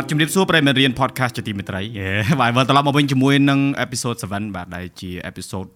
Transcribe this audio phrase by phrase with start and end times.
[0.00, 1.82] បាទជំរាបសួរប្រិយមិត្តរៀន podcast ជាទីមេត្រី
[2.40, 5.68] បាទវិលត្រឡប់មកវិញជាមួយនឹង episode 7បាទដែលជា episode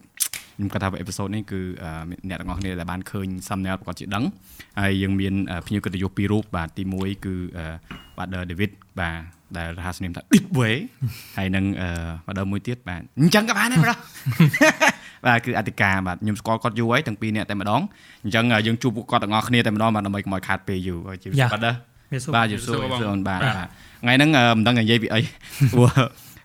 [0.55, 1.61] ខ្ញុំគាត់ថា episode នេះគឺ
[2.29, 4.23] អ្នកទាំងអស់គ្នាដែលបានឃើញ thumbnail ប្រកាសជាដឹង
[4.79, 5.33] ហើយយើងមាន
[5.65, 7.35] ភ្ញៀវកិត្តិយសពីររូបបាទទី1គឺ
[8.17, 9.17] បាទ David បាទ
[9.57, 10.75] ដែលរហស្សនាមថា Deep Way
[11.37, 11.65] ហើយនឹង
[12.27, 13.97] បាទមួយទៀតបាទអញ្ចឹងក៏បានដែរប្រុស
[15.25, 17.81] បាទគឺអធិការបាទខ្ញុំស្គាល់គាត់យូរហើយទាំងពីរនាក់តែម្ដង
[18.23, 21.75] អញ្ចឹងយើងជួបគាត់ទាំងអស់គ្នាតែម្ដងបាទដើម្បីកុំឲ្យខាតពេលយូរជឿគាត់ដែរ
[22.35, 23.41] បាទជឿសួរបងបាទ
[24.01, 25.19] ថ្ងៃហ្នឹងមិនដឹងនិយាយពីអី
[25.73, 25.89] ព្រោះ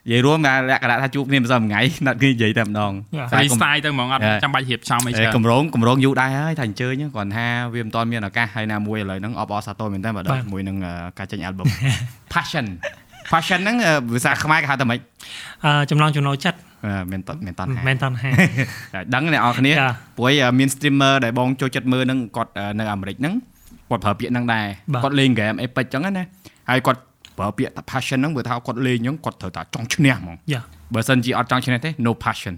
[0.05, 2.91] និយាយរួមតែលក្ខណៈថាជួបគ្នាមិនសឹមថ្ងៃណាត់គ្នានិយាយតែម្ដង
[3.31, 10.77] freestyle ទៅហ្មងអត់ចាំបាច់រៀបចំអីច្រើនកម្រងកម្រងយូរដែរហើយថាអញ្ជើញគ្រាន់ថាវាមិនតាន់មានឱកាសហើយណាមួយឥឡូវហ្នឹងអបអរសាទរមែនតើបាទមួយនឹង
[11.17, 11.67] ការចេញ album
[12.33, 12.65] passion
[13.31, 13.77] passion ហ្នឹង
[14.13, 14.99] ភាសាខ្មែរគេហៅថាម៉េច
[15.65, 16.57] អឺចំណងចំណូលចិត្ត
[17.11, 18.31] មែនតមែនតមែនតហា
[19.15, 19.73] ដឹងអ្នកនរគ្នា
[20.17, 23.33] ព្រោះមាន streamer ដែលបងចូលចិត្តមើលហ្នឹងគាត់នៅអាមេរិកហ្នឹង
[23.89, 24.65] គាត់ប្រើពាក្យហ្នឹងដែរ
[25.03, 26.25] គាត់លេង game Epic ចឹងណា
[26.69, 27.01] ហើយគាត់
[27.37, 30.37] ប្រើពាក្យថា passion ហ្នឹងបើថាគាត់លេងអញ្ចឹងគាត់ត្រូវតែចង់ឈ្នះហ្មង
[30.93, 32.55] បើសិនជាអត់ចង់ឈ្នះទេ no passion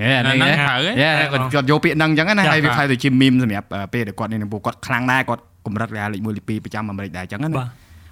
[0.00, 0.36] យេហ្នឹង
[0.68, 7.50] ហើយយេគាត់គាត់យកពាក្យហ្នឹងអញ្ចឹងណាហើយវាខ្លាយទៅជា meme សម្រាប់ពេលដែលគាត់នេះពួកគាត់ខ្លាំងដែរគាត់កម្រិតលេខ1លេខ2ប្រចាំអាមេរិកដែរអញ្ចឹងណា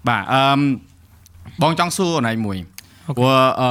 [0.08, 0.40] បាទអឺ
[1.62, 2.56] បងចង់សួរអនឡាញមួយ
[3.18, 3.70] ព្រោះអឺ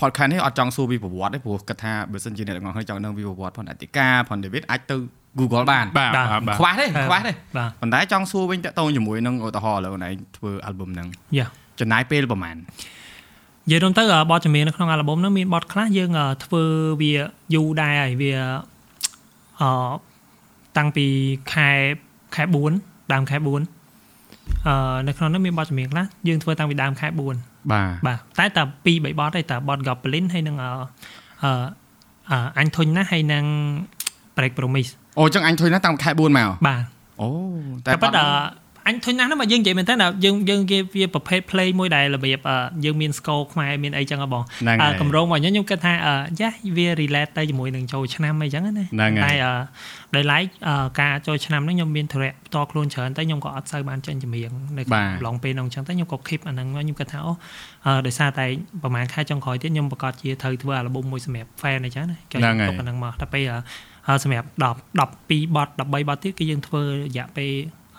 [0.00, 4.96] podcast នេះអត់ចង់សួរពីប្រវត្តិទេព្រោះគាត់ថាបើសិនជាអ្នកទាំងអស់គ្នាចង់ដឹងពីប្រវត្តិផងអធិការផង David អាចទៅ
[5.38, 6.12] Google បានបាទ
[6.58, 7.32] ខ្វះទេខ្វះទេ
[7.80, 11.46] ប៉ុន្តែចង់សួរវិញតទៅជាមួយនឹងឧទាហរណ៍ឥឡូវណៃធ្វើ album ហ្នឹងយ៉ា
[11.80, 16.10] ចំណាយពេលប្រហែលនិយាយរួមទៅបទចម្រៀងនៅក្នុង album ហ្នឹងមានបទខ្លះយើង
[16.44, 16.62] ធ្វើ
[17.00, 17.12] វា
[17.54, 18.32] យូរដែរហើយវា
[19.60, 19.70] អឺ
[20.76, 21.06] តាំងពី
[21.52, 21.70] ខែ
[22.34, 22.42] ខែ
[22.78, 30.72] 4ដើមខែ4អឺនៅក្នុងនោះមានបទចម្រៀងខ្លះយើងធ្វើតាំងពីដើមខែ4បាទបាទតែតែ2 3បទទេតែបទ Goblin ហើយនឹងអឺ
[32.58, 33.44] អញធុញណាស់ហើយនឹង
[34.36, 36.82] break promise អូចឹងអញធុញណាស់តាំងខែ4មកបាទ
[37.20, 37.28] អូ
[37.86, 38.24] តែប៉ុន្តែ
[38.88, 42.48] អញធុញណាស់ណាមកយើងនិយាយមែនតើយើងយើងគេវាប្រភេទ play មួយដែលរបៀប
[42.84, 44.42] យើងមាន score ខ្មែរមានអីចឹងហ៎បង
[45.00, 45.94] កម្រងរបស់ខ្ញុំខ្ញុំគិតថា
[46.40, 49.32] យ៉ាវា relate ទៅជាមួយនឹងចូលឆ្នាំអីចឹងណាតែ
[50.14, 50.44] ដោយឡែក
[51.00, 57.32] ការចូលឆ្នាំហ្នឹងខ្ញុំមានធរៈផ្ទាល់ខ្លួនច្រើនតែខ្ញុំក៏អត់សូវបានចេញចម្រៀងនៅកំឡុងពេលហ្នឹងចឹងតែខ្ញុំក៏ keep អាហ្នឹងខ្ញុំគិតថាអូ
[58.06, 58.46] ដោយសារតែ
[58.82, 63.44] ប្រហែលខែចុងក្រោយទៀតខ្ញុំប្រកាសជាត្រូវធ្វើ album មួយសម្រាប់ fan អីចឹងណាខ្ញុំទុកអាហ្នឹងមកតែពេល
[64.24, 64.66] សម្រាប់10
[65.00, 67.52] 12បទ13បទទៀតគឺយើងធ្វើរយៈពេល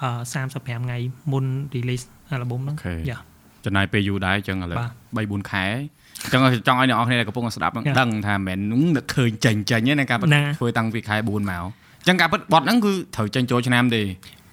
[0.04, 0.98] 35ថ្ងៃ
[1.32, 2.78] មុន release album ហ្នឹង
[3.10, 3.20] យ៉ា
[3.66, 4.78] ចំណាយពេលយូរដែរអញ្ចឹងឥឡូវ
[5.18, 5.66] 3 4ខែ
[6.24, 8.60] អញ្ចឹងចង់ឲ្យអ្នកនរគ្នាដែលកំពុងស្ដាប់ដឹងថាមិនមែន
[8.96, 10.18] នឹកឃើញចេញចេញទេណាការ
[10.58, 11.64] ធ្វើតាំងពីខែ4មកអ
[12.04, 14.02] ញ្ចឹងការបិទបត់ហ្នឹងគឺត្រូវចេញចូលឆ្នាំទេ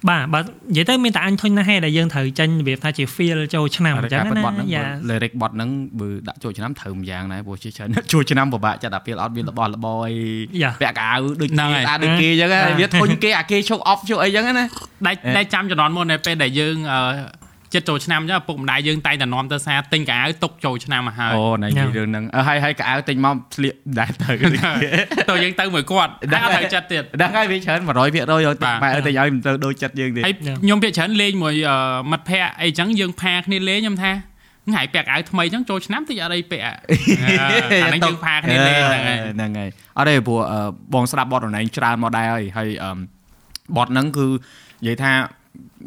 [0.09, 4.43] បាទបាទនិយាយទៅមានតែអញធុញណាស់ហេដែលយើងត្រូវចេញរបៀបថាជា feel ចូលឆ្នាំអញ្ចឹងណា
[4.73, 10.15] យ៉ា lyric bot ហ្នឹងបើដាក់ចូលឆ្នាំត្រូវម្យ៉ាងដែរព្រោះជាច្រើនចូលឆ្នាំពិបាកចាត់អា feel អត់មានរបស់របរអី
[10.81, 11.09] ពាក់កៅ
[11.41, 12.49] ដូចគេដាក់ដូចគេអញ្ចឹង
[12.79, 14.65] វាធុញគេអាគេឈប់ off ជុកអីអញ្ចឹងណា
[15.07, 16.75] ដាច់ដាច់ចាំចំនួនមុននៅពេលដែលយើង
[17.75, 24.29] ចិត្តចូលឆ្នាំអញ្ចឹងពុកម្ដាយយើងតែងតែនាំទៅសារទិញកៅអៅទុកចូលឆ្នាំមកហើយអូណៃនិយាយរឿងហ្នឹងហើយហើយកៅអៅទិញមកស្លៀកដែរទៅ
[25.29, 27.85] ទៅយើងទៅមួយគាត់តែអត់ត្រូវចិត្តទៀតដឹងហើយវាច្រើន100%
[28.45, 31.55] យកម៉ែទៅឲ្យមិនទៅដូចចិត្តយើងទេហើយខ្ញុំភាគច្រើនលេងមួយ
[32.11, 34.11] មិត្តភ័ក្តិអីចឹងយើងផាគ្នាលេងខ្ញុំថា
[34.67, 36.73] ថ្ងៃពាក់អាវថ្មីអញ្ចឹងចូលឆ្នាំតិចអត់អីពាក់អា
[37.87, 40.39] ហ្នឹងយើងផាគ្នាលេងហ្នឹងហើយហ្នឹងហើយអត់ទេព្រោះ
[40.93, 42.69] បងស្ដាប់បទរណែងច្រើនមកដែរហើយហើយ
[43.77, 45.11] បទហ្នឹងគឺនិយាយថា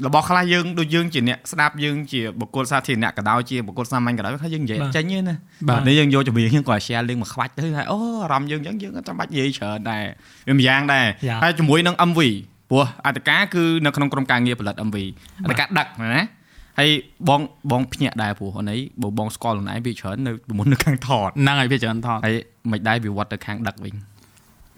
[0.06, 5.34] របស់ខ្លះយើងដូចយើងជាអ្នកស្ដាប់យើងជាបុគ្គលសាធារណៈក៏ដោយជាបុគ្គលសាមញ្ញក៏ដោយខ្លះយើងនិយាយចេញទេណា
[5.69, 10.05] បាទនេះយើងយកចម្រៀងយើងក៏ share link មកខ្វាច់ទៅថាអូអារម្មណ៍យើងអញ្ចឹងយើងអត់ចាំបាច់និយាយច្រើនដែរ
[10.49, 11.06] វាម្យ៉ាងដែរ
[11.43, 12.21] ហើយជាមួយនឹង MV
[12.71, 14.97] ព្រោះអត្តកាគឺនៅក្នុងក្រុមការងារផលិត MV
[15.45, 16.25] អត្តកាដឹកណា
[16.79, 16.91] ហើយ
[17.29, 17.41] បង
[17.71, 22.37] បងភ្ញាក់ដែរព្រោះអូនឯងបើបងស្គាល់ខ្លួនឯងវាច្រើននៅមុននៅខាងថតហ្នឹងហើយវាច្រើនថតហើយ
[22.73, 23.95] មិនដែរវាវត្តទៅខាងដឹកវិញ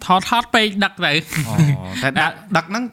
[0.05, 1.12] ថតថតពេកដឹកទៅ
[1.49, 1.55] អូ
[2.03, 2.09] តែ
[2.57, 2.84] ដឹកហ្នឹង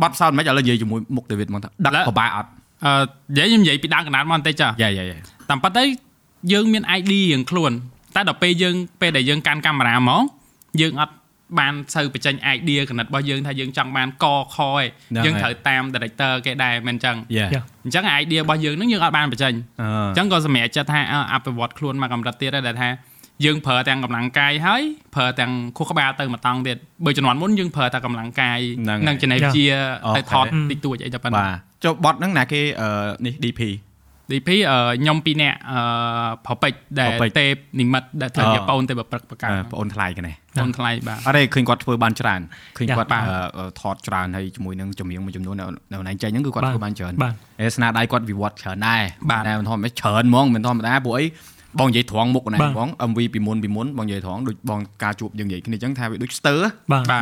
[0.00, 2.48] បាត់ផ្សោតមិនឥឡូវនិយាយជាមួយមុខដេវីតមកថាដឹកពិបាកអត់
[2.84, 2.92] អឺ
[3.34, 5.18] និយាយខ្ញុំនិយាយពីដើមកណ្ដាលមកបន្តិចចាយ៉ាយ៉ាយ៉ា
[5.50, 5.84] តាមប៉ាត់ទៅ
[6.52, 7.72] យើងមាន ID រៀងខ្លួន
[8.14, 10.22] តែដល់ពេលយើងពេលដែលយើងកាន់កាមេរ៉ាមក
[10.80, 11.14] យើងអត់
[11.58, 14.82] បានសូវបញ្ចេញ idea កណិតរបស់យើងថាយើងចង់បានកខឯង
[15.24, 17.16] យើងត្រូវតាម director គេដែរមិនអញ្ចឹង
[17.84, 19.82] អញ្ចឹង idea របស់យើងនឹងយើងអត់បានបញ្ចេញអ
[20.14, 21.00] ញ្ចឹងក៏សម្រាប់ចិត្តថា
[21.32, 22.88] អភិវឌ្ឍខ្លួនមកកម្រិតទៀតដែរថា
[23.44, 24.82] យើងប្រើទាំងកម្លាំងកាយហើយ
[25.14, 28.58] ប្រើទាំងខួរក្បាលទៅមកតង់ទៀតបើជំនាន់មុនយើងប្រើតែកម្លាំងកាយ
[29.08, 29.66] និងចំណេះវិជ្ជា
[30.16, 32.60] ទៅថតតិចតួចអីទៅប៉ុណ្ណឹងបាទចុះបត់ហ្នឹងណាគេ
[33.26, 33.62] នេះ DP
[34.32, 34.50] DP
[35.00, 35.56] ខ្ញុំពីរនាក់
[36.46, 42.40] ប្រពេចដែលទេពនិមិត្តដែលធ្វើជាបងទេពប្រឹកប្រកាបងអូនថ្លៃកណេះបងថ្លៃបាទអត់ទេឃើញគាត់ធ្វើបានច្រើន
[42.78, 43.08] ឃើញគាត់
[43.80, 45.56] ថតច្រើនហើយជាមួយនឹងចម្រៀងមួយចំនួន
[45.92, 47.14] នៅណៃចេញហ្នឹងគឺគាត់ធ្វើបានច្រើន
[47.60, 49.02] ហើយស្នាដៃគាត់វិវត្តច្រើនដែរ
[49.46, 51.24] តែមិនធម្មតាច្រើនហ្មងមិនធម្មតាពួកអី
[51.80, 56.54] បងនិយាយត្រង់មុខណាបង MV ពីមុនពីមុនបងនិយាយត្រង់ដូចបងការជួបយើងនិយាយគ្នាអញ្ចឹងថាវាដូចស្ទើ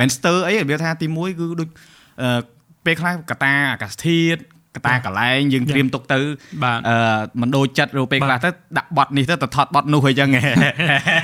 [0.02, 1.68] មិនស្ទើអីវាថាទី1គឺដូច
[2.86, 4.40] ពេលខ្លះកតាអាកាសធាតុ
[4.76, 6.20] កតាកន្លែងយើងត្រៀមទុកទៅ
[6.64, 6.96] បាទអឺ
[7.40, 10.40] មិនដូចចិត្តរូបពេលខ្លះទៅដាក់បត់នេះទៅទៅថតបត់នោះអីចឹងហ៎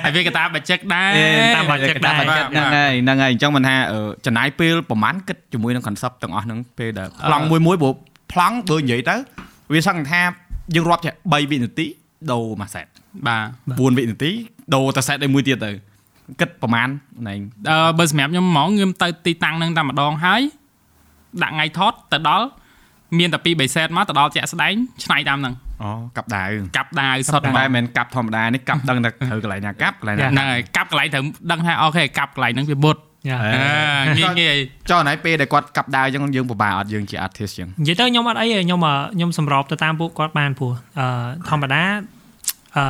[0.05, 1.11] ហើយវាក៏តាមបច្ចេកដែរ
[1.56, 7.93] តាមបច្ចេកដែរតាមបច្ចេកហ្នឹងហើយហ្នឹងហើយអញ្ចឹងមិនថាអឺចំណាយពេលប្រហែលគិតជាមួយនឹង concept ទាំងអស់ហ្នឹងពេលដែលប្លង់មួយមួយព្រោះ
[8.32, 9.17] ប្លង់បើនិយាយទៅ
[9.73, 10.20] វាសឹងថា
[10.75, 11.87] យើងរាប់ចេះ3វិនាទី
[12.32, 12.87] ដូរមួយសេត
[13.28, 13.38] បា
[13.78, 14.30] ទ4វិនាទី
[14.74, 15.70] ដូរតែសេតឯមួយទៀតទៅ
[16.40, 16.88] គិតប្រហែល
[17.28, 17.40] ណែង
[17.70, 20.40] អឺបើសម្រាប់ខ្ញុំហ្មងខ្ញុំទៅទីតាំងហ្នឹងតែម្ដងហើយ
[21.42, 22.46] ដាក់ថ្ងៃថតទៅដល់
[23.18, 24.72] មានតែ2 3សេតមកទៅដល់ជាក់ស្ដែង
[25.04, 32.96] ឆ្នៃតាមហ្នឹងអូកាប់ដាវកាប់ដាវសុតតែមកមិនមែនកាប់ធម្មតានេះកាប់ដឹងតែត្រូវកន្លែងណាកាប់កន្លែងណាហ្នឹងហើយកាប់កន្លែងត្រូវដឹងថាអូខេកាប់កន្លែងហ្នឹងវាបុត
[33.28, 33.50] យ៉ាអេ
[34.08, 34.56] អឺងាយងាយ
[34.90, 41.06] ចុះណៃពេលដែលគាត់កាប់ដាវអញ្ចឹងយើងពិបាកអត់យើងជា artist អញ្ចឹងនិយាយទៅខ្ញុំអត់អីទេខ្ញុំអឺខ្ញុំសម្របទៅតាមពួកគាត់បានព្រោះអឺ
[41.48, 41.82] ធម្មតា
[42.76, 42.87] អឺ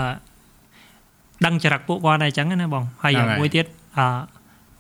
[1.47, 3.67] ដឹងចរិតពួកគាត់ដែរអញ្ចឹងណាបងហើយហ្នឹងហើយមួយទៀត
[3.99, 4.07] អឺ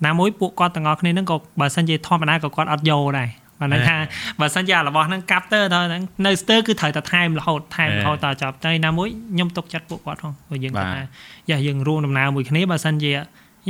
[0.06, 3.28] ណាមួយពួកគាត់ទាំងអស់គ្នាហ្នឹងក៏បើសិនជាធម្មតាក៏គាត់អត់យកដែរ
[3.60, 3.96] បើនឹងថា
[4.40, 11.02] បើសិនជាអារបស់ហ្នឹងកាប់ទៅដល់ហ្នឹងនៅស្ទើរគឺត្រូវតែថែមរហូតថែមរហូតតចប់តែណាមួយខ្ញុំទុកចិត្តពួកគាត់ផងព្រោះយើងគិតថា
[11.50, 13.12] យ៉ាយើងរួមដំណើរមួយគ្នាបើសិនជា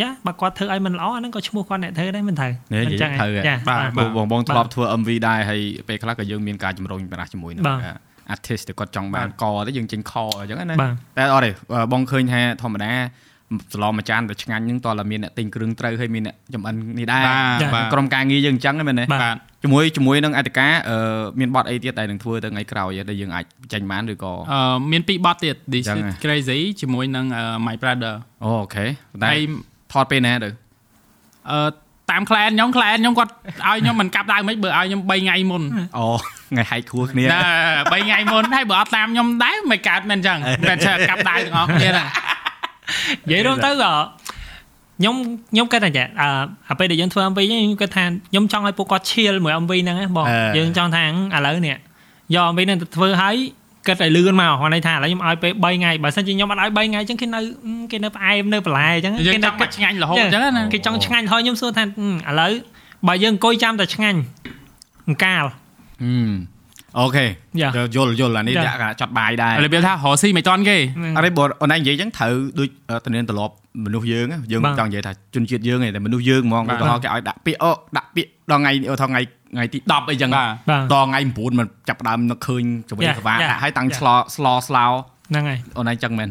[0.01, 7.81] យ៉ាបើគាត់ធ្វើឲ្យមិនល្អអាហ្នឹងក៏ឈ្មោះគាត់អ្នកធ្វើដែរមិនត្រូវនេះមិននិយាយត្រូវហ៎ចាបាទបាទបងបងធ្លាប់ធ្វើ MV ដែរហើយពេលខ្លះក៏យើងមានការជំរុញប្រាស់ជាមួយនឹងបាទ
[8.35, 11.51] artist ដែលគាត់ចង់បានកទៅយើងចេញខអញ្ចឹងណាបាទតែអត់ទេ
[11.93, 12.93] បងឃើញថាធម្មតា
[13.73, 20.97] សឡមមួយចានទៅឆ្ងាញ់ហ្នឹងតើមានអ្នកទិញគ្រឿងត្រូវហើយមានអ្នកចំអិននេះដែរបាទបាទក្រុមការងារយើងអញ្ចឹងហ្នឹងមែនទេបាទបាទជាមួយជាមួយនឹងអតិកាអឺ
[21.41, 28.15] មានបទអីទៀតដែលនឹងធ្វើទៅថ្ងៃក្រោយដែលយើងអាចបញ្ចេញបានឬក៏អឺមានពីរបត់ទៀត This ចឹង is ហ៎ crazy ជាមួយនឹងអឺ My Brother
[28.45, 28.87] អូអូខេ
[29.23, 29.41] តែហើយ
[29.93, 30.49] ថតពេលណាទៅ
[31.51, 31.69] អឺ
[32.11, 33.33] តាម client ខ្ញុំ client ខ្ញុំគាត់
[33.67, 35.63] ឲ្យខ្ញុំមិនកាប់ដៅមិនបើឲ្យខ្ញុំ3ថ្ងៃមុន
[35.99, 36.07] អូ
[36.51, 40.39] ថ្ងៃហែកខួរគ្នាណា3ថ្ងៃមុនហើយបើអត់តាមខ្ញុំដែរមិនកើតមែនអញ្ចឹង
[40.69, 43.93] មិនឆើកាប់ដៅទាំងអស់គ្នាណានិយាយរួមទៅក៏
[44.99, 45.15] ខ្ញុំ
[45.53, 46.29] ខ្ញុំគិតថាចាអឺ
[46.71, 50.27] អាពេលដែលយើងធ្វើ MV ហ្នឹងខ្ញុំគិតថាខ្ញុំចង់ឲ្យពួកគាត់ឈៀលមួយ MV ហ្នឹងណាបង
[50.57, 51.03] យើងចង់ថា
[51.37, 51.77] ឥឡូវនេះ
[52.35, 53.37] យក MV ហ្នឹងទៅធ្វើឲ្យ
[53.87, 57.41] គិតឲ្យលឿនមកគាត់ន័យថាឥឡូវខ្ញុំឲ្យពេល3ថ្ងៃបើសិនជាខ្ញុំអត់ឲ្យ3ថ្ងៃអញ្ចឹងគេនៅ
[57.93, 61.87] គេនៅផ្អែមនៅបន្លែអញ្ចឹងយើងគេចនៅង់មកឆ្ងាញ់រហូតអញ្ចឹងណាគេចង់ឆ្ងាញ់ហើយខ្ញុំសួរថាឥ
[62.41, 62.53] ឡូវ
[63.09, 64.19] បើយើងអង្គុយចាំតែឆ្ងាញ់
[65.09, 65.66] អង្កាលហឹម
[66.99, 67.25] អូខេ
[67.61, 70.77] យ៉ាយល់យល់អានេះចាដាក់ចត់បាយដែររបៀបថារកស៊ីមិនតាន់គេ
[71.17, 72.69] អរិបើអូនឯងនិយាយអញ្ចឹងត្រូវដូច
[73.05, 73.55] តំណែងត្រឡប់
[73.85, 79.21] មនុស្សយើងយើងបាទចង់និយាយថាជនជាតិយើងឯងតែមនុស្សយើងហ្មងបាទឧទាហរណ៍គេឲ្យដាក់ពាក្យអូដាក់ពាក្យដល់ថ្ងៃអូថ្ងៃ
[79.55, 83.99] ថ្ងៃទី10អីចឹងបាទបាទដល់ថ្ងៃ9มันចាប់ផ្ដើមនឹកឃើញជំនាញ Yeah, កវា yeah, ដាក់ឲ្យតាំង yeah.
[83.99, 84.87] ឆ្លោស្លោស្លោ
[85.31, 86.29] ហ្នឹងហើយអូនឯងចឹងមែន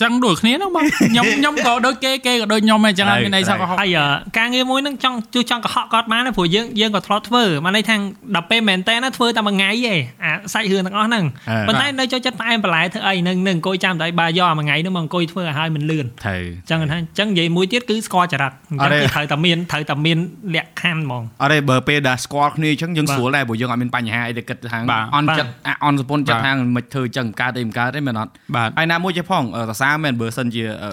[0.00, 4.06] ចឹងដូចគ្នាហ្នឹងបងខ្ញុំខ្ញុំក៏ដូចគេគេក៏ដូចខ្ញុំដែរចឹងអត់មានអីសោះក៏ហត់ហើយអឺ
[4.38, 7.96] ការងារមួយហ្នឹងចង់ជួយចង់កុហកគាត់បានណាព្រោះយើងយើងក៏ធ្លាប់ធ្វើមកន័យថា
[8.34, 20.18] ដល់ពេលមែនតើណាធ្វើតែមួយថ្ងៃឯងអាសាច់រឿងទាំងអស់ហ្នឹងអឺប៉ុន្តែនៅចូលចិត្តផ្អែមបន្លែធ្វើអីនឹងនឹងអង្គុយចាំតែបើយកអាមួយថ្ងៃហ្នឹងមកអង្គុយធ្វើឲ្យហើយមិនលឿនត្រូវអញ្ចឹងថាអញ្ចឹងនិយាយមួយទៀតគឺស្គាល់ចរិតអញ្អចឹត់ងទេគឺត្រូវតែមានត្រូវតែមាន
[20.54, 30.90] លក្ខខណ្ឌហ្មងអត់ទេបើពេលដែលស្គាល់គ្នាអញ្ចឹងយើងបាទស្រួលដែរព្រោះយើងអត់មានបញ្ហាអីដែលគិតថាបាទអន់បាទចិត្តអាអន់សពុនចិត្តបាទថាមិនធ្វើអញ្ចឹងមិនកើតទេមិនកើតទេមែនអត់បាទហើយណាមួយចេះផងអឺសរសើរមែនបើសិនជាអឺ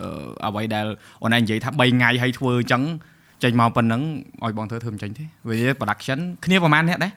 [0.48, 0.86] អ្វីដែល
[1.24, 2.84] អូនឯងនិយាយថា3ថ្ងៃហើយធ្វើអញ្ចឹង
[3.44, 4.02] ចេញមកប៉ុណ្ណឹង
[4.46, 7.14] ឲ្យបងធ្វើធ្វើមិនចេញទេវា production គ្នាប្រហែលអ្នកដែរ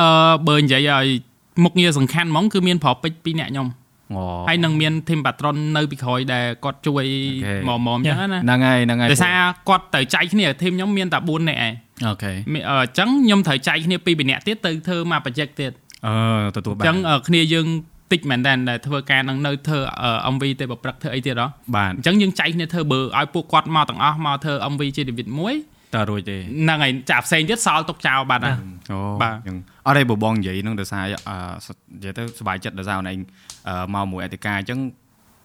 [0.00, 0.08] អឺ
[0.48, 1.06] បើនិយាយឲ្យ
[1.64, 3.68] មុខងារសំខាន់ហ្មងគឺមានប្រុសពេជ្រពីរនាក់ខ្ញុំ
[4.14, 7.04] អូហើយនឹងមាន team patron នៅពីក្រោយដែលគាត់ជួយ
[7.44, 9.38] អូខេមកមកអញ្ចឹងណាហ្នឹងហើយហ្នឹងហើយដោយសារ
[9.68, 11.72] គាត់ទៅចែកគ្នា team ខ្ញុំមានតែ4នាក់ឯង
[12.06, 15.72] អូខេមានអឺអញ្ចឹងខ្ញុំត្រូវចែកគ្នាពីរពីរនាក់ទៀតទៅធ្វើមក project ទៀត
[16.06, 16.14] អឺ
[16.56, 17.66] ទទួលអបានញ្ចឹងអឺគ្នាយើង
[18.12, 25.54] តិចមែនតើដែលធ្វើការនឹងនៅធ្វើអឺ MV ទៅប្រព្រឹត្តធ្វើអីទៀតហ៎បានអញ្ចឹងយើងចែកគ្នាធ្វើបើឲ្យពួកគាត់មកទាំងអស់មកធ្វើ MV ជាជីវិតមួយ
[25.94, 28.56] តើរួចទេហ្នឹងហើយចាផ្សេងទៀតសល់ទុកចោលបាត់ហើយ
[28.92, 31.36] អូបាទអញ្ចឹងអត់ទេបើបងនិយាយហ្នឹងដោយសារអឺ
[31.96, 33.18] និយាយទៅសុបាយចិត្តដោយសារអូនឯង
[33.68, 34.78] អឺមកមួយអតិកាអញ្ចឹង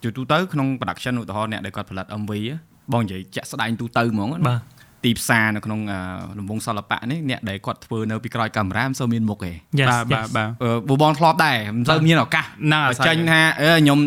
[0.04, 2.56] ជាទូទៅក្នុង production ឧទាហរណ៍អ្នកដែលគាត់ផលិត MV ហ៎
[2.94, 4.60] បងនិយាយជាក់ស្ដែងទូទៅហ្មងណាបាទ
[5.06, 6.00] ទីផ្សារនៅក្នុងអឺ
[6.38, 14.00] លំវងសិល្បៈនេះអ្នកដែលគាត់ធ្វើនៅពីក្រោយកាមេរ៉ាមិនសូវមានមុខទេ Yes បាទ yes បាទបាទអឺបើបងធ្លាប់ដែរមិនសូវមានឱកាសហ្នឹងហើយចេញថាអឺខ្ញុំ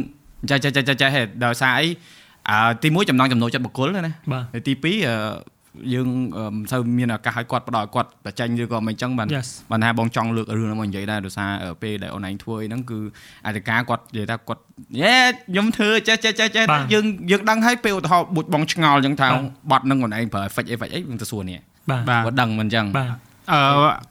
[0.51, 1.87] ចេះចេះចេះចេះចេះហេតុដោយសារអី
[2.51, 4.59] អឺទីមួយចំណងចំណូលចិត្តបុគ្គលណាបាទហើ
[5.75, 12.99] យទីពីរអឺយើងអឺមិនសូវមានឱកាសឲ្យគាត់ផ្ដល់ឲ្យគាត់តែចេញឬក៏មិនអញ្ចឹងបាន Yes បានថាបងចង់លើករឿងហ្នឹងមកនិយាយដែរដោយសារអឺពេលដែលអូនឯងធ្វើអីហ្នឹងគឺ
[13.47, 14.61] អធិការគាត់និយាយថាគាត់
[15.03, 19.29] យេខ្ញុំធ្វើចេះចេះចេះចេះបាទយើងយើងដឹងហើយពេលឧទាហរណ៍បុចបងឆ្ងល់អញ្ចឹងថា
[19.71, 21.59] បាទបត់ហ្នឹងអូនឯងប្រើ effect effect អីយើងទៅសួរនេះ
[21.91, 23.17] បាទបាទគាត់ដឹងមិនអញ្ចឹងបាទ
[23.53, 23.61] អឺ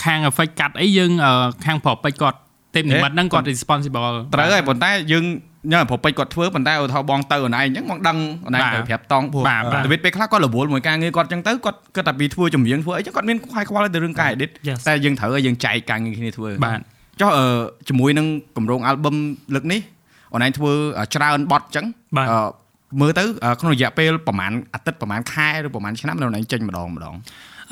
[0.06, 1.32] ខាង effect កាត់អីយើងអឺ
[1.66, 2.38] ខាងប្រុសពេជ្រគាត់
[2.76, 5.26] ទេពនិមិត្តហ្នឹងគាត់ responsible ត្រូវហើយប៉ុន្តែយើង
[5.72, 16.80] ញ៉ាំប្រពេចគាត់ធ្វើប៉ុន្តែឧទាហរណ៍បងទៅអូនឯងអញ្ចឹងបងដឹងអូនឯងបាទទៅប្រាប់តង់ព្រោះបាទបាទទៅពេលខ្លះគាត់រវល់មួយការងារគាត់អញ្ចឹងទៅគាត់គាត់តែពីធ្វើចម្រៀងធ្វើអីចឹងគាត់មានខ្វាយខ្វល់ទៅរឿងការ edit Yes តែយើងត្រូវឲ្យយើងចែកការងារគ្នាធ្វើបាទ
[17.22, 17.46] ចុះអឺ
[17.90, 19.16] ជាមួយនឹងកម្រង album
[19.56, 19.82] លើកនេះ
[20.34, 20.72] អូនឯងធ្វើ
[21.16, 21.86] ច្រើនបត់អញ្ចឹង
[22.18, 22.42] បាទអឺ
[23.02, 27.16] មើលទៅអឺក្នុងរយៈពេលប្រហែលអាទិត្យប្រហែលខែឬប្រហែលឆ្នាំនៅនឹងចេញម្ដងម្ដង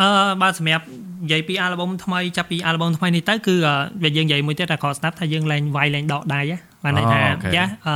[0.01, 0.09] អឺ
[0.41, 0.85] បាទសម្រាប់
[1.23, 7.95] និយាយពីអាល់ប៊ុមថ្មីចាប់ពីអាល់ប៊ុមថ្មីនេះទៅគឺអឺវាយើងនិយាយមួយទៀតតែគាត់ស្ដាប់ថាយើងលែងវាយលែងដកដៃហ៎ បានន័យថាអូខេយ៉ាអឺ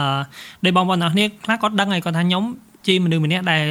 [0.66, 2.44] ដោយបងប្អូនទាំងអស់គ្នាខ្លះគាត់ដឹងហើយគាត់ថាខ្ញុំ
[2.88, 3.64] ជាមនុស្សម្នាក់ដែល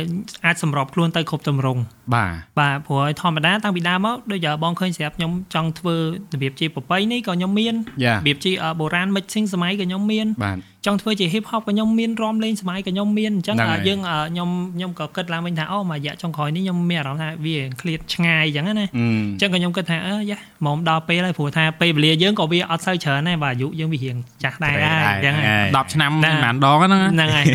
[0.46, 1.80] អាចសម្របខ្លួនទៅគ្រប់ទម្រង់
[2.14, 5.96] បាទបាទព្រោះឲ្យធម្មតាតាំងពីដើមមកដូចជាបងឃើញស្រាប់ខ្ញុំចង់ធ្វើ
[6.34, 7.74] របៀបជាប្រពៃនេះក៏ខ្ញុំមាន
[8.04, 27.46] យ៉ារបៀបជាអឺបុរាណ mixing សម័យក៏ខ្ញុំមានបាទចង់ធ្វើជា hip hop ក៏ខ្ញុំមានរាំលេងសម័យក៏ខ្ញុំមានអញ្ចឹងហ្នឹងអ่าហើយយើងអ่าខ្ញុំខ្ញុំក៏គិតឡើងវិញថាអូមួយរយៈចុងក្រោយនេះខ្ញុំមានអារម្មណ៍ថាវាឃ្លាតឆ្ងាយអញ្ចឹងណាអឺអញ្ចឹងក៏ខ្ញុំគិតថាអឺយ៉ាមកដល់ពេលហើយព្រោះថាពេលវេលាយើងក៏វាអត់សូវច្រើនដែរបាទអាយុយើងវារៀងចាស់ដែរដែរអញ្ចឹងហើយ10ឆ្នាំណាមិនបានដងហ្នឹងណាហ្នឹងហើយ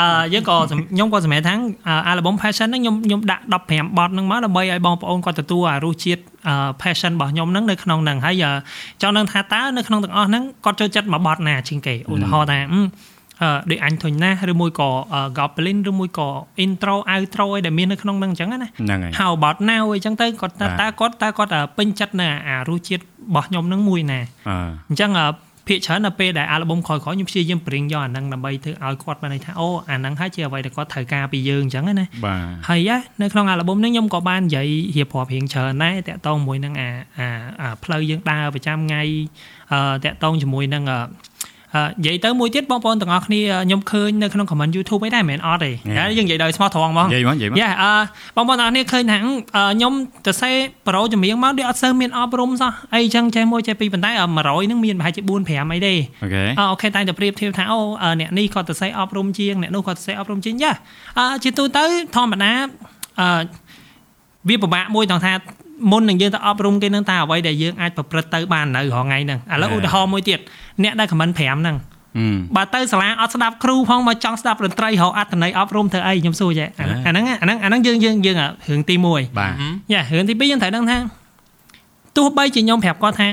[0.00, 1.54] អឺយើងក៏សំខ្ញុំក៏សម្រេចថា
[2.06, 3.44] អាល់ប៊ុម passion ហ្នឹងខ្ញុំខ្ញុំដាក់
[3.78, 8.52] 15បទហ្នឹងមកដើម្បីឲ្យបងប្អូនគាត់ទទួលអារសជាតិអឺ passion របស់ខ្ញុំហ្នឹងនៅក្នុងហ្នឹងហើយអឺ
[9.02, 12.80] ចង់ដឹងថាតើនៅក្នុងទាំងអស់ហ្នឹងគាត់ចូលចិត្តមួយបទណាជាងគេឧទាហរណ៍ថាអឺ
[13.42, 16.28] អឺដូចអញធុញណាស់ឬមួយក៏អឺ goblin ឬមួយក៏
[16.64, 23.04] intro outro អីដែលមាននៅក្នុងហ្នឹងអញ្ចឹងណាហ្នឹងហើយ How about now អីចឹងទៅគាត់តើបាទតើគាត់តើគាត់អឺពេញចិត្តនៅអារសជាតិរ
[23.34, 24.56] បស់ខ្ញុំហ្នឹងមួយណាអឺ
[24.88, 25.26] អញ្ចឹងអឺ
[25.68, 37.28] ភាគច្រើនដល់ពេលដែលអាល់ប៊ុមក្រោយៗខ្ញុំព្យាយាមប្រិងយកអាហ្នឹងដើម្បីធ្វើឲ្យគាត់បានន័យថាអូអាហ្នឹងហើយជាអ្វីដែលគាត់ត្រូវការពីយើងអញ្ចឹងណាបាទហើយណានៅក្នុងអាល់ប៊ុមហ្នឹងខ្ញុំក៏បាននិយាយរៀបរាប់រៀងច្រើនដែរតាក់ទងជាមួយនឹងអាអា
[37.60, 39.02] អាផ្លូវយើងដើរប្រចាំថ្ងៃ
[39.72, 41.29] អឺតាក់ទងជាមួយនឹងអឺអឺ
[41.76, 47.92] និយាយទៅមួយទៀតបងប្អូនទាំងអស់គ្នាខ្ញុំឃើញនៅក្នុង comment YouTube អីដែរមិនមែនអត់ទេហើយយើងនិយាយដោយស្មោះត្រង់ហ្មងនិយាយមកនិយាយមកយ៉ាអឺ
[48.36, 49.32] បងប្អូនអរគ្នាឃើញថាអឺ
[49.74, 49.92] ខ្ញុំ
[50.26, 50.50] ទៅសេ
[50.88, 60.72] ប្រូចម្រៀងមកដូចអត់សូវមានអប់រំសោះអីចឹងចេះមួយចេះពីរប៉ុន្តែអឺ100ហ្នឹងមានប្រហែលជា4 5អីទេអូខេអឺអូខេតែតែប្រៀបធៀបថាអូអឺអ្នកនេះគាត់ទៅសេអប់រំជាងអ្នកនោះគាត់ទៅសេអប់រំជាងយ៉ា
[61.18, 61.84] អឺជាទូទៅ
[62.16, 62.52] ធម្មតា
[63.20, 63.42] អឺ
[64.48, 65.32] វាពិបាកមួយដល់ថា
[65.90, 70.38] មុននឹងយើងទៅអប់រំគេនឹងតើអ្វីដែលយើងអាចប្រព្រឹត្តទៅបាននៅរហងៃហ្នឹងឥឡូវឧទាហរណ៍មួយទៀត
[70.82, 71.76] អ្នកដែលខមមិន5ហ្នឹង
[72.18, 78.36] អឺបើទៅសាលាអត់ស្ដាប់គ្រូផងមកចង់ស្ដាប់តន្ត្រីរកអត្ថន័យអប់រំធ្វើអីខ្ញុំសួរចេះអាហ្នឹងអាហ្នឹងអាហ្នឹងអាហ្នឹងយើងយើងយើង
[78.70, 79.52] រឿងទី1បាទ
[79.92, 80.98] យ៉ារឿងទី2យើងត្រូវដឹងថា
[82.16, 83.28] ទោះបីជាខ្ញុំប្រាប់គាត់ថា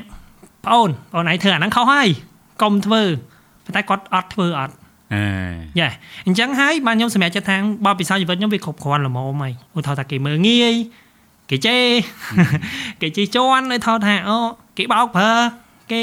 [0.65, 2.07] ប្អូនអូនឯងធ្វើអាហ្នឹងខុសហើយ
[2.61, 3.03] កុំធ្វើ
[3.65, 4.73] ប៉ុន្តែគាត់អត់ធ្វើអត់
[5.13, 5.23] អេ
[5.79, 5.89] យ៉ា
[6.27, 10.75] អញ្ចឹងហើយបានខ្ញុំសម្រេចចិត្តថាបបពិសោធន៍ជីវិតខ្ញុំវាគ្រប់គ្រាន់ល្មមហើយឧទាហរណ៍ថាគេមើលងាយ
[11.49, 11.85] គេជេរ
[13.01, 14.37] គេជិះជន់ឲ្យថតថាអូ
[14.77, 15.31] គេបោកប្រើ
[15.91, 16.01] គេ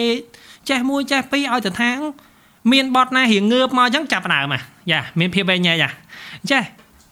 [0.69, 1.91] ចេះមួយចេះពីរឲ្យទៅថា
[2.73, 5.91] មានបត់ណារៀងងើបមកអញ្ចឹងចាប់ផ្ដើមមកយ៉ាមានភាពវែងញ៉ែយ៉ា
[6.51, 6.63] ចេះ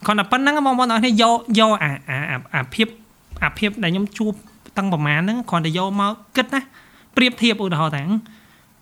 [0.06, 2.86] គ្រាន់តែប៉ុណ្្នឹងបងប្អូនអរគ្នាយកយកអាអាអាអាភាព
[3.44, 4.32] អាភាពដែលខ្ញុំជួប
[4.78, 6.60] តាំងប្រហែលហ្នឹងគ្រាន់តែយកមកគិតណា
[7.16, 8.02] ប្រៀបធៀបឧទាហរណ៍ថា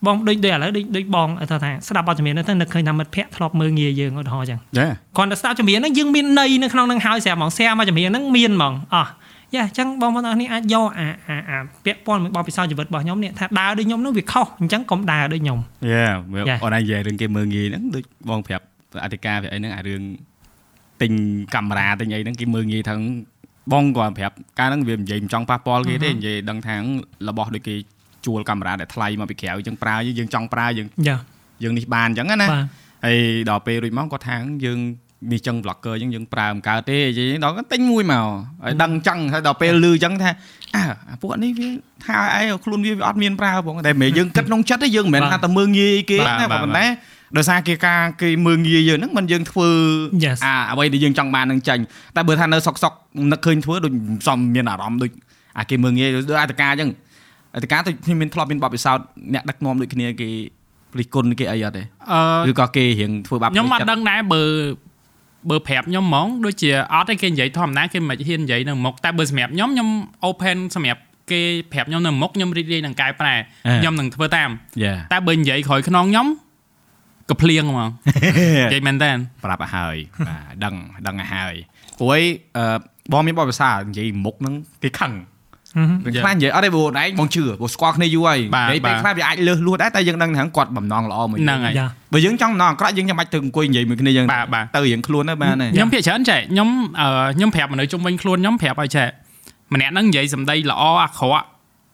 [0.06, 9.06] បងដូចដូចឥឡូវដូចដូចបងថាថាស្ដាប់បទចម្រៀងហ្នឹងទៅនឹកឃើញថាមិត្តភ័ក្តិធ្លាប់មើលងាយយើងឧទាហរណ៍អញ្ចឹងយ៉ាគ្រាន់តែស្ដាប់ចម្រៀងហ្នឹងយើងមានន័យនៅក្នុងហ្នឹងហើយស្រាប់ហ្មង share មកចម្រៀងហ្នឹងមានហ្មងអោះ
[9.54, 15.58] យ៉ាអញ្ចឹងបងប្អូនអរគ្នាអាចយកអាអាអាពាក់ព័ន្ធមួយបបពិសោធន៍ជីវិតរបស់ខ្ញុំនេះថាដើរដូចខ្ញុំហ្នឹងវាខុសអញ្ចឹងកុំដើរដូចខ្ញុំ
[15.92, 16.06] យ៉ា
[16.48, 18.64] យ៉ាអូនឯងនិយាយរឿងគេមើងងាយហ្នឹងដូចបងប្រាប់
[19.04, 20.02] អធិការវាអីហ្នឹងអារឿង
[21.02, 21.12] ទិញ
[21.54, 22.94] កាមេរ៉ាទិញអីហ្នឹងគេមើងងាយថា
[23.72, 26.76] បងគាត់ប្រាប់កាលហ្នឹងវានិយាយមិនចង់ប៉ះពាល់គេទេនិយាយដឹងថា
[27.28, 27.74] របស់ដូចគេ
[28.26, 31.16] ជួលកាមេរ៉ាដែលថ្លៃមកពីក្រៅអញ្ចឹងប្រើយើងចង់ប្រើយើងយ៉ា
[31.62, 32.64] យើងនេះបានអញ្ចឹងណាបាទ
[33.06, 33.18] ហើយ
[33.50, 34.78] ដល់ពេលរួចមកគាត់ថាយើង
[35.32, 38.26] នេះចឹង blogger អញ្ចឹងយើងប្រើមិនកើតទេអញ្ចឹងដល់គាត់ទិញមួយមក
[38.62, 40.30] ហើយដឹងអញ្ចឹងហើយដល់ពេលលឺអញ្ចឹងថា
[40.76, 41.68] អើអាពួកនេះវា
[42.04, 46.86] ថាអីខ្លួនវាវាអត់មានប្រើផងតែមិនយើងគិតក្នុងចិត្តទេយើងមិនមែនថាតែមើងងាយគេបាទណាបាទប៉ុន្តែ
[47.36, 49.68] ដោយសារគេការគេមើងងាយយើងហ្នឹងមិនយើងធ្វើ
[50.24, 51.82] Yes អាអ្វីដែលយើងចង់បាននឹងចាញ់
[52.16, 52.92] តែបើថានៅសុកសុក
[53.32, 53.92] នឹកឃើញធ្វើដូច
[54.28, 55.10] សំមានអារម្មណ៍ដូច
[55.58, 56.90] អាគេមើងងាយដូចអត្តការអញ្ចឹង
[57.54, 60.28] អត្តការទៅខ្ញុំមានធ្លាប់មានបបពិសោធន៍អ្នកដឹកនាំដូចគ្នាគេ
[60.98, 64.42] រិះគន់គេអីអត់ទេអឺឬក៏គេរៀងធ្វើបាបខ្ញុំអត់ចិត្តដឹងដែរបើ
[65.48, 69.88] បើប្រាប់ខ្ញុំហ្មងដូចជាអត់ទេគេនិយាយធម្មតាគេមិនហ៊ាននិយាយនៅមុខតែបើសម្រាប់ខ្ញុំខ្ញុំ
[70.28, 71.40] open សម្រាប់គេ
[71.72, 73.34] ប្រាប់ខ្ញុំនៅមុខខ្ញុំរីករាយនឹងកែប្រែ
[73.78, 74.50] ខ្ញុំនឹងធ្វើតាម
[74.84, 76.26] យ៉ាតែបើនិយាយក្រោយខ្នងខ្ញុំ
[77.30, 77.88] ក៏ភ្លៀងហ្មង
[78.64, 79.10] និយាយមែនតើ
[79.44, 80.74] ប្រាប់ឲ្យហើយបាទដឹង
[81.06, 81.54] ដឹងឲ្យហើយ
[81.98, 82.22] ព្រោះអី
[82.56, 82.76] អឺ
[83.12, 85.12] បងមានបទពិសោធន៍និយាយមុខហ្នឹងគេខឹង
[85.76, 96.68] ហឹមពេលខ្លះនិយាយអត់ទេបងឯងបងជឿបងស្គាល់គ្នាយូរហើយបាទនិយាយពេលបាទខ្លះវាអាចលើសលួសដែរតែយើងដឹងថាគាត់បំណងល្អមួយហ្នឹងហើយយ៉ាបើយើងចង់បំណងអាក្រក់យើងចាំបាច់ទៅអង្គុយនិយាយមួយគ្នាយើងបាទបាទទៅរៀងខ្លួនទៅបានហើយខ្ញុំភាកច្រើនចេះខ្ញុំ
[97.00, 99.06] អឺខ្ញុំប្រាប់មនុស្សជុំវិញខ្លួនខ្ញុំប្រាប់ឲ្យចេះ
[99.74, 101.46] ម្នាក់ហ្នឹងនិយាយសម្ដីល្អអាក្រក់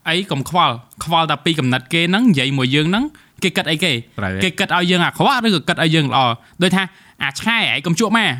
[0.08, 3.04] អីកុំខ្វល់ខ្វល់តែពីកំណត់គេហ្នឹងនិយាយមួយយើងហ្នឹង
[3.42, 6.18] គេគិតអីគេត្រូវទេគេគិតឲ្យយើងអាក្រក់ឬក៏គិតឲ្យយើងល្អ
[6.62, 6.82] ដូចថា
[7.22, 8.34] អាឆ្កែឯងកុំជក់ម៉ាហឹម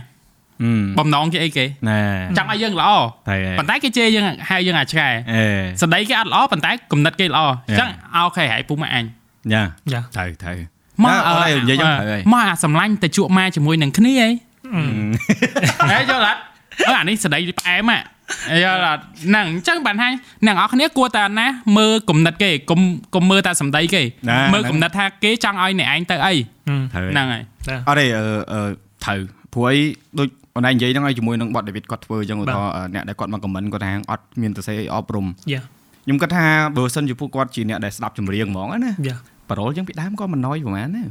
[0.98, 1.98] បំណងគេអីគេណែ
[2.36, 2.90] ចង់ឲ្យយើងល្អ
[3.28, 5.42] ត្រូវហើយប៉ុន្តែគេជេរយើងហៅយើងអាឆ្កែអេ
[5.82, 9.04] សម្ដីគេអត់ល្អប៉ុន្តែកំណត់គេល្អអញ្ចឹងអូខេហើយពុកម៉ាអញ
[9.52, 10.58] យ៉ាយ៉ាត្រូវត្រូវ
[11.04, 14.30] មកអត់ទេនិយាយចឹងត្រូវហើយមកអាសម្លាញ់ទៅជក់ម៉ាជាមួយនឹងគ្នាអី
[15.90, 16.40] ហេយល់អត់
[16.88, 18.02] អឺអានេះស្ដីផ្អែមហ่ะ
[18.64, 20.08] យល់អត់ហ្នឹងអញ្ចឹងបានថា
[20.46, 21.46] អ្នកនរអគ្នាគួរតែណា
[21.76, 22.80] មើលគំនិតគេកុំ
[23.14, 26.34] កុំមើលតែសម្ដីគេណាមើលគំនិតថាគេចង់ឲ្យអ្នកឯងទៅអី
[26.92, 27.42] ត្រូវហ្នឹងហើយ
[27.88, 28.60] អត់ទេអឺអឺ
[29.04, 29.18] ត្រូវ
[29.52, 29.78] ព្រោះអី
[30.18, 35.60] ដូច អូនឯងនិយាយហ្នឹងឲ្យជាមួយនឹងបតដេវីតគាត់ធ្វើអញ្ចឹងឧទាហរណ៍អ្នកដែលគាត់មកខមមិនគាត់ថាអត់មានទៅសេអប់រំយ៉ា
[36.04, 36.46] ខ្ញុំគិតថា
[36.76, 39.16] បើសិនជាពួកគាត់ជាអ្នកដែលស្ដាប់ចម្រៀងហ្មងណាយ៉ា
[39.48, 41.04] ប៉ារ៉ុលអញ្ចឹងពីដើមក៏មិនណយប្រហែលណា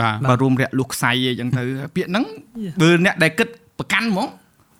[0.00, 1.62] បាទបើរួមរយៈលុះខ្សែអីចឹងទៅ
[1.96, 2.24] ពាក្យហ្នឹង
[2.64, 2.74] Yeah.
[2.82, 4.26] បើអ្នកដែលគិតប្រកាន់ហ្មង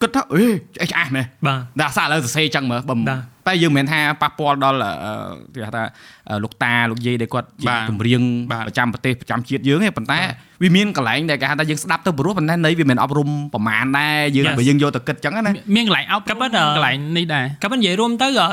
[0.03, 0.45] គិតថាអេ
[0.77, 5.13] ឆ្អេះឆ្អាស់មែនបាទដាក់សារឥឡូវសរសេរចឹងមើលបើបាទ តែយើងមិនមែនថាប៉ះពាល់ដល់អឺ
[5.55, 5.85] គេហៅថា
[6.29, 10.19] អឺលោកតាលោកយាយដែលគាត់ជាបាទចម្រៀងបាទប្រចាំប្រទេសប្រចាំជាតិយើងទេប៉ុន្តែ
[10.63, 14.57] វាមានកន្លែងដែលគេហៅថាយើងស្ដាប់ទៅព្រោះប៉ុន្តែនៃវាមិនមែនអប់រំប្រមាណដែរយើង Yes.
[14.59, 15.41] បើយើងយកទៅគិតចឹងណា
[15.77, 18.49] មានកន្លែងអោបក៏ប៉ុន្តែកន្លែងនេះដែរក៏ប៉ុន្តែនិយាយរួមទៅអឺ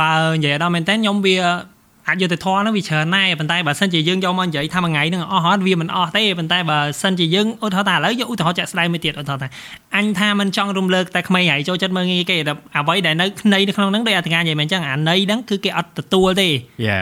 [0.00, 1.36] បើនិយាយដល់មែនតើខ្ញុំវា
[2.08, 9.48] អាចយកទៅធေါ်ហ្នឹងវាច្រើនណាស់ប៉ុន្តែបើសិនជាយើងយកមកនិយាយថាមួយថ្ងៃហ្នឹងអស់ហត់វាមិនអស់ទេប៉ុន្តែបើសិនជាយើងឧទាហរណ៍ថាឥឡូវយកឧទាហរណ៍ចាក់ស្ដែងមួយទៀតឧទាហរណ៍ថា
[9.96, 16.48] អញថាមិនចង់រំលើកតែក្មេងហើយចូលចិត្តមើលងាយគេតែអ្វីដែលនៅនៃនៅក្នុងហ្នឹងដូចអធិការនិយាយមែនអញ្ចឹងអានៃហ្នឹងគឺគេអត់ទទួលទេ
[16.86, 17.00] យ៉ា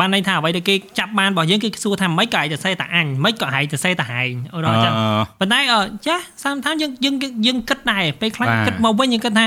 [0.00, 4.92] បានន័យថាអ្វីដែលគេចាប់បានរបស់យើងគឺសួរថាមិនក៏ឯងទៅសេតែអញមិនក៏ហែងទៅសេតែហែងឧទាហរណ៍អញ្ចឹង
[5.40, 9.46] ប៉ុន្តែអឺចាសាមថាយើងយើងយើងយើងគិតដែរពេលខ្លះបាទគិតមកវិញយើងគិតថា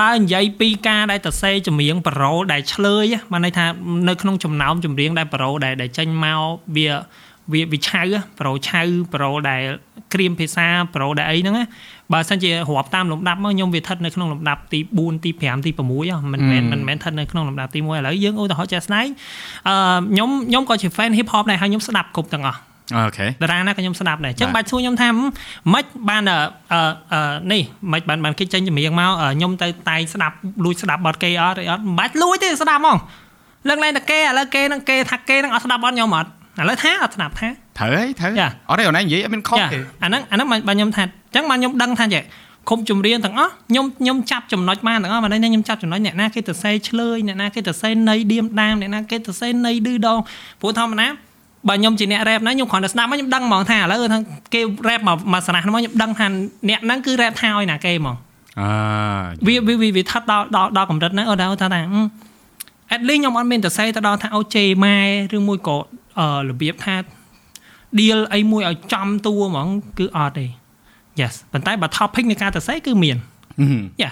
[0.00, 3.64] បើនិយាយពីការដែលតសេចម្រៀងប្រូដែលឆ្លើយបានន័យថា
[4.08, 6.40] នៅក្នុងចំណោមចម្រៀងដែលប្រូដែលដែលចេញមក
[6.76, 6.88] វា
[7.52, 8.02] វាវាឆៅ
[8.40, 8.82] ប្រូឆៅ
[9.14, 9.62] ប្រូដែល
[10.14, 11.66] ក្រៀមភាសាប្រូដែលអីហ្នឹងណា
[12.12, 19.08] បើសិនជារាប់តាមលំដាប់មកខ្ញុំវាស្ថិតនៅក្នុងលំដាប់ទី4ទី5ទី6ហ៎មិនមែនមិនមែនស្ថិតនៅក្នុងលំដាប់ទី1ឥឡូវយើងឧទាហរណ៍ជាក់ស្ដែង
[19.68, 19.74] អឺ
[20.12, 22.58] ខ្ញុំខ្ញុំក៏ជា fan hip hop ដែរហើយខ្ញុំស្ដាប់គ្រប់ទាំងអស់
[22.94, 25.08] អូខេតារាណាក៏ខ្ញុំស្ដាប់ដែរអញ្ចឹងបាទបាច់សួរខ្ញុំថា
[25.72, 26.38] ម៉េចបានអឺ
[26.72, 26.80] អឺ
[27.12, 27.62] អឺនេះ
[27.92, 32.98] ម៉េចបានបានគេចេញចម្រៀងមកអឺខ្ញុំទៅតែងស្ដាប់លួចស្ដាប់បទគេអត់អីអត់មិនបាច់លួចទេស្ដាប់ហ្មង
[33.68, 36.28] លើកឡើងតែគេឥឡូវគេនឹងគេថាគេនឹងអត់ស្ដាប់បទខ្ញុំអត់
[36.60, 42.22] ឥឡូវថាអត់ស្ដាប់ថាត្រូវហើយត្រូវយ៉ាអត់ទេអូនឯងនិយាយអត់មានខុសចាទេអាហ្នឹងអាហ្នឹងបានបានខ្ញុំថាអញ្ចឹងបានខ្ញុំដឹងថាចេះ
[42.70, 50.18] គុំចម្រៀងទាំងអស់ខ្ញុំខ្ញុំចាប់ចំណុចបានទាំងអស់បានន័យថាខ្ញុំចាប់ចំណុចអ្នកណាគេទៅសេឆ្លើយអ្នកណាគេទៅសេនៃឌៀមដាមអ្នកណាគេទៅសេនៃឌឺដង
[50.60, 51.08] ព្រោះធម្មតា
[51.68, 54.18] បើខ្ញុំជាអ្នករ៉េបណាខ្ញុំគ្រាន់តែស្ដាប់មកខ្ញុំដឹងហ្មងថាឥឡូវថា
[54.54, 56.26] គេរ៉េបមកមកស្រះហ្នឹងមកខ្ញុំដឹងថា
[56.68, 58.16] អ្នកហ្នឹងគឺរ៉េបថាឲ្យណាគេហ្មង
[58.60, 58.68] អើ
[59.46, 62.00] វាវាវាវាថត់ដល់ដល់ដល់កម្រិតហ្នឹងអត់ដល់ថាថាអឺ
[62.94, 64.96] at least ខ្ញុំអត់មានទៅសេទៅដល់ថាអូជេម៉ែ
[65.36, 65.76] ឬមួយក៏
[66.18, 66.96] អឺរបៀបថា
[67.98, 70.46] deal អីមួយឲ្យចំតួហ្មងគឺអត់ទេ
[71.20, 73.16] yes ប៉ុន្តែបើ topic នៃការទៅសេគឺមាន
[74.02, 74.10] យ៉ា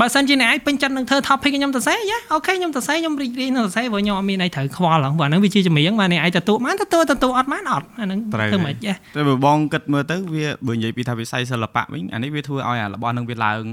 [0.00, 13.64] បើសិនជាអ្នកឯងពេញចិត្តនឹងធ្វើ topic ខ្ញុំទៅសេយ៉ាអូខេខ្ញុំទៅសេខ្ញុំរីករាយនឹងទៅសេព្រោះខ្ញុំអត់មានអីត្រូវខ្វល់ហ្នឹងព្រោះហ្នឹងវាជាចម្រៀងបាទអ្នកឯងទទួលបានទទួលទទួលអត់បានអត់អាហ្នឹងត្រូវធ្វើហើមិនយយ៉ាតែបើបងគិតមើលទៅវាបើនិយាយពីថាវិស័យសិល្បៈវិញអានេះវាធ្វើឲ្យអារបស់នឹងវាឡើង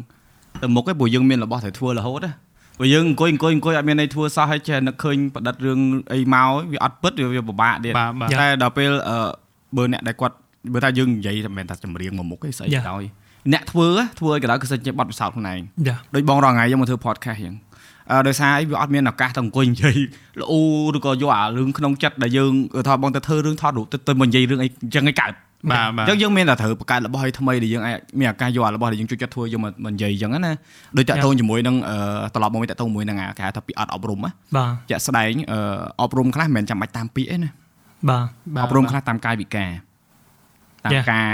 [0.62, 2.32] ទៅមុខឯងព្រោះយើងមានរបស់ត្រូវធ្វើរហូតណា
[2.78, 5.80] ព្រោះយើងអង្គុយអង្គុយអង្គុយអត់មានអីធ្វើសោះហើយចេះនឹកឃើញប្រឌិតរឿង
[6.14, 9.18] អីមកវាអត់ពិតវាពិបាកទៀតបាទបាទតែដល់ពេលអឺ
[9.78, 10.36] បើអ្នកដែលគាត់
[10.74, 13.04] បើថាយើងនិយាយតែមិនមែនថាចម្រៀងមួយមុខទេស្អីក៏ដោយ
[13.54, 13.88] អ្នកធ្វើ
[14.20, 17.56] ធ្វើឲ្យក៏ដោយគឺសិនជាបត់ពិសោធន៍ខ្លួនឯងយ៉ាដូចបងរងថ្ងៃយើងមកធ្វើ podcast ហ្នឹង
[18.12, 19.98] អឺដោយសារអីវាអត់មានឱកាសទៅអង្គុយនិយាយ
[20.42, 20.54] ល្អ
[20.98, 25.34] ឬក៏យកអារឿងក្នុងចិត្តដែលយើងឧទាហរណ៍បងទៅធ្វើរឿងថតរូបទៅទៅមកនិយាយរឿងអីអញ្ចឹងឯងកើត
[25.72, 30.54] បាទបាទអញ្ចឹងយើងមានតែត្រូវបង្កើតរបស់ឲ្យថ្មីដែលយើងអាចមានឱកាសយកអារបស់ដែលយើងជួយចិត្តធ្វើយកមកមកនិយាយអញ្ចឹងណា
[30.98, 31.96] ដូចតាក់ទងជាមួយនឹងអឺ
[32.36, 35.60] ត្រឡប់មកវិញតាក់ទងជាមួយនឹងអាគេហៅថាពីអត់អប់រំណាបាទជាក់ស្ដែងអឺ
[36.02, 37.50] អប់រំខ្លះមិនមែនចាំបាច់តាមពាក្យទេណា
[38.10, 38.26] បាទ
[38.56, 39.70] បាទអប់រំខ្លះតាមកាយវិការ
[40.86, 41.06] តាម Yeah.
[41.12, 41.30] ការ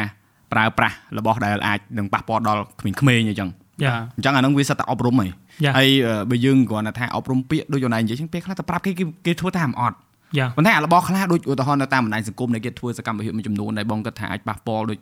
[0.55, 3.49] ប្រើប្រាស់របស់ដែលអាចនឹងប៉ះពាល់ដល់ក្មេងៗអញ្ចឹង
[3.83, 5.27] យ៉ាអញ្ចឹងអាហ្នឹងវាសិតតែអប់រំហី
[5.63, 9.97] យ៉ាហើយអឺបើយើងគ្រាន់តែថាអប់រំពាក្យដូចអូនឯងនិយាយចឹងពេលខ្លះទៅប្រាប់គេគេគេធ្វើតាមអត់
[10.37, 14.97] យ៉ាប៉ុន្តែអារបស់ខ្លះដូចឧទាហរណ៍នៅតាមបណ្ដាញសង្គមដែលគេធ្វើសកម្មភាពមួយចំនួនដែលបងគិតថាអាចប៉ះពាល់ដូច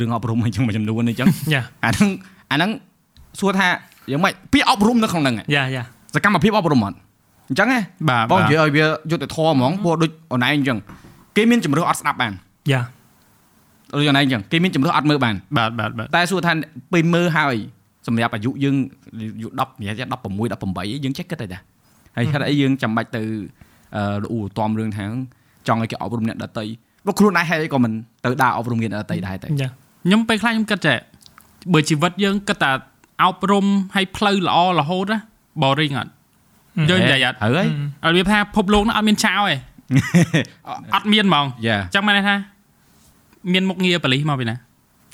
[0.00, 2.10] រឿងអប់រំអញ្ចឹងមួយចំនួនអញ្ចឹងយ៉ាអាហ្នឹង
[2.52, 2.70] អាហ្នឹង
[3.40, 3.68] សួរថា
[4.10, 5.82] យ៉ាងម៉េចពាក្យអប់រំនៅក្នុងហ្នឹងហ៎យ៉ាយ៉ា
[6.14, 6.96] សកម្មភាពអប់រំអត់
[7.48, 10.78] អញ្ចឹងហ៎បាទបងបាទនិយាយឲ្យវាយុត្តិធម៌ហ្មងព្រោះដូចអូនឯងអញ្ចឹង
[11.36, 12.32] គេមានជំរឿអត់ស្ដាប់បាន
[12.72, 12.80] យ៉ា
[13.92, 16.52] ដូចអូនឯងអញ្ចឹងគេមានជំរឿអត់មើលបានបាទបាទបាទតែសួរថា
[16.92, 17.56] ពេលមើលហើយ
[18.06, 18.76] សម្រាប់អាយុយើង
[19.18, 20.40] អាយុ10និយាយថា16
[20.82, 21.58] 18យើងចេះគិតតែតា
[22.16, 23.22] ហើយហេតុអីយើងចាំបាច់ទៅ
[23.96, 25.04] អឺលូតំរឿងថា
[25.68, 26.66] ចង់ឲ្យគេអប់រំអ្នកដតី
[27.06, 27.92] បើខ្លួនឯងហេតុអីក៏មិន
[28.24, 29.68] ទៅដើរអប់រំអ្នកដតីដែរតែយ៉ា
[30.04, 30.96] ខ្ញុំពេលខ្លះខ្ញុំគិតចេះ
[31.72, 32.70] បើជីវិតយើងគិតតែ
[33.24, 35.18] អប់រំឲ្យផ្លូវល្អរហូតណា
[35.62, 36.10] boring អត់
[36.90, 37.66] យើងនិយាយអត់ហើយ
[38.04, 39.54] អត់វាថាភពលោកនោះអត់មានចោលទេ
[40.94, 42.34] អត់មានហ្មងយ៉ាអញ្ចឹងបានន័យថា
[43.52, 44.56] មានមុខងារបលិសមកពីណា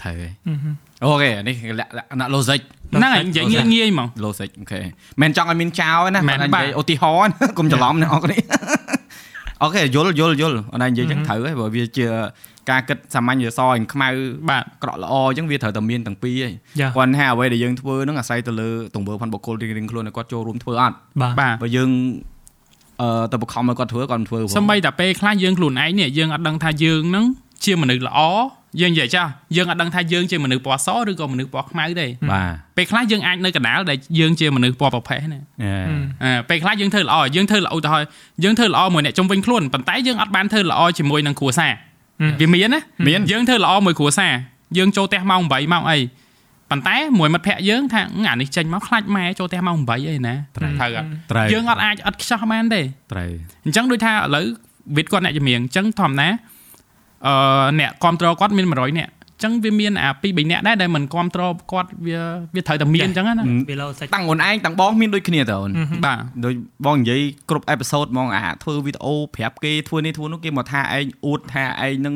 [0.03, 0.33] ត្រូវហើយ
[1.03, 2.61] OK នេះលក្ខណៈ logic
[2.91, 4.81] ហ្នឹងហើយនិយាយងាយងាយហ្មង logic អូខេ
[5.23, 8.37] មិនចង់ឲ្យមានចោលទេណាមែនគាត់បាទនិយាយឧទាហរណ៍ណាកុំច្រឡំអ្នកនរគ្នា
[9.63, 12.07] OK យល់យល់យល់អូនឯងនិយាយចឹងត្រូវហើយព្រោះវាជា
[12.71, 14.09] ការគិតសាមញ្ញវាសអញខ្មៅ
[14.49, 21.91] បាទក្រក់ល្អអញ្ចឹងវាត្រូវតែមានទាំងពីរឯង yeah គាត់ថាអ្វីដែលយើងធ្វើហ្នឹងអាស្រ័យទៅលើទង្វើផ្ទាល់បុគ្គលរៀងៗខ្លួនឲ្យគាត់ចូលរួមធ្វើអត់បាទបាទបើយើង
[23.03, 27.25] អឺទៅបង្ខំឲ្យគាត់ធ្វើគាត់មិនធ្វើផងសំបីតែពេលខ្លះយើងខ្លួនឯងនេះយើងអត់ដឹងថាយើងហ្នឹង
[27.65, 28.21] ជាមនុស្សល្អ
[28.81, 35.73] យើងនិយាយចាស់យើងអត់ដឹងថាយើងជាមនុស្សពណ៌សឬក៏មនុស្សពណ៌ខ្មៅទេបាទពេលខ្លះយើងអាចនៅកណ្ដាលដែលយើងជាមនុស្សពណ៌ប្រផេះណាអឺ
[36.25, 38.09] អឺពេលខ្លះយើងធ្វើល្អយើងធ្វើល្អឧទាហរណ៍
[38.45, 41.73] យើងធ្វើល្អមួយអ្នកជំនវិញខ្លួនប៉ុន្តែយើងអត់បានធ្វើល្អជាមួយនឹងគ្រួសារ
[42.41, 44.33] វាមានណាមានយើងធ្វើល្អមួយគ្រួសារ
[44.79, 45.99] យើងចូលផ្ទះម៉ោង8ម៉ោងអី
[46.71, 53.31] ប៉ុន្តែមួយមិត្តភ័ក្ដិយើងថាអានេះចេញមកខ្លាចម៉ែចូលផ្ទះម៉ោង8អីណាត្រូវអត់ត្រូវយើងអត់អាចអត់ខ្ចោះបានទេត្រូវ
[53.65, 54.45] អញ្ចឹងដូចថាឥឡូវ
[54.97, 56.29] វិតគាត់អ្នកចម្រៀងអញ្ចឹងធម្មតា
[57.27, 57.35] អឺ
[57.81, 62.19] អ្នកគ្រប់គ្រងគាត់មាន100នាក់អញ្ចឹងវាមានអា2 3នាក់ដែរដែលមិនគ្រប់គ្រងគាត់វា
[62.55, 65.71] វាត្រូវតែមានអញ្ចឹងណា below សាច់តាំងអូនឯងតាំងបងមានដូចគ្នាតើអូន
[66.07, 66.55] បាទដូច
[66.87, 72.15] បងនិយាយគ្រប់អេពីសូតហ្មងអាធ្វើវីដេអូប្រាប់គេធ្វើនេះធ្វើនោះគេមកថាឯងអួតថាឯងនឹង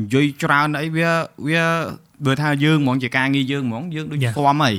[0.00, 1.10] និយាយច្រើនអីវា
[1.48, 1.64] វា
[2.26, 4.72] បើថាយើងហ្មងជាការងារយើងហ្មងយើងដូចស្គមហី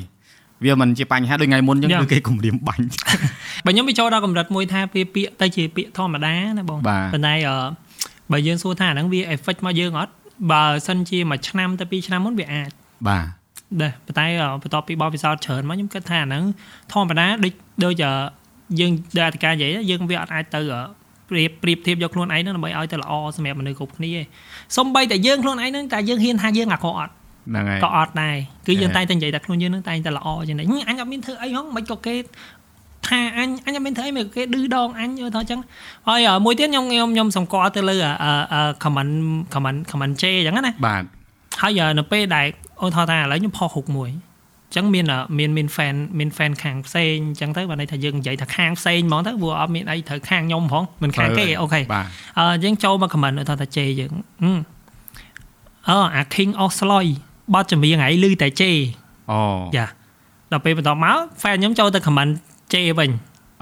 [0.65, 2.85] វាមិនជាបញ្ហាដូចថ្ងៃមុនអញ្ចឹងគឺគេគំរាមបាញ់
[3.65, 7.57] បើខ្ញុំវាចូលដល់កម្រិតមួយថាវាពាក្យទៅជាពាក្យធម្មតាណាបងបាទប៉ុន្តែអឺ
[8.31, 10.13] បើយើងសួរថាអាហ្នឹងវា effect មកយើងអត់
[10.51, 12.69] បើសិនជាមួយឆ្នាំទៅ2ឆ្នាំមុនវាអាច
[13.07, 13.25] បាទ
[13.81, 16.43] ដែរប៉ុន្តែអឺបន្ទាប់ពីបបពិសោធន៍ច្រើនមកខ្ញុំគិតថាអាហ្នឹង
[16.91, 18.13] ធម្មតាដូចដូចអឺ
[18.79, 20.81] យើងដែលអធិការនិយាយយើងវាអត់អាចទៅអឺ
[21.29, 24.21] ប្រៀបប្រៀបធៀបយកខ្លួនឯងហ្នឹងដើម្បីឲ្យទៅល្អសម្រាប់មនុស្សគ្រប់គ្នាទេ
[24.77, 27.13] សំបីតែយើងខ្លួនឯងហ្នឹងតែយើងហ៊ានថាយើងអាក្រក់អត់
[27.49, 28.35] ហ្នឹងហើយក៏អត់ដែរ
[28.67, 32.15] គឺយើងហេតែងតែនិយាយតែខ្លួនយើងហ្នឹងតែងតែល្អចឹងដែរហឹមអញអត់មានធ្វើអីហងមិនក៏គេ
[33.07, 35.59] ថាអញអញអត់មានធ្វើអីមិនក៏គេឌឺដងអញយល់ថាអញ្ចឹង
[36.07, 39.13] ហើយអឺមួយទៀតខ្ញុំខ្ញុំខ្ញុំសង្កល់ទៅលើអឺអឺ comment
[39.53, 41.03] comment comment ជេអញ្ចឹងណាបាទ
[41.61, 42.47] ហើយអឺនៅពេលដែល
[42.81, 52.05] អូនថតថាឥឡូវខ្ញុំផុសហុកមួយអញ្ចឹងមានអឺមានមាន fan មាន fan ខាងផ្សេងអញ្ចឹងទៅបើន័យថាយើងនិយាយថាខាងផ្សេងហ្មងទៅព្រោះអត់មានអីត្រូវខាងខ្ញុំហ្មងមិនខាងគេអូខេបាទ
[52.39, 54.13] អឺយើងចូលមក comment ថាថាជេយើង
[54.43, 54.59] ហឹម
[55.89, 57.07] អឺអា King of Sloy
[57.53, 58.71] បទចម្រៀងហើយឮតែជេ
[59.31, 59.39] អូ
[59.77, 59.87] យ៉ា
[60.51, 62.31] ដល់ពេលបន្តមក fan ខ្ញុំចូលទៅ comment
[62.73, 63.09] ជេវិញ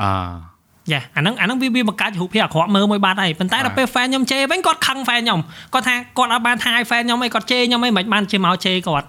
[0.02, 0.52] អឺ
[0.92, 5.40] យ៉ាអាហ្នឹងអាហ្នឹងវាវាបង្កើតរូបភាពអាក្រក់មើលមួយបាត់ហើយប៉ុន្តែដល់ពេល fan ខ្ញុំជេវិញគាត់ខឹង fan ខ្ញុំ
[5.74, 9.06] គាត់ថាគាត់អត់បានថាឲ្យ fan ខ្ញុំអីគាត់ជេខ្ញុំអីមិនបានជាមកជេគាត់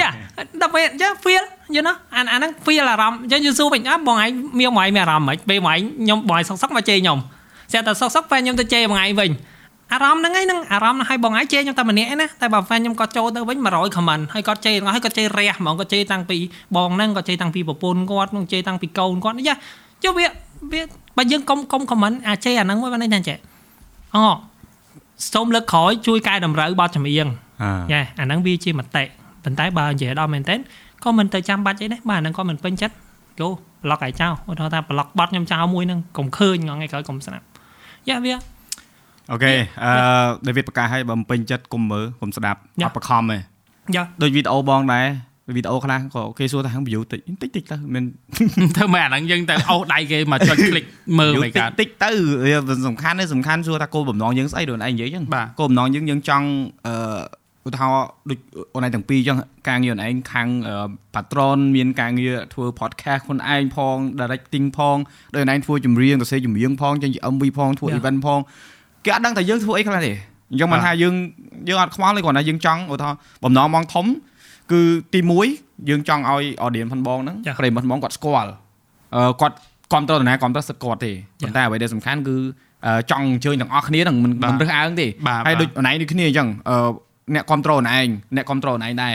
[0.00, 0.08] យ៉ា
[0.60, 7.18] ដល់ពេលយ៉ា feel you know អាអាហ្នឹង feel អារម្មណ៍អញ្ចឹងយូស៊ូវិញអើបងឯងមានបងឯងមានអារម្មណ៍មិនពេលបងឯងខ្ញុំបងឯងសុកសុកមកជេខ្ញុំ
[7.72, 9.30] ស្រាប់តែសុកសុក fan ខ្ញុំទៅជេបងឯងវិញ
[9.94, 16.38] អារម្មណ៍ហ្នឹងឯងហ្នឹងអារម្មណ៍ហ្នឹងឲ្យបងឯងជេខ្ញុំតែម្នាក់ឯណាតែបើ fan ខ្ញុំគាត់ចូលទៅវិញ100 comment ហើយគាត់ជេទាំងអស់ហើយគាត់ជេរះហ្មងគាត់ជេតាំងពី
[16.76, 19.56] បងហ្នឹងគាត់ជេតាំងពីប្រពន្ធគាត់គាត់ជេតាំងពីកូនគាត់យ៉ា
[20.04, 20.26] ចុះវា
[20.72, 20.82] វា
[21.16, 23.36] បើយើងកុំកុំ comment អាជេអាហ្នឹងមួយបានន័យថាចេះ
[24.14, 24.24] អូ
[25.32, 27.26] សូមលើកក្រោយជួយកែតម្រូវបទចម្រៀង
[27.62, 29.04] អឺយ៉ាអាហ្នឹងវាជាមតិ
[29.44, 30.56] ប៉ុន្តែបើនិយាយដល់មែនតើ
[31.04, 32.94] ក៏មិនទៅចាំបាច់អីដែរបាទអាហ្នឹងក៏មិនពេញចិត្ត
[33.40, 33.48] គោ
[33.82, 37.44] ប្លុកឲ្យចោលឧទាហរណ៍ថាប្លុកបត់ខ្ញុំចោលមួយហ្នឹងកុំឃើញថ្ងៃក្រោយកុំស្នាប់
[38.08, 38.34] យ៉ាវា
[39.32, 39.52] អូខេ
[39.84, 39.92] អឺ
[40.48, 43.38] ដេវីតប្រកាសឲ្យបើមិនពេញចិត្តកុំមើលកុំស្ដាប់យ៉ាអត់បខំទេ
[43.94, 45.06] យ៉ាដូចវីដេអូបងដែរ
[45.56, 48.04] វីដេអូខ្លះក៏គេសួរថាហាង view តិចតិចតិចទៅមិន
[48.76, 50.86] ធ្វើម៉េចអាហ្នឹងយើងទៅអូសដៃគេមកចុច click
[51.18, 52.10] មើល view មិនតិចកើតតិចទៅ
[52.44, 52.56] វា
[52.88, 56.46] សំខាន់ទេសំខាន់សួរថាគោលបំណងយើងស្អីដូចឯងនិយាយចឹងបាទគោលបំណងយើងយើងចង់
[56.86, 56.94] អឺ
[57.66, 58.38] ឧទាហរណ៍ដូច
[58.74, 59.36] អូនឯងទាំងពីរចឹង
[59.68, 60.74] ការងារអូនឯងខាងអឺ
[61.14, 64.96] patron មានការងារធ្វើ podcast ខ្លួនឯងផង directing ផង
[65.32, 68.00] ដូចអូនឯងធ្វើចម្រៀងសរសេរចម្រៀងផងចឹងជា MV ផងធ្វើ Yeah.
[68.00, 68.40] event ផង
[69.04, 70.12] គេអត់ដឹងថាយើងធ្វើអីខ្លះទេ
[70.50, 71.14] អញ្ចឹងមិនថាយើង
[71.68, 74.06] យើងអត់ខ្វល់ទេគ្រាន់តែយើងចង់ឧទាហរណ៍បំណងមកធំ
[74.72, 74.80] គឺ
[75.14, 75.20] ទី
[75.54, 78.50] 1យើងចង់ឲ្យ audience ផងបងហ្នឹងចា៎ប្រិយមិត្តផងគាត់ស្គាល់
[79.14, 79.56] អឺគាត់
[79.92, 81.12] គ្រប់ត្រទៅណាគ្រប់ត្រសិតគាត់ទេ
[81.42, 82.36] ប៉ុន្តែអ្វីដែលសំខាន់គឺ
[82.86, 86.76] អឺចង់អញ្ជើញទាំងអស់គ្នាហ្នឹងមិនបាទមិនរើសអើងទេបាទហើយបាទដូចអូនឯងដូចគ្នាអញ្ចឹងអឺ
[87.34, 89.14] អ្នកគ្រប់ត្រអូនឯងអ្នកគ្រប់ត្រអូនឯងដែរ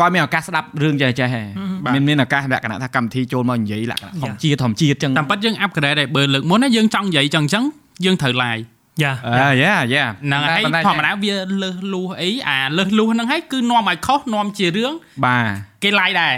[0.00, 1.42] គាត់មានឱកាសស្ដាប់រឿងចេះចេះហ៎
[1.84, 7.64] បាទមានមានឱកាសលក្ខណៈថាកម្មវិធីចូលមកនិយាយលក្ខណៈធម្មជាតិធម្មជាតិអញ្ចឹងតាមពិតយើង upgrade ដែរបើលើកមុនណាយើងចង់និយាយចឹងអញ្ចឹង
[8.04, 8.62] យើងត្រូវ live
[9.02, 14.92] យ៉ាអឺយ៉ាយ៉ាហ្នឹងហើយប៉ុន្តែធម្មតាវាលើសលួសអីអាលើសលួសហ្នឹងហើយគឺនាំឲ្យខុសនាំជារឿង
[15.24, 15.46] បាទ
[15.82, 16.34] គេ live ដែរ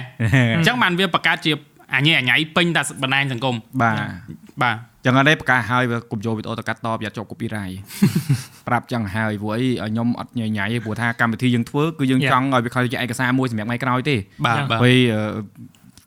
[0.57, 1.53] អញ្ចឹងបានវាបង្កើតជា
[1.95, 3.97] អញអញៃពេញតែបណ្ដាញសង្គមបាទ
[4.63, 7.77] បាទចឹងអត់ទេប្រកាសហើយវាកុំយកវីដេអូទៅកាត់តប្រយ័ត្នជាប់ copyright
[8.69, 12.33] ប្រាប់ចឹងហើយព្រោះអីឲ្យខ្ញុំអត់ញញ៉ៃទេព្រោះថាកម្មវិធីយើងធ្វើគឺយើង Yeah.
[12.33, 14.69] ចង់ឲ្យវាខលជាឯកសារមួយសម្រាប់ថ្ងៃក្រោយទេបាទ Yeah.
[14.71, 14.99] បាទពេល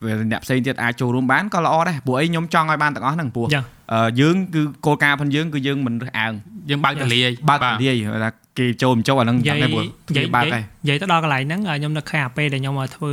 [0.02, 6.34] អឺពេលអ្នកផ្សេងទៀតអាចចូលរួមបានក៏ល្អដែរព្រោះអីខ្ញុំចង់ឲ្យបានទាំងអស់ហ្នឹងព្រោះយ៉ាអឺយើងគឺគោលការណ៍ផងយើងគឺយើងមិនរើសអើង
[6.70, 13.12] យើងបើកទលាយបើកទលាយថាគេចូលមិនចូលអាហ្នឹងនិយាចាំយដែរព្រោះនិយាគេយបើកនិហើយយាយទៅដល់កន្លែងហ្នឹងខ្ញុំនឹកឃើញអាពេលដែលខ្ញុំមកធ្វើ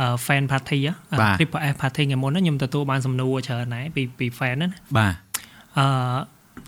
[0.00, 5.14] អឺ fan party ហ៎បាទ Triple F party ថ្ងៃមុនហ្នឹងខ្ញុំទទួលបានសំណួរច្រើនដែរពីពី fan ហ្នឹងណាបាទ
[5.78, 5.86] អឺ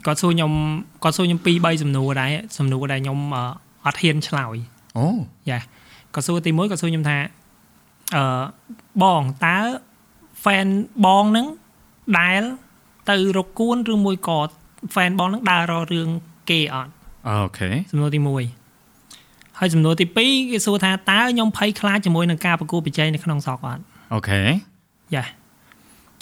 [0.06, 0.52] គាត់សួរខ្ញុំ
[1.02, 3.44] គាត់សួរខ្ញុំ2 3សំណួរដែរសំណួរដែលខ្ញុំអឺ
[3.86, 4.56] អត់ហ៊ានឆ្លើយ
[4.98, 5.06] អូ
[5.50, 5.58] យ៉ា
[6.14, 7.16] គាត់សួរទី1គាត់សួរខ្ញុំថា
[8.14, 8.24] អឺ
[9.02, 9.58] បងតើ
[10.44, 10.68] fan
[11.04, 11.46] បងហ្នឹង
[12.18, 12.42] ដែល
[13.10, 14.40] ទៅរកគួនឬមួយក៏
[14.94, 16.08] fan បងហ្នឹងដើររករឿង
[16.50, 16.92] គេអត់
[17.28, 18.20] អូខេសំណួរទី
[18.88, 23.82] 1ហើយសំណួរទី2គេសួរថាតើខ្ញុំភ័យខ្លាចជាមួយនឹងការប្រកួតប្រជែងនៅក្នុងស្រុកអត់
[24.14, 24.40] អូខេ
[25.14, 25.24] យ៉ា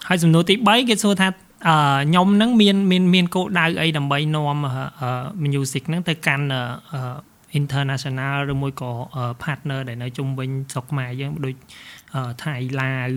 [0.09, 1.29] ហើយសំណួរទី3គេសួរថា
[1.69, 1.77] អឺ
[2.09, 5.11] ខ្ញុំហ្នឹងមានមានមានគោលដៅអីដើម្បីនាំអឺអឺ
[5.45, 11.55] music ហ្នឹងទៅកាន់អឺអឺ international ឬមួយក៏អឺ partner ដែលនៅជុំវិញស្រុកខ្មែរយើងដូច
[12.15, 13.11] អឺថៃឡាវ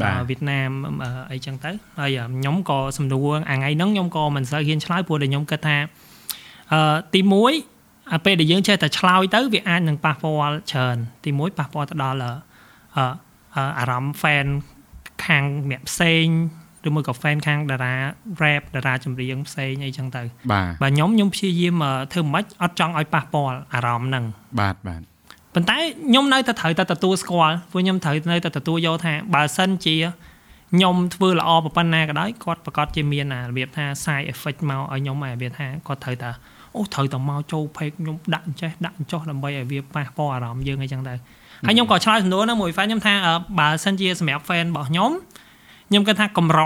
[0.00, 0.70] បាទអឺវៀតណាម
[1.02, 5.76] អឺអីចឹងទៅហើយអឺខ្ញុំក៏សំណួរអាថ្ងៃហ្នឹងខ្ញុំក៏មិនសូវហ៊ានឆ្លើយព្រោះតែខ្ញុំគិតថា
[6.72, 7.46] អឺទី1អ
[8.12, 12.32] អាពេលដែលយើងចេះតែឆ្លើយទៅវាអាចនឹងប៉ះពាល់ច្រើនទីមួយប៉ះពាល់ទៅដល់អឺ
[12.96, 14.46] អឺអារម្មណ៍ fan
[15.26, 16.26] ខាងអ្នកផ្សេង
[16.86, 17.94] ឬមួយក៏ fan ខាងតារា
[18.42, 24.24] rap តារាចម្រៀងផ្សេងអីចឹងទៅបាទបាទខ្ញុំខ្ញុំព្យាយាមអឺធ្វើមិនអត់ចង់ឲ្យប៉ះពាល់អារម្មណ៍ហ្នឹង
[24.60, 25.00] បាទបាទ
[25.54, 29.96] ប៉ុន្តែខ្ញុំនៅតែត្រូវតែទទួលស្គាល់ព្រោះខ្ញុំត្រូវនៅតែទទួលយកថាបើសិនជា
[30.72, 36.30] ខ្ញុំធ្វើល្អប៉ុណ្ណាក៏ដោយគាត់ប្រកាសជាមានអារបៀបថា side effect មកឲ្យខ្ញុំឲ្យរបៀបថាគាត់ត្រូវតែ
[36.76, 41.14] អូត្រូវតែមកចូល page ខ្ញុំដាក់អញ្ចេះដាក់អញ្ចោះដើម្បីឲ្យវាប៉ះពាល់អារម្មណ៍យើងអីចឹងទៅ
[41.66, 45.10] ហើយខ្ញុំក៏ឆ្លើយសំណួរហ្នឹងមួយ fan ខ្ញុំថាអឺបើសិនជាសម្រាប់ fan របស់ខ្ញុំ
[45.90, 46.60] ខ្ញុំគិតថាកម្រ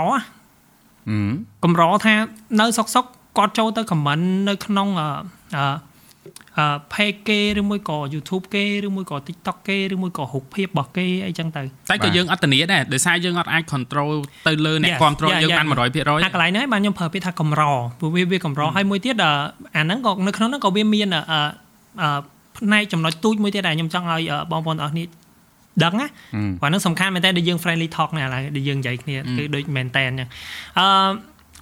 [1.09, 1.17] អឺ
[1.63, 2.13] កម្រថា
[2.59, 3.05] នៅសុកសុក
[3.37, 5.07] គាត់ចូលទៅ comment នៅក្នុងអឺ
[5.57, 5.65] អឺ
[6.57, 14.15] អឺ page គេឬមួយក៏ YouTube គេឬមួយក៏ TikTok គេឬមួយក៏រូបភាពរបស់គេអីចឹងទៅតែក៏យើងអត់ធានាដែរដោយសារយើងអត់អាច control
[14.47, 16.21] ទៅលើអ្នក Yes, control yeah, យើង yeah, បាន yeah.
[16.21, 17.61] 100%អាកន្លែងហ្នឹងឯងបានខ្ញុំប្រើពាក្យថាកម្រ
[17.99, 19.31] ព្រោះវាវាកម្រហើយមួយទៀតអឺ
[19.75, 21.21] អាហ្នឹងក៏នៅក្នុងហ្នឹងក៏វាមានអឺ
[22.01, 22.09] អឺ
[22.57, 25.03] ផ្នែកចំណុចទូចមួយទៀតដែលខ្ញុំចង់ឲ្យអឺបងប្អូនទាំងអស់គ្នា
[25.83, 30.29] ដឹងណាអឺព្រោះហ្នឹងសំខាន់មែនតើដែលយើង friendly talk នេះឥឡូវដែលយើងនិយាយគ្នាគឺដូចមែនតើអញ្ចឹង
[30.79, 30.85] អឺ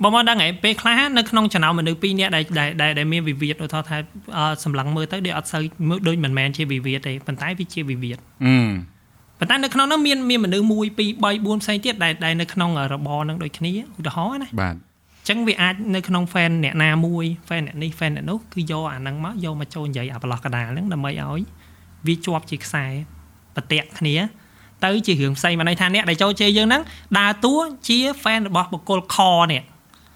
[0.04, 3.98] បងប្អូនដឹងហ៎ពេលខ្លះនៅក្នុងចំណោមមនុស្សពីរនាក់ដែលដែលដែលដែលមានវិវាទឧទាហរណ៍ថា
[4.38, 8.58] អឺសម្លឹងមើលទៅដូចអត់សូវមើលដូចមិនមែនជាវិវាទទេប៉ុន្តែវាជាវិវាទអឺ
[9.40, 10.74] ប៉ុន្តែនៅក្នុងនោះមានមានមនុស្ស1 2
[11.24, 21.42] 3 4ផ្សេងទៀតដែលដែលនៅក្នុងរបរនឹងដូចគ្នាឧទាហរណ៍ណាបាទអញ្ចឹងវាអាចនៅក្នុង fan អ្នកណាមួយ fan អ្នកនេះ fan អ្នកនោះគឺយកអាហ្នឹងមកយកមកចូលនិយាយអាប្រឡោះកដាលហ្នឹងដើម្បីឲ្យ
[22.08, 22.86] វាជាប់ជាខ្សែ
[23.56, 24.16] ប្រតិកគ្នា
[24.86, 26.82] ទៅជារឿងផ្សេងមកន័យថាអ្នកដែលចូលជេរយើងហ្នឹង
[27.20, 27.56] ដើរតួ
[27.88, 29.18] ជា fan របស់បុគ្គលខ
[29.54, 29.64] នេះ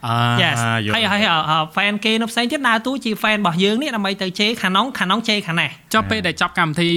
[0.08, 0.58] អឺ Yes
[0.96, 6.90] ហើយហើយអឺអឺ fan គេនៅផ្សេងទៀតដើរតួជា fan របស់យើងនេះដើម្បីទៅជេរខាងនោះខាងនោះជេរខាងនេះចុះពេលដែលចប់កម្មវិធី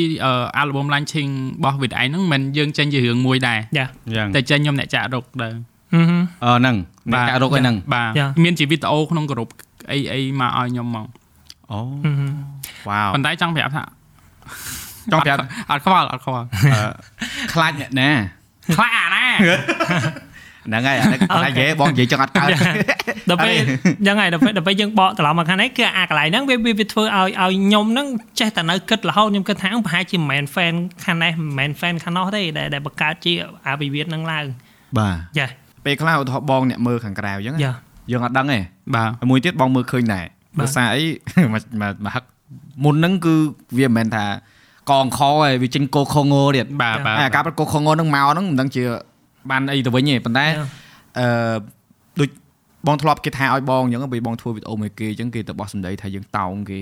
[0.57, 5.49] អាល់ប៊ុម launching របស់ with ឯងហ្នឹងមិនយើងចេញជារឿងមួយដែរយ៉ាយ៉ាងតែចេញខ្ញុំអ្នកចាក់រុកទៅ
[5.95, 6.77] ហឹមហឹមអឺហ្នឹង
[7.13, 8.31] អ្នកចាក់រកឯហ្នឹងបាទ Yeah.
[8.45, 9.49] មានជាវីដេអូក្នុងក្រុម
[9.93, 11.07] អីអីមកឲ្យខ្ញុំមក
[11.73, 12.33] អូហឹមហឹម
[12.89, 13.85] វ៉ាវប៉ុន្តែចង់ប្រាប់ថា
[15.13, 16.83] ចង់ប្រាប់អត់ខ្វល់អត់ខ្វល់អឺ
[17.55, 18.11] ខ្លាចអ្នកណា
[18.77, 19.27] ខ្លាចអាណា
[20.67, 22.49] ហ្នឹងហើយអានេះខ្លាចគេបងនិយាយចឹងអត់កើត
[23.31, 23.55] ដល់ពេល
[24.07, 28.07] យ៉ាងហើយដល់ពេលដល់ពេលយើងបកត្រឡប់មកខាងនេះគឺអាកន្លែងហ្នឹងវាវាវាធ្វើឲ្យឲ្យខ្ញុំហ្នឹង
[28.41, 33.33] ចេះតែនៅគិតរហូតខ្ញុំគិតថាប្រហែលជាមិនមែន fan ខាងនេះមិនមែន fan ខាងនោះទេដែលដែលបង្កើតជា
[33.67, 34.45] អាវិវាទហ្នឹងឡើង
[34.99, 35.47] បាទយ៉ា
[35.85, 37.73] ពេលខ្លះឧទាហរណ៍បងអ្នកមើលខាងក្រៅអញ្ចឹងយ៉ា
[38.11, 38.59] យើងអត់ដឹងទេ
[38.95, 40.25] បាទហើយមួយទៀតបងមើលឃើញដែរ
[40.59, 41.05] បាទភាសាអី
[41.55, 42.25] មកមកមកហឹក
[42.85, 43.35] មុនហ្នឹងគឺ
[43.79, 44.25] វាមិនមែនថា
[44.91, 48.83] កងខឯងវាចេញកោខងោទៀតបាទបាទហើយអាការប្រកោខងោហ្នឹងមកហ្នឹងមិនដឹងជា
[49.51, 50.55] បានអីទៅវិញទេប៉ុន្តែយ៉ា
[51.19, 51.57] អឺ
[52.21, 52.29] ដូច
[52.87, 56.81] បងធ្លាប់គេថាឲ្យបងអញ្ចឹងពេលបងធ្វើវីដេអូមួយគេអញ្ចឹងគេទៅបោះសម្ដីថាយើងតោងគេ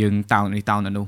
[0.00, 1.04] យើងតោងនេះតោងនៅនោះ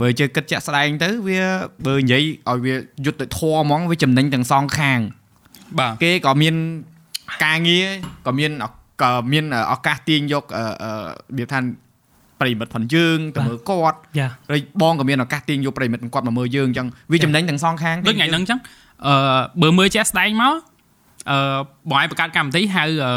[0.00, 1.40] បើជឿគិតចាក់ស្ដែងទៅវា
[1.86, 4.98] បើនិយាយឲ្យវាយុទ្ធធម៌ហ្មងវាចំណេញទាំងសងខាង
[5.78, 6.54] បាទគេក៏មាន
[7.44, 7.86] ការងារ
[8.26, 8.66] ក៏មានឱ
[9.02, 11.58] ក៏មានឱកាសទាញយកអឺអឺរបៀបថា
[12.42, 18.60] ប្រិមិត្តផងយើងទៅមើលគាត់យ៉ាហើយបងក៏មានឱកាសទាញយកប្រិមិត្តគាត់មកមើលយើងអញ្ចឹងវាចំណេញទាំងសងខាងដូចថ្ងៃហ្នឹងអញ្ចឹង
[19.06, 19.14] អឺ
[19.62, 20.54] បើមើលជាក់ស្ដែងមក
[21.30, 21.38] អឺ
[21.90, 23.14] បងឯងបង្កើតកម្មវិធីហៅអឺ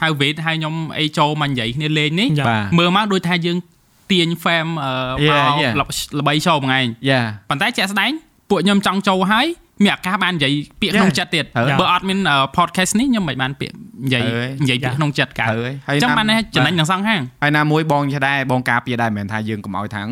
[0.00, 3.58] ហៅវេតហៅខ្ញុំអីចូលមកនិយាយគ្នាលេងនេះយ៉ាបាទមើលមកដូចថាយើង
[4.12, 4.90] ទាញ fam អឺ
[5.28, 5.74] Yeah, មក yeah.
[6.20, 8.10] ល្បីចូលមួយថ្ងៃយ៉ាប៉ុន្តែជាក់ស្ដែង
[8.50, 9.46] ពួកខ្ញុំចង់ចូលហើយ
[9.82, 11.02] មានឱកាសបាននិយាយពាក្យ Yeah.
[11.02, 14.94] ក្នុងចិត្តទៀតត្រូវបើអត់មានអឺ podcast នេះខ្ញុំមិនបានពាក្យនិយាយត្រូវហើយនិយាយពាក្យ Yeah.
[14.98, 20.08] ក្នុងចិត្តកើតត្រូវហើយហើយអញ្ចឹងណាបានន័យថាចំណេញទាំងសងខាងហើយណាមួយបងចេះដែរបងការពារដែរមិនមែនថាយើងកុំឲ្យថាង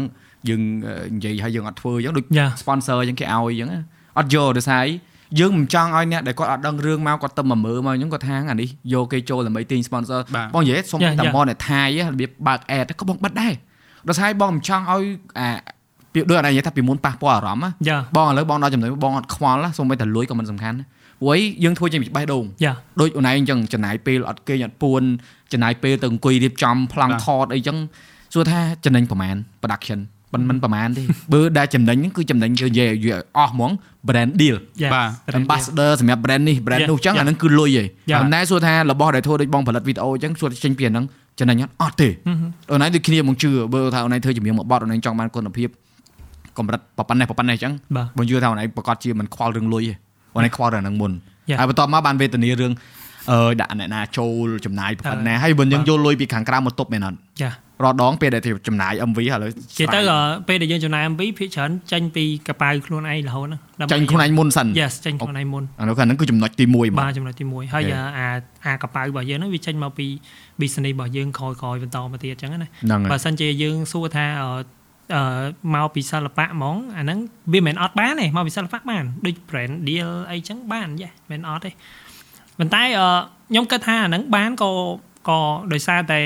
[0.48, 3.80] យើងអឺនិយាយហើយយើងអត់ធ្វើអញ្ចឹងដូចយ៉ា sponsor អញ្ចឹងគេឲ្យអញ្ចឹងណា
[4.18, 4.92] អត់យកដោយសារអី
[5.40, 11.34] យើងមិនចង់ឲ្យអ្នកដែលគាត់អត់ដឹងរឿងមកគាត់ទៅមកមើលមកអញ្ចឹងគាត់ថាអានេះយកគេចូលដើម្បីទិញ sponsor បាទបងនិយាយសុំ Yeah, តែ yeah.
[11.36, 13.52] មកអ្នកថៃរបៀបបើក ad ក៏បងបិទដែរ
[14.08, 15.04] ដោយសារបងមិនចង់ឲ្យ
[15.38, 15.48] អា
[16.12, 20.84] ពីដូចអត់និយាយថាពីមុនប៉ះពាល់អារម្មណ៍ណាយ៉ាបងឥឡូវបងដល់ចំណុចបងអត់ខ្វល់ណាសូម្បីតែលួយក៏មិនសំខាន់ណា
[21.20, 25.02] ព្រោះអីយើងធ្វើចេញពីបេះដូងយ៉ាដូចអូនឯងអញ្ចឹងចំណាយពេលអត់គេងអត់ពួន
[25.52, 27.76] ចំណាយពេលទៅអង្គុយរៀបចំប្លង់បាទថតអីចឹង
[28.34, 30.00] សួរថាចំណេញប្រហែល production
[30.32, 33.70] មិនមិនប្រហែលទេបើដែលចំណេញហ្នឹងគឺចំណេញគឺនិយាយឲ្យអស់ហ្មង
[34.08, 37.20] brand deal យ៉ាបាទ ambassador សម្រាប់ brand នេះ brand Yeah, នោះចឹង yeah.
[37.20, 38.18] អាហ្នឹងគឺលុយឯង Yeah.
[38.20, 41.04] ប៉ុន្តែសួរថារបស់ដែលធ្វើដូចបងផលិតវីដេអូចឹងសួរចេញពីអាហ្នឹង
[41.38, 42.08] ចំណេញអត់អត់ទេ
[42.70, 45.68] អូនឯងដូចគ្នាមកជឿបើថាអូនឯងធ្វើចម្រៀងមួយបទអូនឯងចង់បានគុណភាព
[46.58, 49.94] កម្រិតប៉ុណ្ណេះប៉ុណ្ណេះចឹងបាទបងជឿថាអូនឯងប្រកាសជាមិនខ្វល់រឿងលុយទេ
[50.34, 51.12] អូនឯងខ្វល់រឿងហ្នឹងមុន
[51.50, 51.58] Yeah.
[51.58, 52.72] ហើយបន្ទាប់មកបានវេទនារឿង
[53.30, 57.50] អឺដាក់អ្នកណាចូលចំណាយប្រហែលណាហើយបើយើងយកលុយពីខាងក្រៅមកទប់មែនអត់យ៉ា
[57.82, 68.06] រាល់ដងពេលដែលទៅចំណាយ MV ឥឡូវជាទៅអឺពេលដែលយើងចំណាយ MV ភាគច្រើនចេញពីកប៉ៅខ្លួនឯងរហូតហ្នឹងដើម្បីចាញ់ខ្លួនឯងមុនសិន Yes ចេញខ្លួនឯងមុនអានោះហ្នឹងគឺចំណុចទី1ហ្មងបាទចំណុចទី1ហើយ Yeah.
[68.18, 68.26] អា
[68.64, 70.06] អាកប៉ៅរបស់យើងហ្នឹងវាចេញមកពី
[70.60, 74.26] business របស់យើងក្រោយក្រោយបន្តមកទៀតអញ្ចឹងណាហ្នឹងហើបើយសិនជាយើងសួរថា
[75.14, 77.18] អឺអឺមកពីសិល្បៈហ្មងអាហ្នឹង
[77.52, 81.70] វាមិនមែនអត់បានទេមកពីសិល្បៈបានដូច brand deal អីចឹងបានយេមិនអត់ទេ
[82.58, 83.08] ប៉ុន្តែអឺ
[83.50, 84.70] ខ្ញុំគិតថាអាហ្នឹងបានក៏
[85.28, 85.40] ក៏
[85.72, 86.20] ដោយសារតែ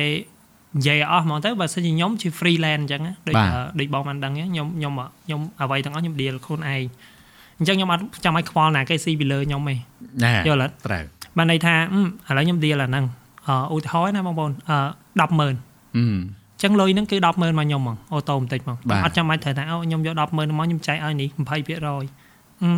[0.79, 4.93] និយាយអស់ហ្មងទៅបើសិនជាខ្ញុំជា freelance អញ្ចឹងណាដូចបាទអឺដូចបងបានដឹងអញ្ចឹងខ្ញុំខ្ញុំ
[5.25, 6.85] ខ្ញុំអ្វីទាំងអស់ខ្ញុំ deal ខ្លួនឯង
[7.59, 9.75] អញ្ចឹងខ្ញុំអត់ចាំឲ្យខ្វល់ណាគេស៊ីពីលើខ្ញុំទេ
[10.25, 11.05] ណែយល់អត់ត្រូវ
[11.37, 13.05] បានន័យថាអឺឥឡូវខ្ញុំ deal អាហ្នឹង
[13.47, 14.79] អឺឧទាហរណ៍ណាបងប្អូនអឺ
[15.21, 17.27] 100,000អឺអញ្ចឹងលុយហ្នឹងគឺ100,000
[17.59, 22.71] មកខ្ញុំហ្មងអូតូបន្តិចហ្មងបាទអត់ចាំបាច់ត្រូវថាអូខ្ញុំយក100,000មកខ្ញុំចែកឲ្យនេះ20%អឺ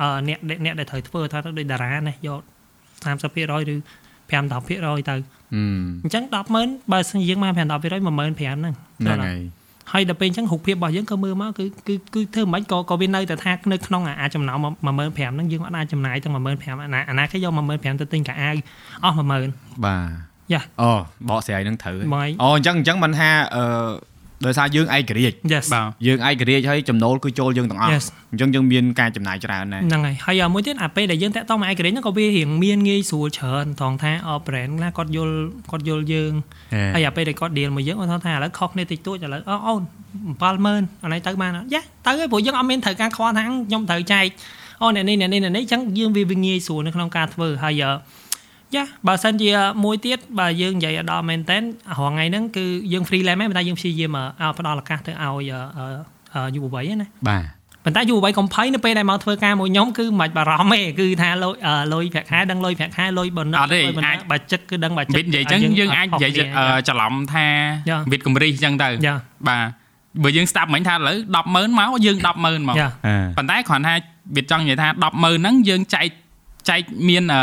[0.00, 2.40] អឺអ្នកអ្នកដែលត្រូវធ្វើថាទៅដូចតារាណាយក
[3.04, 3.76] 30%ឬ
[4.30, 4.94] 5 10%ទៅអឺ
[6.02, 6.24] អញ្ចឹង
[6.58, 8.02] 100,000បើសិនជាយើងមក5 10% 15000ហ្នឹង
[8.38, 9.40] ហ្នឹងហើយ
[9.92, 14.58] ហើយដល់ពេលអញ្ចឹងរូបភាពរបស់យើងក៏មើលមកគឺគឺគឺធ្វើមិនក៏ក៏វានៅតែថានៅក្នុងអាចំណោម
[14.98, 18.56] 15000ហ្នឹងយើងអត់អាចចំណាយទាំង15000អាណាអាណាគេយក15000ទៅទិញកាអាវ
[19.04, 20.90] អស់10000បាទ យ៉ាអូ
[21.28, 23.64] បកស្រាយនឹងត្រូវហើយមកអូអញ្ចឹងអញ្ចឹងមិនថាអឺ
[24.46, 35.36] ដោយសារយើងឯករាជ្យ yes បាទយើងឯករាជ្យហើយចំណូលគឺចូលយើងទាំងអស់ Yes អញ្ចឹងយើងមានការចំណាយច្រើនដែរហ្នឹងហើយហើយមួយទៀតអាពេលដែលយើងតាក់ទងមកឯករាជ្យហ្នឹងក៏វារៀងមានងាយស្រួលច្រើនត្រង់ថាអ brand ណាគាត់យល់
[35.70, 36.32] គាត់យល់យើង
[36.94, 39.82] ហើយអាពេលដែលគាត់ deal មួយយើងគាត់ថាឥឡូវខុសគ្នាតិចតួចឥឡូវអូអូន
[40.42, 44.26] 70000ឥឡូវទៅបានអត់យ៉ាទៅហើយព្រោះយើងអត់មានត្រូវការខ្វល់ថាខ្ញុំត្រូវចែក
[44.82, 47.82] អូអ្នកនេះអ្នកនេះអ្នកនេះអញ្ចឹងយើងវាវាងាយស្រួលនៅក្នុងការធ្វើហើយ
[48.76, 49.50] យ៉ាបើសិនជា
[49.84, 51.62] មួយទៀតបើយើងនិយាយដល់មែនតើរ
[51.98, 55.52] ហងៃហ្នឹងគឺយើង freelance មែនប៉ុន្តែយើងព្យាយាមឲ្យផ្ដល់ឱកាសទៅឲ្យ
[56.54, 57.44] យុវវ័យណាបាទ
[57.84, 61.54] ប៉ុន្តែយុវវ័យកុំភ័យនៅពេលដែលមកធ្វើការមួយខ្ញុំគឺមិនបាច់បារម្ភទេគឺថាលុយ
[61.94, 67.46] លុយប្រាក់ខែដឹងលុយប្រាក់ខែលុយបណ្ណអត់ទេលុយបណ្ណអាចបើចិត្តគឺដឹងបើចិត្តវិតនិយាយអញ្ចឹងយើងអាចនិយាយអឺច្រឡំថា
[67.90, 69.16] យ៉ាវិតកម្រិះអញ្ចឹងទៅយ៉ា
[69.48, 69.64] បាទ
[70.22, 73.94] បើយើងស្ដាប់មិញថាឥឡូវ100,000មកយើង100,000មកយ៉ាអឺប៉ុន្តែគ្រាន់ថា
[74.36, 76.06] វាចង់និយាយថា100,000ហ្នឹងយើងចែក
[76.68, 77.42] ចែកមានអឺ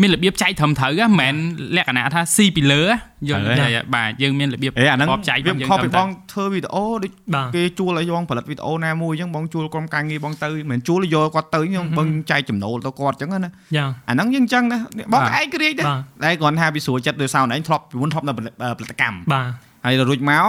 [0.00, 1.34] មានរបៀបចែកត្រឹមត្រូវហ៎មិនមែន
[1.76, 2.96] លក្ខណៈថាស៊ីពីលើហ៎
[3.28, 14.78] យល់ត្រូវទេបាទយើងមានរបៀបអេអាហ្នឹងបបចែកវារបស់យើងខុសពីត្រឹមបងធ្វើវីដេអូដូចបាទគេជួលឲ្យបងផលិតវីដេអូណាមួយអញ្ចឹងបងជួលក្រុមការងារបងទៅមិនមែនជួលយកគាត់ទៅខ្ញុំបងចែកចំណូលទៅគាត់អញ្ចឹងណាយ៉ាអាហ្នឹងយើងអញ្ចឹងណា
[15.12, 20.46] បងបាទឯករាជ្យដែរបាទតែគ្រាន់ថាវាស្រួលចិត្តដោយសារឯងធ្លាប់ពីមុនធ្លាប់នៅផលិតផលិតកម្មបាទ ហើយដល់រួចមក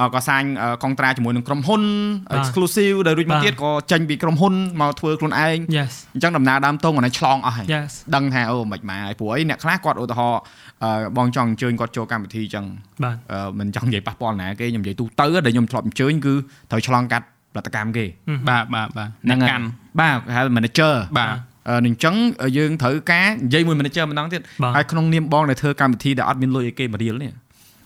[0.00, 1.82] អឺក៏សាញអឺកុងត្រាជាមួយនឹងក្រុមហ៊ុន
[2.30, 10.40] បាទ exclusive ដល់រួចមកបាទទៀតក៏ចេញពីក្រុមហ៊ុនមកធ្វើខ្លួនឯង yes អញ្ចឹងដំណើរដើមតងអានេះឆ្លងអស់ហើយ yes ដឹងថាអូមិនម៉ាហើយព្រោះអីអ្នកខ្លះគាត់ឧទាហរណ៍
[10.84, 12.64] អឺបងចង់អញ្ជើញគាត់ចូលកម្មវិធីអញ្ចឹង
[13.04, 16.34] បាទអឺមិនចង់និយាយប៉ះពាល់ណាគេខ្ញុំនិយាយទូទៅដែលខ្ញុំធ្លាប់អញ្ជើញគឺ
[16.70, 18.04] ត្រូវឆ្លងកាត់ផលិតកម្មគេ
[18.48, 19.66] បាទបាទបាទហ្នឹងអ្នកហើយកាន់
[20.00, 21.28] បាទគេហៅ manager បាទ
[21.68, 22.14] អឺអញ្ចឹង
[22.58, 27.32] យើងត្រូវការនិយាយមួយ manager ម្ដងទៀតបាទហើយក្នុងនាមបងដែលធ្វើកម្មវិធីដែលអត់មានលុយឲ្យគេមករៀលនេះ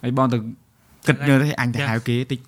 [0.03, 0.39] ហើយបងទៅ
[1.09, 1.89] គិតមើលទេអញទៅ Yes.
[1.91, 2.41] ហៅគេតិច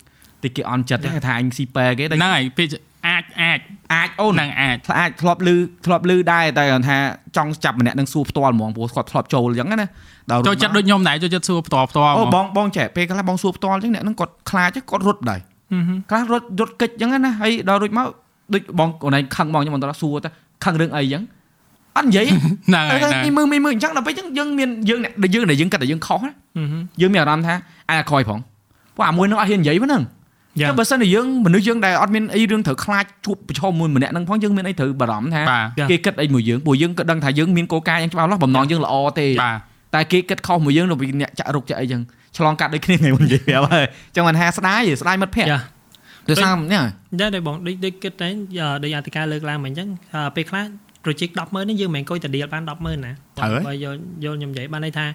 [0.43, 2.67] តិចគេអន់ចិត្តទេថាអញស៊ីប៉ែគេតែហ្នឹងហើយពេល
[3.07, 3.59] អាចអាច
[3.93, 6.97] អាចអូនហ្នឹងអាចអាចធ្លាប់លឺធ្លាប់លឺដែរតែគាត់ថា
[7.37, 9.87] ចង់ចាប់ម្នាក់នឹងសួរផ្ទាល់ហ្មងព្រោះគាត់ធ្លាប់ចូលអញ្ចឹងណា
[10.31, 15.39] ដល់ចូលចិត្តដូចខ្ញុំដែរចូលចិត្តសួរផ្ទាល់ផ្ទាល់អូហ្មងបងបងចេះពេលខ្លះបងសួរផ្ទាល់អញ្ចឹងអ្នកនឹងគាត់ខ្លាចគាត់រត់ដែរ
[15.71, 18.07] ហឹមហឹមខ្លះរត់រត់កិច្ចអញ្ចឹងណាហើយដល់រួចមក
[18.53, 20.29] ដូចបងអូនឯងខឹងបងខ្ញុំបន្តសួរទៅ
[20.63, 21.23] ខឹងរឿងអីអញ្ចឹង
[21.97, 27.55] អត់និយាយហ្នឹងហើយតែហ្នឹងមើលមើលមើលអញ្ចឹងដល់ពេលអញ្ចឹងយើងមានយើងអ្នកដែលយើងដែលយើងគិតថាយើងខុសណាហឹមហឹមយើងមានអារម្មណ៍ថា
[27.89, 28.39] អាក្រោយផង
[28.95, 30.03] ព្រោះអាមួយនឹងអត់ហ៊ាននិយាយហ្នឹង
[30.61, 39.57] យ៉ាតែបើសិនជាយើងមនុស្សយើងដែលអត់មានអីរឿងត្រូវខ្លាចជួបប្រឈមមួយម្នាក់ហ្នឹងផងយើងមានអីត្រូវបារម្ភថាបាទយ៉ាគេគិតអីមួយយើងព្រោះយើងក៏ដឹងថាយើងមានគោលការណ៍យ៉ាងច្បាស់លាស់បំណងយើងល្អទេបាទ
[39.95, 42.01] តែគេគិតខុសមួយយើងទៅពីអ្នកចាក់រុកចាក់អីចឹង
[42.37, 45.59] ឆ្លងកាត់ដូចគ្នាថ្ងៃមុននិយាយប្រាប់ហើយចឹងមិនថាស្ដាយទេស្ដាយមិត្តភក្តិយ៉ា
[46.29, 46.81] ដោយសារនេះ
[47.19, 48.27] ដែរដែរបងដូចដូចគិតតែ
[48.83, 50.65] ដូចអធិការលើកឡើងមកអញ្ចឹងអឺពេលខ្លះ
[51.03, 55.05] project 100,000នេះយើងមិនមែនអង្គុយតែ deal បាន100,000ណាត្រូវហើយបើយកយកខ្ញុំនិយាយបានន័យថា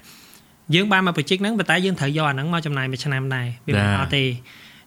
[0.75, 4.25] យើងបានមក project ហ្នឹងប៉ុន្តែយើងត្រូវយកអាហ្នឹងមកចំណាយមួយឆ្នាំដែរវាមិនដែរអត់ទេ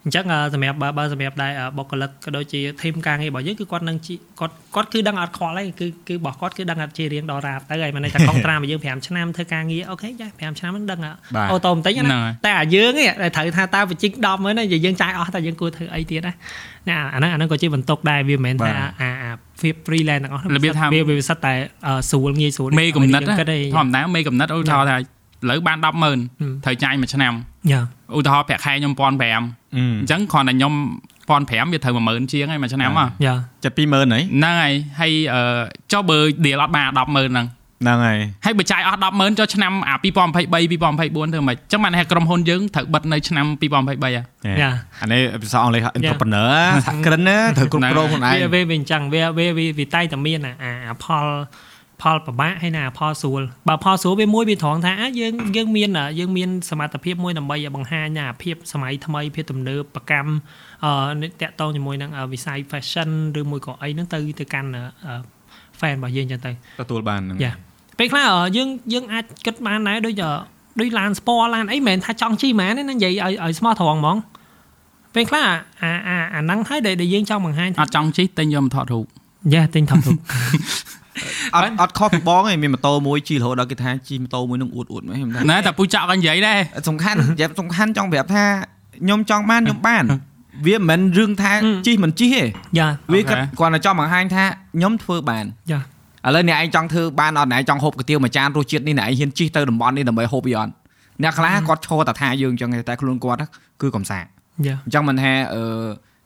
[0.05, 16.33] អញ្ចឹងអឺសម្រាប់បើបើសម្រាប់ដែរអឺបុគ្គលិកក៏ដូចជា team ការងាររបស់យើងគឺគាត់នឹងជីគាត់គាត់គឺដឹងអត់ខ្វល់ទេគឺគឺរបស់គាត់គឺដឹងអត់ជារៀងដល់រាបទៅហើយមិនន័យថាកុងត្រារបស់យើង5ឆ្នាំធ្វើការងារអូខេចា5ឆ្នាំហ្នឹងដឹងអ่ะបាទអូតូបន្តិចហ្នឹងណាហើយតែអាយើងឯងដែលត្រូវថាតើ project 10មើលណាយើងចាយអស់តែយើងគួរធ្វើអីទៀតណា
[16.89, 21.53] ណាអាហ្នឹងអាហ្នឹងក៏ជាបន្ទុកដែរវាមិនមែនថាអាអាភាព freelance ទាំងអស់ហ្នឹងរបៀបថាវាវាសិតតែ
[21.87, 24.97] អឺស្រួលងាយស្រួលមេកំណត់យើងណាគិតទេធម្មតាមេកំណត់ឧទាហរណ៍ថា
[25.43, 26.19] ឥឡូវបាន100,000ហឹម
[26.65, 27.33] ត្រូវចាយមួយឆ្នាំ
[27.71, 27.81] យ៉ា
[28.15, 30.73] ឧទាហរណ៍ប្រាក់ខែខ្ញុំ1500អញ្ចឹងគ្រាន់តែខ្ញុំ
[31.29, 35.41] 1500វាត្រូវ10000ជាងហើយមួយឆ្នាំហ៎យ៉ាចិត្ត20000ហើយហ្នឹងហើយហើយអឺ
[35.91, 37.47] ចុះបើ deal អត់បាន100000ហ្នឹង
[37.81, 44.71] ហ្នឹងហើយហើយបើចាយអស់100000ចុះឆ្នាំអា2023 2024ធ្វើម៉េចអញ្ចឹងបានថាក្រុមហ៊ុនយើងត្រូវបិទនៅឆ្នាំ2023ហ៎យ៉ា
[45.01, 46.53] អានេះភាសាអង់គ្លេស entrepreneur
[46.87, 51.25] សហគ្រិនណាត្រូវគ្រប់គ្រងខ្លួនឯងវាវាវាអញ្ចឹងវាវាវាវាតែតែមានអាអាអាផល
[52.01, 60.31] ផលពិបាកហើយណាផលស្រួលបើផលស្រួលវាមួយវាត្រង់ថាអាយើងយើងមានអាយើងមានសមត្ថភាពមួយដើម្បីឲ្យបង្ហាញណាអាភាពសម័យថ្មីភាពទំនើបប្រកម្ម
[60.85, 64.83] អឺតាក់ទងជាមួយនឹងអឺវិស័យ fashion ឬមួយក៏អីហ្នឹងទៅទៅកាន់អឺ
[65.79, 67.53] fan របស់យើងអញ្ចឹងទៅទទួលបានហ្នឹងយ៉ា
[67.99, 70.31] ពេលខ្លះអឺយើងយើងអាចគិតបានដែរដូចអឺ
[70.79, 74.17] ដូចឡានស្ពណ៌ឡានអីមិនមែនថាចង់ជិះហ្មងទេណានិយាយឲ្យឲ្យស្មោះត្រង់ហ្មង
[75.15, 75.41] ពេលខ្លះ
[75.83, 79.05] អាអាអាហ្នឹងហើយដែលដែលយើងចង់បង្ហាញថាអត់ចង់ជិះទិញយកមកថតរូប
[79.53, 80.17] យ៉ាទិញថតរូប
[81.55, 86.59] អត់អត់ខុសពីបងឯងមានម៉ូតូមួយជិះរហូតដល់គេថាជិះម៉ូតូមួយនឹងអួតអួតមែនខ្ញុំថាណែតែពូចောက်ក៏និយាយដែរ
[86.89, 88.43] សំខាន់យ៉ាប់សំខាន់ចង់ប្រាប់ថា
[89.03, 90.03] ខ្ញុំចង់បានខ្ញុំបាន
[90.65, 91.53] វាមិនមែនរឿងថា
[91.87, 92.43] ជិះមិនជិះទេ
[92.79, 94.45] យ៉ាវាគាត់គាត់តែចង់បង្ហាញថា
[94.75, 95.79] ខ្ញុំធ្វើបានយ៉ា
[96.25, 100.71] ឥឡូវអ្នកឯងចង់ធ្វើបានអត់អ្នកឯងចង់ហូបកាទៀវមួយចានរសជាតិនេះអ្នកឯងហ៊ានជិះទៅតំបន់នេះដើម្បីហូបវាអត់
[101.23, 103.39] អ្នកខ្លះគាត់ឈរតែថាយើងអញ្ចឹងទេតែខ្លួនគាត់
[103.81, 104.25] គឺកំសាក
[104.67, 105.63] យ៉ាអញ្ចឹងមិនថាអឺ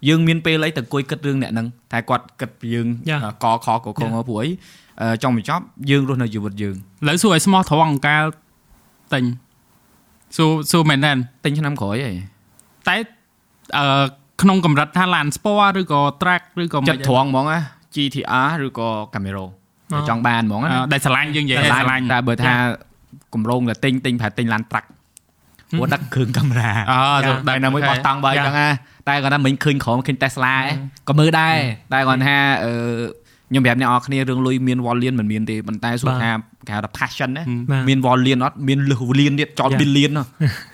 [0.07, 4.49] យើងមានពេលអីទៅអង្គុយគិតរឿងអ្នកហ្នឹងតែគាត់គិតពីយើងយ៉ាអឺកខកកខងព្រោះអី
[5.01, 8.23] អឺចង់បញ្ចប់យើងរស់នៅជីវិតយើងឥឡូវសួរឲ្យស្មោះត្រង់អង្កាល
[9.13, 9.23] ទិញ
[10.37, 11.11] សួរសួរមែនទេ
[11.43, 12.13] ទិញឆ្នាំក្រោយហី
[12.87, 12.95] តែ
[13.77, 14.05] អឺ
[14.41, 17.59] ក្នុងកម្រិតថាឡានស្ពណ៌ឬក៏ track ឬក៏ចិត្តត្រង់ហ្មងណា
[17.95, 19.45] GTR ឬក៏ Camaro
[19.93, 22.53] តែចង់បានហ្មងណាអឺដែលឆ្លាញ់យើងនិយាយឲ្យឆ្លាញ់តែបើថា
[23.33, 24.87] កម្រងតែទិញទិញប្រហែលទិញឡានត្រាក់
[25.79, 28.67] ព្រោះដឹកគ្រឿងកាមេរ៉ាអឺយ៉ាទៅតែនៅមួយបោះតង់បើអញ្ចឹងណា
[29.07, 30.65] តែគាត់ថាមិញឃើញក្រុមឃើញ Tesla ឯង
[31.07, 31.55] ក៏មើលដែរ
[31.93, 32.73] តែគាត់ថាអឺ
[33.49, 36.29] ខ្ញុំប្រាប់អ្នកនរគ្នារឿងលុយមាន volume មិនមានទេប៉ុន្តែសួរថា
[36.67, 39.81] គេហៅថា passion ណាបាទមាន volume អត់មានលឹះ volume ទៀតចោល Yeah.
[39.81, 40.23] billion ហ៎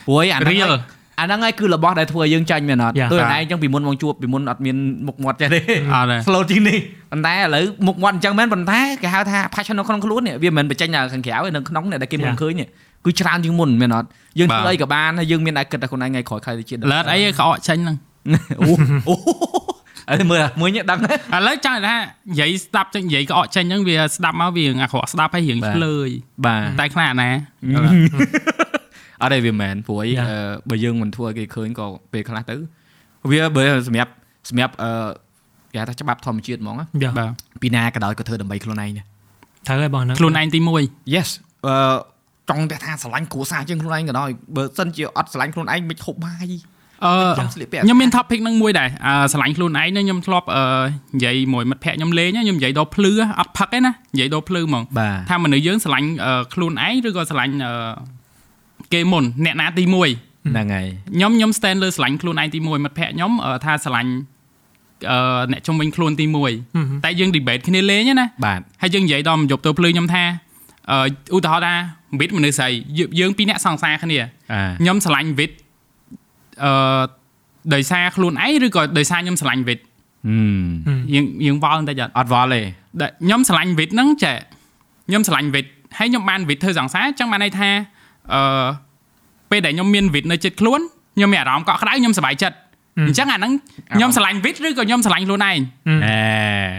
[0.08, 0.74] ព្រោះឯអាហ្នឹងរៀល
[1.20, 3.10] អាហ្នឹងឯងគឺរបស់ដែលធ្វើឲ្យយើងចាញ់មែនអត់ Yeah.
[3.12, 4.78] ទោះឯងអញ្ចឹងពីមុនមកជួបពីមុនអត់មាន
[5.08, 5.60] មុខមាត់ចេះទេ
[5.94, 6.78] អត់ទេ slow ជាងនេះ
[7.12, 12.68] ប៉ុន្តែឥឡូវមុខមាត់អញ្ចឹងមែនប៉ុន្តែគេហៅថា passion នៅក្នុងខ្លួននេះវាមិនមែនបញ្ចេញនៅខាងក្រៅទេនៅក្នុងនេះដែលគេមិនឃើញនេះ
[13.06, 14.08] គឺច្រើនជាងមុនមែនអត់
[14.40, 17.98] យើងធ្វើអីក៏បានហើយយើងមានតែគិតតែខ្លួនឯងថ្ងៃក្រោយខែទៅជាតិលើតអីក្អកចេញហ្នឹង
[18.62, 18.72] អូ
[19.10, 19.16] អូ
[20.12, 21.16] អីមើលមួយនេះដឹងទេឥ
[21.48, 26.10] ឡូវចង់ថានិយាយស្ដាប់ចេញនិយាយក្អកចេញហ្នឹងវាស្ដាប់មកវាអាក្រក់ស្ដាប់ហើយរៀងបាទឆ្លើយ
[26.46, 27.30] បាទតែខ្លាចណា
[29.22, 30.28] អត់ទេវាមែនព្រោះអី Yeah.
[30.30, 30.38] អឺ
[30.70, 32.56] បើយើងមិនធ្វើឲ្យគេឃើញក៏ពេលខ្លះទៅ
[33.32, 34.12] វាបើសម្រាប់
[34.50, 34.92] សម្រាប់អឺ
[35.74, 39.06] គេហៅថាច្បាប់ធម្មជាតិហ្មងណាយ៉ាបាទពីណាក៏ដោយក៏ធ្វើដើម្បីខ្លួនឯងដែរ
[39.68, 41.30] ត្រូវហើយបងហ្នឹងខ្លួនឯងទី1 Yes
[41.68, 41.76] អឺ
[42.52, 46.48] ចង់តែថាស្រឡាញ់គ្រួសារជាងខ្លួនឯងក៏ដោយបើសិនជាអត់ស្រឡាញ់ខ្លួនឯងមិនហូបបាយ
[47.06, 50.64] អឺចង់ស្លៀកពាក់ខ្ញុំមាន topic ហ្នឹងមួយដែរអឺឆ្លាញ់ខ្លួនឯងណាខ្ញុំធ្លាប់អឺ
[51.16, 57.74] និយាយមួយមិត្តភក្តិខ្ញុំលេងណាខ្ញុំនិយាយដល់ភ្លឺអត់ផឹកទេណានិយាយដល់ភ្លឺហ្មងបាទថាមនុស្សយើងឆ្លាញ់អឺខ្លួនឯងឬក៏ឆ្លាញ់អឺ
[58.94, 64.12] គេមុនអ្នកណាទី1ហ្នឹងហើយខ្ញុំខ្ញុំ stand លើឆ្លាញ់ខ្លួនឯងទី1មិត្តភក្តិខ្ញុំអឺថាឆ្លាញ់
[65.12, 66.26] អឺអ្នកជំនាញខ្លួនទី
[66.66, 70.51] 1តែយើង debate គ្នាលេងណាបាទហើយយើងនិយាយដល់យប់ទៅភ្លឺខ្ញុំថាអឺ
[71.36, 71.74] ឧទាហរណ៍ថា
[72.20, 72.68] វិតមនុស្សស្រី
[72.98, 75.52] យើងយើងពីរអ្នកសង្សារគ្នាអាខ្ញុំឆ្លាញ់វិត
[76.64, 77.02] អឺ
[77.74, 80.64] ដោយសារខ្លួនឯងឬក៏ដោយសារខ្ញុំឆ្លាញ់វិតហឹម
[81.14, 82.62] យើងយើងវល់បន្តិចអត់អត់វល់ទេ
[83.02, 84.36] ដែលខ្ញុំឆ្លាញ់វិតហ្នឹងចេះ
[85.08, 85.66] ខ្ញុំឆ្លាញ់វិត
[85.98, 87.70] ហើយខ្ញុំបានវិតធ្វើសង្សារចឹងបានន័យថា
[88.34, 88.68] អឺ
[89.52, 90.80] ពេលដែលខ្ញុំមានវិតនៅចិត្តខ្លួន
[91.16, 92.56] ខ្ញុំមានអារម្មណ៍កក់ក្ដៅខ្ញុំសប្បាយចិត្ត
[93.08, 93.52] អញ្ចឹងអាហ្នឹង
[93.96, 95.60] ខ្ញុំឆ្លាញ់វិតឬក៏ខ្ញុំឆ្លាញ់ខ្លួនឯង
[96.06, 96.18] អេ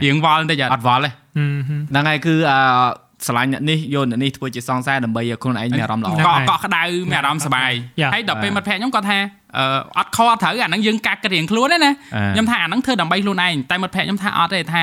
[0.05, 1.11] រៀងវល់បន្តិចអអត់ត់វល់ទេ
[1.91, 2.59] ហ្នឹងហើយគឺអឺ
[3.27, 9.19] ស្រឡាញ់អ្នកនេះយកអ្នកនេះធ្វើជាសង្សារដើម្បីឲ្យខ្លួនឯងមានអារម្មណ៍ល្អហ្នឹងកហើក់យកក់ក្ដៅមានអារម្មណ៍សប្បាយយ៉ាហើយដល់ពេលបាទមិត្តភក្តិខ្ញុំគាត់ថា
[9.57, 9.65] អឺ
[9.99, 14.83] អត់ខុសអត់ត្រូវអាហ្នឹងយើងកាត់គិតរៀងខ្លួនទេណាអាខ្ញុំថាអាហ្នឹងធ្វើដើម្បីខ្លួនឯងតែមិត្តភក្តិខ្ញុំថាអត់ទេថា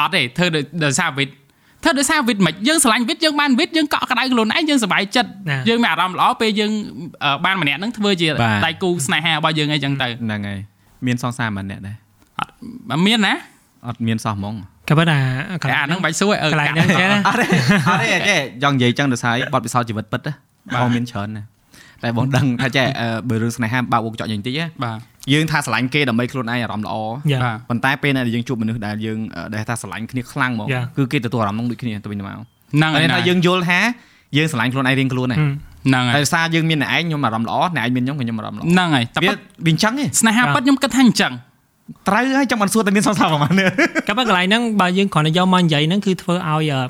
[0.00, 1.28] អត់ទេធ្វើដោយដោយសារវិត
[1.82, 6.72] ធ្វើដោយសារវិតមិនយើងឆ្លាញ់វិតយើងបានវិតយើងកក់ក្ដៅខ្លួនឯងយើងសប្បាយចិត្តណាយើងមានអារម្មណ៍ល្អពេលយើង
[7.24, 10.58] អឺបានម្នាក់ហ្នឹងធ្វើជាបាទដៃគូស្នេហារបស់យើងអីចឹងទៅហ្នឹងហើយ
[11.06, 11.96] មានសង្សារម្នាក់ដែរ
[13.06, 13.34] មានណា
[13.86, 14.54] អត់មានសោះហ្មង
[14.88, 15.18] ក៏ប៉ុន្តែ
[15.62, 17.46] កន្តែលែងអាហ្នឹងបាច់សួរអឺកន្លែងកាត់ហ្នឹងចេះណាអត់ទេ
[17.88, 20.32] អត់ទេចេះចង់និយាយចឹងទៅស្អីបទពិសោធន៍ជីវិតពិតណា
[20.82, 21.46] បងមានច្រើនណាស់
[22.02, 24.98] តែបងដឹងថាចេះអឺបើរឿងស្នេហាបើកវងចោចយ៉ាងតិចណាបាទ
[25.32, 26.96] យើងថាស្រឡាញ់គេដើម្បីខ្លួនឯងអារម្មណ៍ល្អ
[27.32, 30.84] យ៉ាបាទប៉ុន្តែពេលណាដែលយើងជួបមនុស្សដែលយើងអឺដែលថាស្រឡាញ់គ្នាខ្លាំងហ្មង Yeah.
[30.96, 33.78] គឺគេទទួលអារម្មណ៍នោះដូចគ្នាទៅវិញទៅមកហ្នឹងតែហើយថាយើងយល់ថា
[34.36, 35.40] យើងស្រឡាញ់ខ្លួនឯងរៀងខ្លួនហ្នឹង
[35.88, 41.32] ហ្នឹងហើយតែសារយើងមានអ្នកឯងខ្ញុំអារម្មណ៍ល្អអ្នកឯងមានខ្ញុំក៏ខ្ញុំអារម្មណ៍ល្អហ្នឹងហើយតែវាពិតវាអញ្ចឹងទេស្នេហាពិតខ្ញុំគិតថាអញ្ចឹង
[42.08, 43.68] ត្រូវហើយចាំមិនសួរតែមានសង្សារប្រហែលនេះ
[44.08, 46.80] ក៏ប៉ុន្តែកន្លែងហ្នឹងបើយើងគ្រាន់តែយកមកនិយាយហ្នឹងគឺធ្វើឲ្យអឺ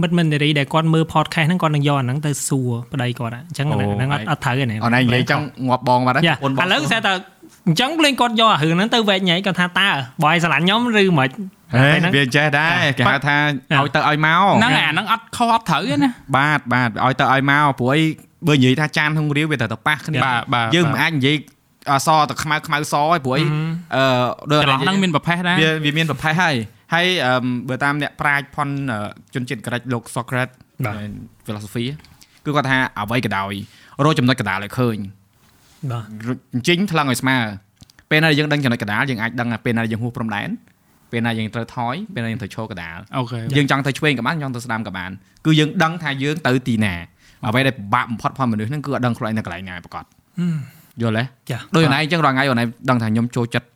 [0.00, 7.12] មិត្តមិត្តនារីដែលគាត់មើល podcast ហ្នឹងគាត់នឹងយកអាហ្នឹងទៅសួរប្តីគាត់អញ្ចឹងអាហ្នឹងអត់អត់ត្រូវទេណាអូនឯងនិយាយចឹងងាប់បងបាត់ហើយយ៉ាបងឥឡូវស្អាតតែ
[7.66, 9.88] អញ្ចឹងភ្លេងគាត់យកអារឿងហ្នឹងទៅវែកញ៉ៃគាត់ថាតើ
[10.24, 11.30] បើឲ្យស្រឡាញ់ខ្ញុំឬមិន
[11.72, 11.80] ហេ
[12.16, 13.36] វាចេះដែរគេហៅថា
[13.78, 18.02] ឲ្យទៅឲ្យមកហ្នឹងហើយអាហ្នឹងអត់ខុសអត់ត្រូវទេណាបាទបាទឲ្យទៅឲ្យមកព្រោះអី
[18.48, 21.36] បើនិយាយថាចានក្នុងរាវវាត្រូវទៅប៉ះគ្នាបាទបាទយើងមិនអាចនិយាយ
[21.90, 23.44] អសទៅខ្មៅខ្មៅសឲ្យព្រោះអី
[23.96, 24.04] អឺ
[24.50, 26.54] ដូចចន្លោះហ្នឹងមានប្រភេទដែរវាវាមានប្រភេទហើយ
[26.94, 27.32] ហើយអឺ
[27.68, 30.54] បើតាមអ្នកប្រាជ្ញផនអឺជនជាតិក្រិចលោក Socrates
[30.86, 30.96] បាទ
[31.46, 31.84] philosophy
[32.44, 33.52] គឺគាត់ថាអ្វីក៏ដោយ
[34.04, 34.96] រកចំណុចកណ្ដាលឲ្យឃើញ
[35.90, 36.04] បាទ
[36.54, 37.36] អញ្ជិញថ្លឹងឲ្យស្មើ
[38.10, 40.48] ពេលណាយើងដឹងចំណុចកណ្ដាលយើងអាចដឹងថាពេលណាយើងហួសព្រំដែន
[41.12, 45.10] ពេលណាយើងត្រូវថយពេលណាយើងត្រូវឈរកណ្ដាលអូខេយើងចង់ទៅឆ្វេងក៏បានចង់ទៅស្ដាំក៏បាន
[45.46, 46.94] គឺយើងដឹងថាយើងទៅទីណា
[47.46, 50.04] អ្វីដែលពិបាកបំផុតផងមនុស្សហ្នឹងគឺអត់ដឹងខ្លួនឯងនៅកន្លែងណាប្រកប
[51.02, 53.66] យល់ទេចាដូចអូនឯងអញ្ចឹងរាល់ថ្ងៃអូនឯងដឹងថាខ្ញុំចូលចិត្ត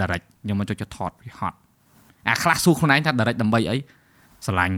[0.00, 1.56] direct ខ្ញុំមិនចូលចិត្តថតវាហត់
[2.28, 3.76] អាខ្លះសួរខ្លួនឯងថា direct ដើម្បីអី
[4.46, 4.76] ស្រឡាញ់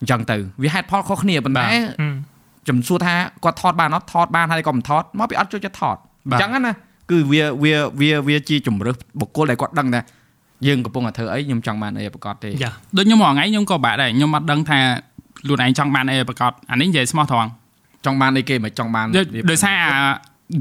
[0.00, 1.66] អញ្ចឹងទៅវាហេតុផលខុសគ្នាប៉ុន្តែ
[2.68, 3.14] ចំសួរថា
[3.44, 5.96] គាត់ថតបានអត់ថតបានហើយក៏មិនថតមកពីអត់ចូលចិត្តថត
[6.26, 6.72] អញ្ចឹងណា
[7.10, 10.00] គឺវាវាវាវាជាជំរើសបុគ្គលដែលគាត់ដឹងថា
[10.66, 14.78] យើងកំពុងតែធ្វើអីខ្ញុំចង់បានអីប្រកាសទេចាដូចខ្ញុំរាល់ថ្ងៃខ្ញុំក៏បាក់ដែរខ្ញុំអត់ដឹងថា
[15.40, 17.50] ខ្លួនឯងចង់បានអីប្រកបអានេះនិយាយស្មោះត្រង់
[18.04, 20.00] ចង់បានអីគេមិនចង់បានដូចដោយសារអា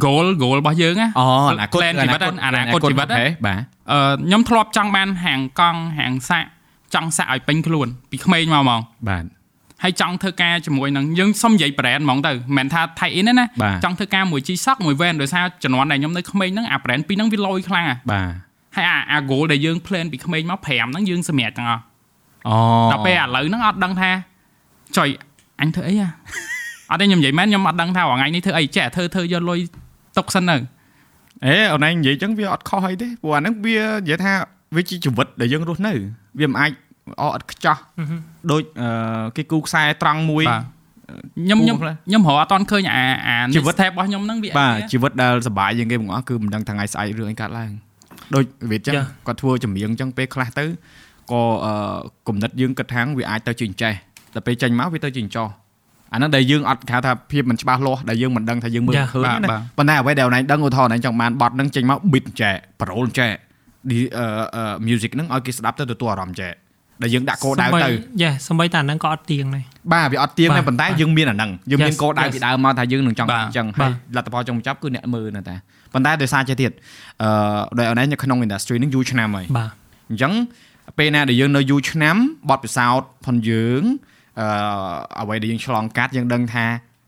[0.05, 3.59] goal goal របស់យើងណាអូអនាគត plan ជីវិតអនាគតជីវិតហ៎បាទ
[3.91, 6.49] អឺខ្ញុំធ្លាប់ចង់បានហាងកង់ហាងសាក់
[6.93, 9.25] ចង់សាក់ឲ្យពេញខ្លួន ពីក្មេងមកហ្មងបាទ
[9.83, 18.31] ហើយចង់ធ្វើការជាមួយនឹងយើងសុំនិយាយ brand ហ្មងទៅមិនមែនថា tie in ទេណាបាទចង់ធ្វើការមួយ G Shock មួយ Van ដោយសារជំនាន់ដែលខ្ញុំនៅក្មេងហ្នឹងអា brand ពីរហ្នឹងវាលយខ្លាំងហ่ะបាទ
[18.75, 21.83] ហើយអាអា goal ដែលយើង plan ពីក្មេងមក5ហ្នឹងយើងសម្រេចទាំងអស់
[22.47, 22.57] អូ
[22.91, 24.09] ដល់ពេលឥឡូវហ្នឹងអត់ដឹងថា
[24.97, 25.09] ចុយ
[25.61, 26.11] អញធ្វើអីហ่ะ
[26.91, 29.59] អត់ទេខ្ញុំនិយាយមែនខ្ញុំអត់ដឹងថាថ្ងៃនេះធ្វើអីចេះធ្វើធ្វើយកលុយ
[30.17, 30.57] ទុកសិនទៅ
[31.45, 34.33] អេអូនឯងនិយាយចឹងវាអត់ខុសអីទេព្រោះអាហ្នឹងវានិយាយថា
[34.75, 35.93] វាជាជីវិតដែលយើងរស់នៅ
[36.39, 36.71] វាមិនអាច
[37.35, 37.77] អត់ខ្ចោះ
[38.51, 40.63] ដូចអឺគេគូខ្សែត្រង់មួយបាទ
[41.43, 47.71] ខ្ញុំខ្ញុំគូខ្លះខ្ញុំរកអត់តន់ឃើញអាអាជីវិត step របស់ខ្ញុំហ្នឹងវាអីបាទគេជីវិតដែលសុបាយជាងគេបងប្អូនគឺមិនដឹងថ្ងៃស្អែករឿងអីកើតឡើង
[48.35, 50.65] ដូចវាចឹងចាគាត់ធ្វើចម្រៀងចឹងពេលខ្លះទៅ
[51.31, 51.73] ក៏អឺ
[52.27, 53.93] គំនិតយើងគិតថាវាអាចទៅជាអញ្ចេះ
[54.33, 55.47] តែពេលចេញមកវាទៅជាអញ្ចោះ
[56.13, 63.27] អាហ្នឹងដែលយើងអត់គេហៅថាភាពមិនច្បាស់លាស់ដែលយើងមិនដឹងថាយើងមើលចាឃើញបាទណាបាទប៉ុន្តែអ្វីដែលអូនឯងដឹងឧទាហរណ៍អូនឯងចង់បានបទហ្នឹងចេញមក beat ចែ parole ចែ
[63.89, 66.49] di អឺអឺ music ហ្នឹងឲ្យគេស្ដាប់ទៅទទួលអារម្មណ៍ចែ
[67.01, 67.89] ដែលយើងដាក់គោលដៅទៅ
[68.21, 72.31] យ៉ាសំបីតាហ្នឹងក៏អត់ទៀងដែរបាទវាអត់ទៀងទេបាទប៉ុន្តែបាទយើងមានអាហ្នឹងយើងមាន Yes, គោលដៅ yes.
[72.35, 75.55] ពីដើមមកថាយើងនឹងចង់បាទអញ្ចឹងបាហើយទលទ្ធផលចុងបញ្ចប់គឺអ្នកមើលណាតា
[75.93, 76.71] ប៉ុន្តែដោយសារចេះទៀត
[77.21, 77.29] អឺ
[77.77, 79.69] ដោយអូនឯងនៅក្នុង industry ហ្នឹងយូរឆ្នាំហើយបាទ
[80.09, 80.33] អញ្ចឹង
[80.97, 82.15] ពេលណាដែលយើងនៅយូរឆ្នាំ
[82.49, 83.83] បទពិសោធន៍ផងយើង
[84.39, 84.47] អឺ
[85.21, 86.65] អ្វីដែលយើងឆ្លងកាត់យើងដឹងថា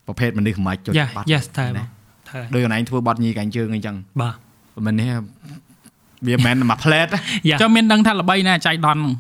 [0.08, 1.88] ប្រភេទមនុស្សមិនអាចចុចយ៉ាបាត់យ៉ាតែបង
[2.30, 4.36] តែដោយអូនឯងធ្វើបទញីកាញ់ជើងអីចឹងបាទ
[4.86, 5.10] មិននេះ
[6.28, 7.08] វាមិនមែនមួយផ្លែត
[7.50, 9.14] យ៉ាចាំមានដឹងថាល្បីណាចៃដន្យហ្នឹង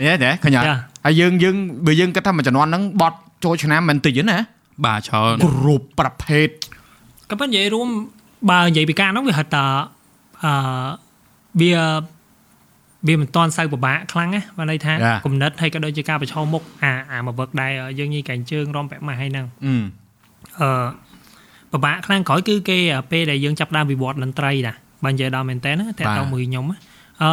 [0.00, 1.56] ទេទេឃើញអត់ចាហើយយើងយើង
[1.86, 3.14] បើយើងគិតថាមួយចំនួនហ្នឹងបទ
[3.44, 4.38] ចូលឆ្នាំមិនតិចទេណា
[4.86, 6.48] បាទច្រើនគ្រប់ប្រភេទ
[7.30, 7.88] ក៏ប៉ុន្តែនិយាយរួម
[8.50, 9.64] បើនិយាយពីការហ្នឹងវាហៅថា
[10.44, 10.52] អឺ
[11.60, 11.74] វា
[13.06, 14.92] វាមិនតាន់សូវពិបាកខ្លាំងណាបើន័យថា
[15.26, 19.74] គំនិតហើយក៏ដូចជាការប្រឈមមុខអាអាមកវឹកដែរយើងញីកែងជើងរំពាក់ម៉ាស់ហើយហ្នឹងអឺ
[20.60, 20.86] អឺ
[21.72, 22.78] ពិបាកខ្លាំងក្រោយគឺគេ
[23.10, 24.74] ពេលដែលយើងចាប់ផ្ដើមវិវត្តតន្ត្រីណា
[25.04, 26.76] បើនិយាយដល់មែនតើណាតែតមួយខ្ញុំណា
[27.22, 27.30] អឺ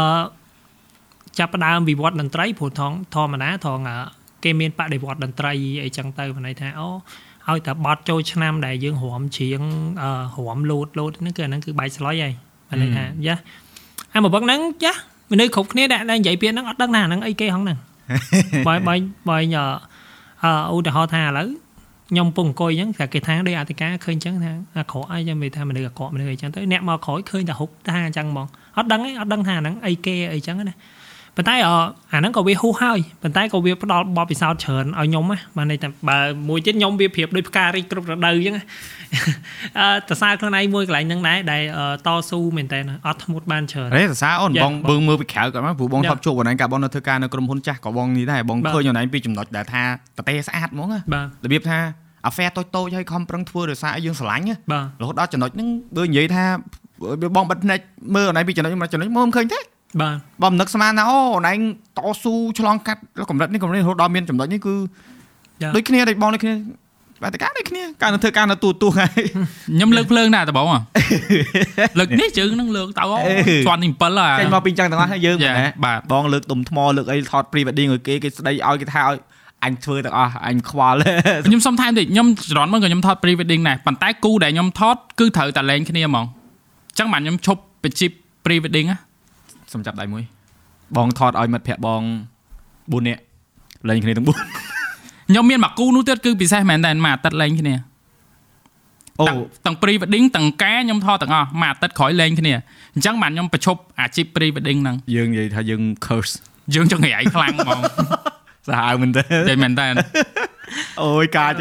[1.40, 3.98] ចាប់ផ្ដើមវិវត្តតន្ត្រីព្រោះថងធម្មតាថងអឺ
[4.44, 5.54] គេមានបដិវត្តតន្ត្រី
[5.84, 6.88] អីចឹងទៅបើន័យថាអូ
[7.50, 9.62] ឲ្យតែបត់ចូលឆ្នាំដែលយើងរំច្រៀង
[10.04, 10.12] អឺ
[10.48, 12.34] រំលោតលោតហ្នឹងគឺអាហ្នឹងគឺបាយស្លុយហើយ
[12.70, 13.36] បើន័យថាយ៉ា
[14.14, 14.94] អាមកវឹកហ្នឹងចា
[15.32, 17.78] មនុស្សគ្រប់គ្នាដែលដែលនិយាយពាក្យហ្នឹងអត់ដឹងថាអាហ្នឹងអីគេហងហ្នឹង
[18.68, 18.96] បើបើ
[19.30, 19.66] បើញអឺ
[20.44, 21.48] អឺឧទាហរណ៍ថាឥឡូវ
[22.10, 28.48] ខ្ញុំពងអង្គុយអញ្ចឹងតែគេថាដោយអធិការឃើញអញ្ចឹងថាអាក្រក់អីចាំនិយាយថាមនុស្សអាក្រក់មនុស្សអីចឹងទៅអ្នកមកក្រោយឃើញតែហុកថាអញ្ចឹងហ្មង
[28.78, 30.76] អត់ដឹងទេអត់ដឹងថាអាហ្នឹងអីគេអីចឹងណា
[31.38, 31.70] ប៉ុន្តែអ
[32.14, 36.18] អាហ្នឹងក៏វាហួសហើយប៉ុន្តែក៏វាផ្ដល់បបពិសោធន៍ច្រើនឲ្យខ្ញុំណាបានន័យថាបើ
[36.50, 38.64] មួយទៀតខ្ញុំវាប្រៀបដូចផ្ការីកគ្រប់រដូវអញ្ចឹងណា
[39.80, 49.84] អឺតសើខ្លួនឯងមួយកន្លែងហ្នឹងដែរដែលអឺតស៊ូមែនតើអត់ធ្មត់បានច្រើនអេសរសើរអូនយ៉ាបងបើមើលពីក្រៅគាត់មកព្រោះបងយ៉ាធ្លាប់ជួបអូនឯងកាលបងនៅធ្វើការនៅក្រុមហ៊ុនចាស់ក៏បងនេះដែរបងបាទឃើញអូនឯងពីចំណុចដែលថា
[50.18, 51.80] ប្រទេសស្អាតហ្មងណាបាទរបៀបថា
[52.26, 55.68] អាហ្វែតូចតូចៗឲ្យខំប្រឹងធ្វើដោយសារឲ្យយើងស្រឡាញ់ណាបាទរហូតដល់ចំណុចហ្នឹង
[55.98, 56.46] បើនិយាយថា
[57.36, 57.80] បងបិទភ្នែក
[58.16, 59.60] មើលអូនឯងពីចំណុចមួយចំណុចមើលមិនឃើញទេ
[60.02, 61.60] បាទបងមិននឹកស្មានថាអូអូនឯង
[61.98, 64.76] តស៊ូឆ្លងកាត់កម្រិតនេះកម្រិតនេះរហូតដល់មានចំណុចនេះគឺ
[65.62, 66.54] យ៉ាដូចគ្នាដូចបងដូចគ្នា
[67.24, 69.10] បាតកាដូចគ្នាការនៅធ្វើការនៅទូទូហើយ
[69.74, 70.80] ខ្ញុំលើកភ្លើងណាតបងហ៎
[72.00, 73.34] លើកនេះជើងនឹងលើកទៅអូអេ
[73.68, 79.18] ជាន់ទី7ហ่าចេញមកពីចឹងទាំងអស់ហើយយើងយ៉ាមែនទេបាទបងលើកដុំថ្មលើកអីថត pre wedding ឲ្យគេគេស្ដីឲ្យគេថាឲ្យ
[79.66, 80.98] អញធ្វើទាំងអស់អញខ្វល់
[81.46, 88.12] ខ្ញុំសុំថែមតិចខ្ញុំច្រន់មកក៏ខ្ញុំថត pre wedding ដែរប៉ុន្តែគូដែលខ្ញុំថតគឺត្រូវតែលែងគ្នាហ្មងអញ្ចឹងបានខ្ញុំឈប់បញ្ជីប
[88.46, 88.98] pre wedding ណា
[89.74, 90.24] សុំចាប់ដៃមួយ
[90.98, 92.02] បងថតឲ្យមិត្តភ័ក្ដិបង
[92.60, 93.22] 4នាក់
[93.90, 94.30] លេងគ្នាទាំង4
[95.30, 97.76] ខ្ញុំមានមួយគូនោះទៀតគឺពិសេសមែនតើមួយអាទិត្យលែងគ្នា
[99.22, 102.54] អូទាំងទាំង pre wedding ទាំងការខ្ញុំថតទាំងអស់មួយអាទិត្យក្រោយលែងគ្នា
[102.94, 106.34] អញ្ចឹងបានខ្ញុំបញ្ឈប់អាជីព pre wedding ហ្នឹងយើងនិយាយថាយើង curse
[106.76, 107.80] យើងចង់ងាយខ្លាំងហ្មង
[108.68, 109.88] សាហាវមែនទេតែមែនតើ
[111.04, 111.54] អូយកាច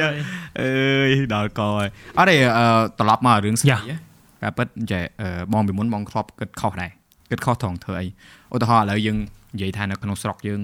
[0.60, 0.70] អើ
[1.08, 1.88] យដល់កហើយ
[2.18, 2.66] អត់ទេអឺ
[2.98, 3.78] ត្រឡប់មករឿងស្រីយ៉ា
[4.42, 6.90] ការពិតចេះអឺបងពីមុនបងធ្លាប់គិតខុសដែរ
[7.30, 8.06] គិតខុសត្រង់ធ្វើអី
[8.54, 9.16] ឧទាហរណ៍ឥឡូវយើង
[9.54, 10.60] និយាយថានៅក្នុងស្រុកយើង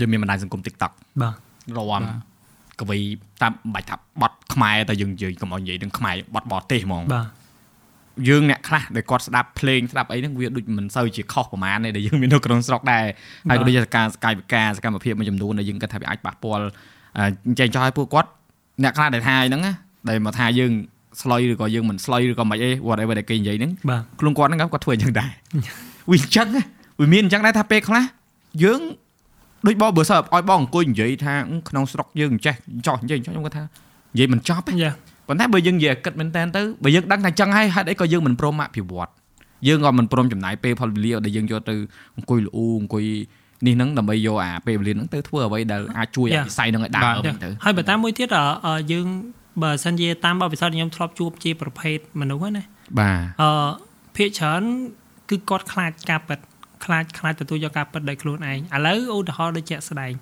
[0.00, 1.34] យើងមានបណ្ដាញសង្គម TikTok បាទ
[1.78, 2.04] រំ
[2.80, 2.98] កវី
[3.42, 7.26] តាមបាច់ថាបត់ខ្មែរតែយើងនិយាយកុំឲ្យនិយាយនឹងខ្មែរបត់បរទេសហ្មងបាទ
[8.28, 13.04] យើងអ្នកខ្លះដែលគាត់ស្ដាប់ភ្លេងស្ដាប់អីហ្នឹងវាដូចមិនសូវជាខុសប្រហែលទេដែលយើងមាននៅក្នុងស្រុកដែរ
[13.50, 16.62] ហើយក៏ដូចជាការកាយវិការសកម្មភាពមួយចំនួនដែលយើងគិតថាវាអាចប៉ះពាល់
[17.16, 18.30] អឺអញ្ចឹងចោះឲ្យពួកគាត់
[18.82, 19.72] អ្នកខ្លះដែលថាហ្នឹងណា
[20.08, 20.72] ដែលមកថាយើង
[21.22, 25.30] ស្លុយឬក៏យើងមិនស្លុយឬក៏មិនអី whatever ដែលគេនិយាយហ្នឹងបាទខ្លួនគាត់ហ្នឹងគាត់ធ្វើអញ្ចឹងដែរ
[26.10, 26.62] វាអញ្ចឹងណា
[27.00, 28.04] វាមានអញ្ចឹងដែរថាពេលខ្លះ
[28.64, 28.80] យើង
[29.66, 31.34] ដូចបងបើសិនឲ្យបងអង្គុយនិយាយថា
[31.68, 32.54] ក្នុងស្រុកយើងចេះ
[32.86, 34.90] ចោះនិយាយចោះខ្ញុំគាត់ថានិយាយមិនចប់ទេយ៉ា
[35.28, 39.10] ប៉ុន្តែបើយើងនិយាយគិតមែនតើទៅបើយើងដឹងថាចឹងហើយហេតុអីក៏យើងមិនព្រមអភិវឌ្ឍ
[39.68, 41.74] យើងក៏មិនព្រមចំណាយពេលផលវេលាដែលយើងយកទៅ
[42.16, 42.50] អង្គុយលូ
[42.80, 43.04] អង្គុយ
[43.66, 48.28] នេះហ្នឹងដើម្បីយកអាពេលវេលាហ្នឹងទៅធ្វើអ្វីដែលអាចជួយឲ្យវិស័យហ្នឹងឲ្យដើរវិញទៅហើយបើតាមមួយទៀត
[48.66, 49.06] អឺយើង
[49.62, 52.64] បើសិនជាតាមបទពិសោធន៍ខ្ញុំធ្លាប់ជួបជាប្រភេទមនុស្សហ្នឹងណា
[52.98, 53.68] បាទអឺ
[54.16, 54.62] ភាគច្រើន
[55.30, 56.40] គឺគាត់ខ្លាចការប៉ັດ
[56.84, 60.12] ខ្លាចខ្លាចទទួលយកការប៉ັດដោយខ្លួនឯងឥឡូវឧទាហរណ៍ដូចជាក់ស្ដែង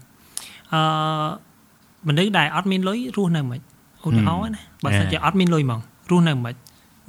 [0.72, 0.80] អឺ
[2.08, 3.60] មនុស្សដែលអត់មានលុយរស់នៅមិន
[4.06, 5.80] ឧទាហរណ៍ណាបើសិនជាអត់មានលុយហ្មង
[6.10, 6.54] រស់នៅមិន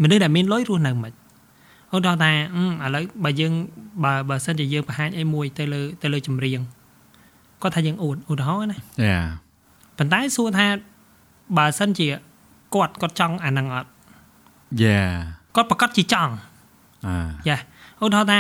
[0.02, 1.12] មនុស្សដែលមានលុយរស់នៅមិន
[1.96, 2.32] ឧទាហរណ៍ថា
[2.86, 3.54] ឥឡូវបើយើង
[4.04, 6.60] បើបើសិនជាយើងបង្ហាញអីមួយទៅលើទៅលើចម្រៀង
[7.62, 9.20] គាត់ថាយើងអួតឧទាហរណ៍ណាយ៉ា
[9.98, 10.66] ប៉ុន្តែសួរថា
[11.58, 12.08] បើសិនជា
[12.76, 13.90] គាត់គាត់ចង់អាហ្នឹងអត់
[14.84, 15.02] យ៉ា
[15.56, 16.34] គាត់ប្រកាសជាចង់
[17.08, 17.16] អឺ
[17.48, 17.58] យ៉ា
[18.04, 18.40] ឧទាហរណ៍ថា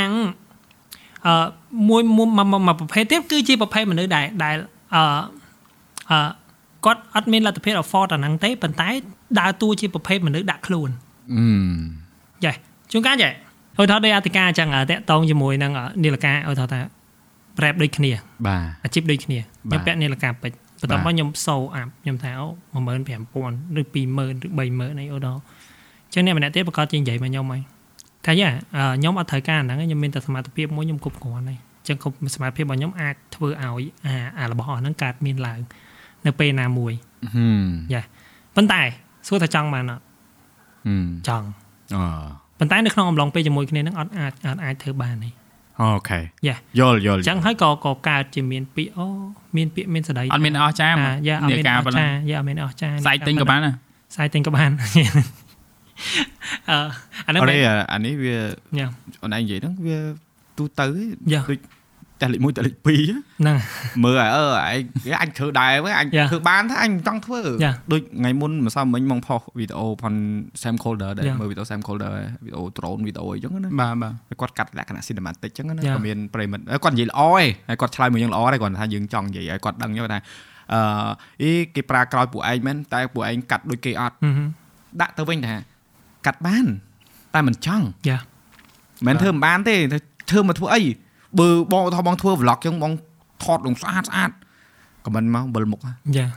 [1.25, 1.45] អឺ
[1.89, 4.55] មួយមួយមួយប្រភេទទៀតគឺជាប្រភេទមនុស្សដែលដែល
[4.95, 5.03] អឺ
[6.11, 6.29] អឺ
[6.85, 8.89] គាត់អត់មានលទ្ធភាព afford អាហ្នឹងទេប៉ុន្តែ
[9.39, 10.89] ដើរតួជាប្រភេទមនុស្សដាក់ខ្លួន
[11.33, 11.47] អឺ
[12.45, 12.53] យ៉ា
[12.91, 13.31] ជួនកាលយ៉ា
[13.79, 15.71] ឧទាហរណ៍ដូចអតិកាអញ្ចឹងតាក់តងជាមួយនឹង
[16.03, 16.79] នីលកាឧទាហរណ៍ថា
[17.57, 18.11] prep ដូចគ្នា
[18.47, 22.89] បាទអាជីពដូចគ្នាខ្ញុំបាទពាក់នីលកាពេជ្រ បន្ទាប់មកខ្ញុំសូអាប់ខ្ញុំថាអូ15000
[23.79, 25.41] ឬ20000ឬ30000អីឧទាហរណ៍
[26.05, 27.61] អញ្ចឹងអ្នកម្នាក់ទៀតប្រកាសជានិយាយមកខ្ញុំហើយ
[28.25, 35.59] ថាយ៉ាអឺខ្ញុំអត់ត្រូវការអាហ្នឹងទេខ្ញុំមានតែសមត្ថភាពមួយខ្ញុំគ្រប់គ្រាន់ហើយអញ្ចឹងគ្រប់សមត្ថភាពរបស់ខ្ញុំអាចធ្វើឲ្យអាអារបស់អស់ហ្នឹងកើតមានឡើង
[36.25, 36.93] នៅពេលណាមួយ
[37.35, 38.05] ហឹម
[38.55, 38.81] ប៉ុន្តែ
[39.27, 40.03] សួរថាចង់បានអត់
[40.87, 41.47] ហឹមចង់
[41.95, 42.01] អូ
[42.59, 45.29] ប៉ុន្តែនៅក្នុងអំឡុងពេលជាមួយគ្នាហ្នឹងអត់អាចអត់អាចធ្វើបានទេ
[45.79, 49.05] អូខេយ៉ាយល់យល់អញ្ចឹងហើយក៏ក៏កើតជាមានពាក្យអូ
[49.57, 53.75] មានពាក្យមានស្ដីអត់មានអស់ចាមអាយ៉ាអត់នាមានការអប៉ុស់ណ្ណឹងចាយ៉ាអត់មានអស់ចាសាយទិញក៏បានដែរ
[54.15, 54.69] សាយទិញក៏បាន
[56.69, 56.77] អឺ
[57.27, 57.57] អាហ្នឹងអមែនរេ
[57.93, 58.37] អានេះវា
[58.79, 58.87] យ៉ា
[59.23, 59.97] អូនឯងនិយាយហ្នឹងវា
[60.57, 60.85] ទូទៅ
[61.31, 61.59] យ៉ាដូច
[62.25, 63.57] តែលេខ1តែលេខ2ហ្នឹង
[64.03, 64.43] មើលឲ្យអឺ
[65.13, 70.13] ឯងអញធ្វើដែរវិញអញយ៉ាធ្វើបានថាអញចង់ធ្វើយ៉ាដូចថ្ងៃមុនម្សិលមិញមកផុសវីដេអូផន
[70.61, 72.09] Sam Colder ដែលយ៉ាមើលវីដេអូ Sam Colder
[72.45, 80.19] វីដេអូ drone វីដេអូអីចឹងណាបាទបាទគាត់កាត់លក្ខណៈ cinematic ចឹងណាយ៉ាក៏មានប្រិមិត្តអឺគាត់និយាយល្អឯងហើយគាត់ឆ្លើយមកយើងល្អដែរគាត់ថាយើងចង់និយាយឲ្យគាត់ដឹងយកថា
[80.73, 80.81] អឺ
[81.43, 84.47] អីគេប្រើក្រោយពួកឯងមែនតែពួកឯងកាត់ដូចគេអត់ហឹមហឹម
[85.01, 85.55] ដាក់ទៅវិញថា
[86.25, 86.65] កាត់បាន
[87.35, 88.17] តែមិនចង់យ៉ា
[89.07, 89.97] មិនមែនធ្វើមិនបានទេតែ
[90.31, 90.81] ធ្វើមកធ្វើអី
[91.39, 92.91] បើបងឧទាហរណ៍បងធ្វើ vlog ចឹងបង
[93.43, 94.31] ថតលងស្អាតស្អាត
[95.05, 96.27] ខមមិនមកបិលមុខហ่ะយ៉ា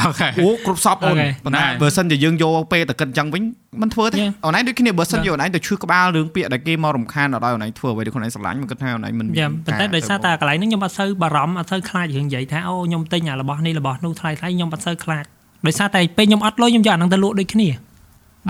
[0.00, 3.42] អូខេអូគ្រប់សពអូនអូខេប៉ុន្តែណែបើសិនជាយើងយកពេលតែគិតចឹងវិញ
[3.82, 4.32] មិនធ្វើទេ Yeah.
[4.44, 15.24] អូនឯងដូចគ្នាបើសិនបាទយកអូនឯងទៅឈឺក្បាលរឿងពាក្យដែលគេមករំខានដល់អូនឯងធ្វើអ្វីដែលខ្លួនឯងស្រឡាញ់មិនគិតថាអូនឯងមិនមានយ៉ាប៉ុន្តែការដោយសារទៅតែកន្លែងហ្នឹងខ្ញុំអត់សូវបារម្ភអត់សូវខ្លាចរឿងនិយាយថាអូខ្ញុំទិញអារបស់នេះរបស់នោះថ្លៃថ្លៃខ្ញុំអត់សូវខ្លាច
[15.66, 17.68] ដោយសារតែពេលខ្ញុំអត់លុយខ្ញុំយកអាហ្នឹងទៅលក់ដូចគ្នា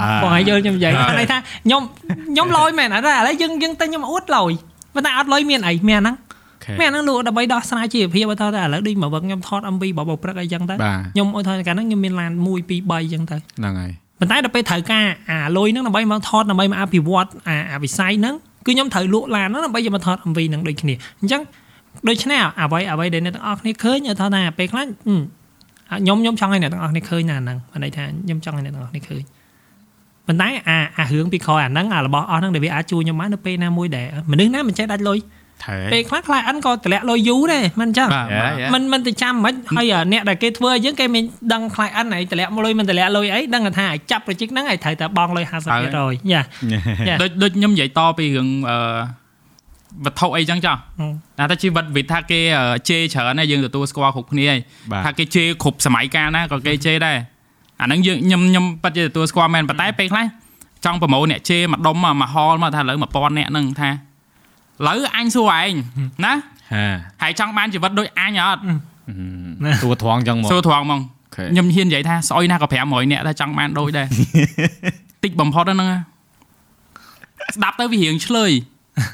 [0.00, 1.82] អើបងឲ្យយល់ខ្ញុំនិយាយអើន័យថាខ្ញុំ
[2.30, 4.52] ខ្ញុំលុយមែនអត់ទេឥឡូវយើងយើងទិញខ្ញុំអួតលុយ
[4.94, 6.16] ប៉ុន្តែអត់លុយមានអីមានអាហ្នឹង
[6.64, 12.50] ខេមានអាហ្នឹងលក់ដើម្បីដោះស្រាយជីវភាពឲ្យទៅតែឥឡូវដូចមកវឹកខ្ញុំថត MV របស់បព្រឹកអីចឹងទៅបាទខ្ញុំអត់ថាកាលហ្នឹងខ្ញុំមានឡាន1 2
[12.90, 18.34] 3ចឹងទៅហ្នឹងហើយប៉ុន្តែដល់ពេលត្រូវការអាលុយហ្នឹងដើម្បីមកថតដើម្បីមកអភិវឌ្ឍអាអាវិស័យហ្នឹង
[18.66, 21.42] គឺខ្ញុំត្រូវលក់ឡានហ្នឹងដើម្បីយកមកថត MV ហ្នឹងដូចគ្នាអញ្ចឹង
[22.08, 25.16] ដូច្នេះអ្វីអ្វីដែលអ្នកទាំងអស់គ្នាឃើញឲ្យថាថាពេលខ្លះអឺ
[26.00, 29.22] ខ្ញុំខ្ញុំចង់ឲ្យអ្នកទាំងអស់គ្នាឃើញណាហ្នឹងបានន័យថាខ្ញុំចង់ឲ្យអ្នកទាំងអស់គ្នាឃើញ
[30.30, 35.18] ប៉ុន្តែអាអារឿងពីក្រោយអាហ្នឹងអារបស់អស់ហ្នឹងដែលវាអាចជួយខ្ញុំបាននៅពេលណាមួយដែលមនុស្សណាមិនចេះដាច់លុយ
[35.64, 46.42] ថែពេលខ្លះខ្លាចអិនក៏តម្លាក់លុយយូរដែរមិនអញ្ចឹងបាទយ៉ាបាទយ៉ាមិនមិនទៅចាំមិនហើយអាអ្នកដែលគេធ្វើឲ្យយើងគេមិនដឹងខ្លាចអិនអីតម្លាក់លុយមិនតម្លាក់លុយអីដឹងថាឲ្យចាប់ប្រជិកហ្នឹងឲ្យត្រូវតែបង់លុយ50%យ៉ា
[47.08, 48.76] យ៉ាដូចដូចខ្ញុំនិយាយតពីរឿងអឺ
[50.04, 54.60] វត្ថុអីចឹងចោះហឹមណាតែជីវិតវិតថាគេអឺជេរច្រើនណាស់យើងទទួលស្គាល់គ្រប់គ្នាហើយ
[54.92, 57.18] បាទថាគេជេរគ្រប់សម័យកាលណាក៏គេជេរដែរ
[57.80, 60.24] អាហ្នឹងយើងខ្ញុំខ្ញុំប៉ិតជាទទួលស្គាល់មែនប៉ុន្តែពេលខ្លះ
[60.84, 63.92] ចង់ប្រម៉ូអ្នកជេរមកដុំមកហលមកថាឥឡូវ1000អ្នកហ្នឹងថាឥ
[64.86, 65.72] ឡូវអញសួរឯង
[66.24, 66.34] ណា
[66.74, 66.86] ហា
[67.22, 68.60] ហើយចង់បានជីវិតដូចអញអត់
[69.84, 71.00] តួត្រង់ចឹងមកសួរត្រង់ហ្មង
[71.36, 74.06] ខេខ្ញុំហ៊ាននិយាយថាស្អុយណាក៏500អ្នកដែរចង់បានដូចដែរ
[75.24, 75.98] តិចបំផុតហ្នឹងណា
[77.56, 78.52] ស្ដាប់ទៅវារៀងឆ្លើយ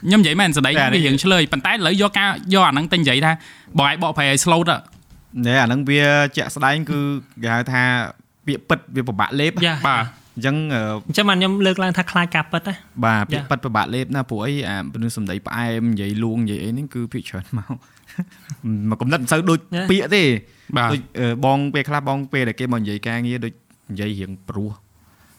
[0.06, 3.32] ខ្ញុំនិយាយមែនស្ដីខ្ញុំវារៀងឆ្លើយប៉ុន្តែឥឡូវយកការយកអាហ្នឹងទៅនិយាយថា
[3.78, 4.76] បងឯងបកប្រែឲ្យ slow ទៅ
[5.46, 6.04] ណែអាហ្នឹងវា
[6.36, 6.98] ជាក់ស្ដែងគឺ
[7.42, 7.82] គេហៅថា
[8.47, 10.05] ពាក្យពិតវាពិបាកលេបយ៉ាបាទ
[10.36, 12.74] អញ្ចឹងអឺអញ្ចឹងបានខ្ញុំលើកឡើងថាខ្លាចការប៉ិតណា
[13.05, 17.72] បាទពាយ៉ាក្យប៉ិតពិបាកលេបណាព្រោះអីអាមនុស្សសំដីផ្អែមនិយាយលួងនិយាយអីហ្នឹងគឺភាគច្រើនមក
[18.90, 19.59] មកកំណត់មិនសូវដូច
[19.90, 20.22] ពាក្យទេ
[20.76, 23.53] បាទដូចអឺបងពេលខ្លះបងពេលដែលគេមកនិយាយការងារដូច
[23.92, 24.70] និយាយរៀងព្រោះ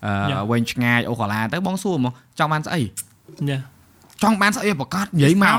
[0.05, 2.82] អយ៉ាឺវែងឆ្ងាយអូកាឡាទៅបងសួរមកចង់បានស្អី
[3.49, 3.60] យ៉ា
[4.24, 5.58] ចង់បានស្អីប្រកាសនិយាយមក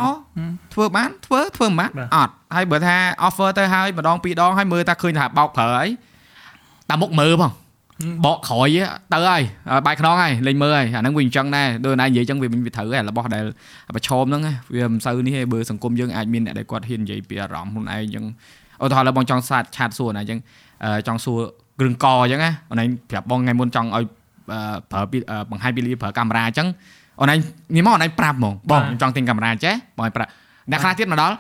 [0.75, 2.97] ធ្វើបានធ្វើធ្វើមិនបានបាទអត់ហើយបើថា
[3.27, 5.89] offer ទៅហើយម្ដងពីរដងហើយមើលថាឃើញថាបោកប្រើហើយ
[6.91, 7.53] តាមុខមើលផង
[8.25, 8.69] បកក្រោយ
[9.13, 13.45] ទៅហើយឲ្យបាយខ្នងហើយលេងមើលហើយអាហ្នឹងវាអញ្ចឹងដែរដូចណានិយាយអញ្ចឹងវាវិញវាត្រូវហើយរបស់ដែល
[13.97, 18.25] ប្រឈមហ្នឹងណាវាមិនសូវនេះទេបើសង្គមយើងអាចមានអ្នកដែលគាត់ហ៊ាននិយាយពីអារម្មណ៍ខ្លួនឯងអញ្ចឹង
[18.83, 20.39] ឧទាហរណ៍ឡើយបងចង់សាតឆាតសួរណាអញ្ចឹង
[20.85, 21.39] អឺចង់សួរ
[21.79, 24.05] គ្រឿងកអញ្ចឹងណាអូនឯងប្រាប់បងថ្ងៃមុនចង់ឲ្យ
[24.53, 26.69] អឺប្រើពីអឺបង្ហាញពីលីប្រើកាមេរ៉ាអញ្ចឹង
[27.21, 27.39] អូនឯង
[27.77, 30.31] នេះមកអូនឯងប្រាប់ហ្មងបងខ្ញុំចង់ទិញកាមេរ៉ាចេះបងឯងប្រាប់
[30.71, 31.37] អ្នកខ្លះទៀតមកដល់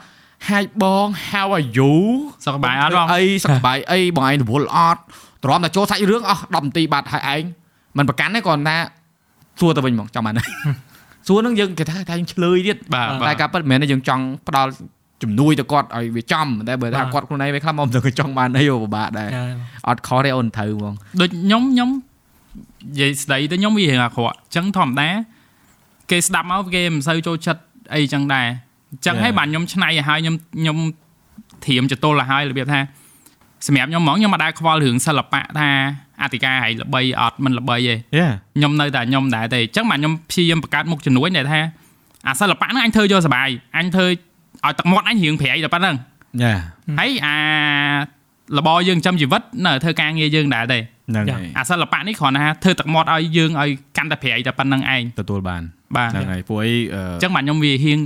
[0.48, 1.92] Hi បង how are you
[2.44, 5.02] សុខសប្បាយអត់បងអីសុខសប្បាយអីបងឯងរវល់អត់
[5.44, 7.42] ទ្រាំតែចូលសាច់រឿងអស់10នាទីបាត់ហើយឯង
[7.98, 8.76] មិនប្រកាន់ទេគ្រាន់តែ
[9.60, 10.48] សួរទៅវិញហ្មងចាំបានហើយ
[11.26, 14.70] សួរនឹងយើងគេថាថាយើងឆ្លើយទៀតបាទតែបាទការពិតមិនមែនទេយើងចង់ផ្ដល់
[15.22, 19.28] ជំនួយទៅគាត់ឲ្យវាចំតែបើថាគាត់ខ្លួនឯងវាខ្លះមកមិនទៅចង់បានអីពិបាកដែរ
[19.88, 25.08] អត់ខុសទេអូនត្រូវហ្មងដូចខ្ញុំខ្ញុំនិយាយស្ដីទៅខ្ញុំវារៀងអាក្រក់អញ្ចឹងធម្មតា
[26.10, 27.62] គេស្ដាប់មកគេមិនសូវចូលចិត្ត
[27.94, 28.46] អីចឹងដែរ
[28.92, 30.78] អញ្ចឹងហើយបាទខ្ញុំឆ្នៃឲ្យហើយខ្ញុំខ្ញុំ
[31.66, 32.80] ធៀមចតុលឲ្យហើយរបៀបថា
[33.66, 35.70] សម្រាប់ខ្ញុំហ្មងខ្ញុំមិនដែលខ្វល់រឿងសិល្បៈថា
[36.22, 37.94] អតិកាហើយល្បីអត់មិនល្បីទេយេ
[38.56, 41.60] ខ្ញុំនៅតែខ្ញុំដែរទេអញ្ចឹងបាទខ្ញុំព្យាយាមបង្កើតមុខជំនួយដែលថា
[42.26, 43.48] អាសិល្បៈហ្នឹងអញធ្វើយកសុបាយ
[43.78, 45.96] អញធ្វើឲ្យទឹកមាត់អញរៀងប្រៃតែប៉ុណ្្នឹង
[46.42, 46.54] យ៉ា
[46.98, 47.36] ហើយអា
[48.56, 55.62] របរយើងចំជីវិតនៅធ្វើការងារយើងដែរទេហ្នឹងហើយអាសិល្បៈនេះគ្រាន់តែថាធ្វើទឹកមាត់ឲ្យយើងឲ្យកាន់តែប្រៃតែប៉ុណ្្នឹងឯងទទួលបាន
[55.96, 58.00] បាទហ្នឹងហើយព្រោះអីអឺអញ្ចឹងបាទខ្ញុំវាហ៊ាន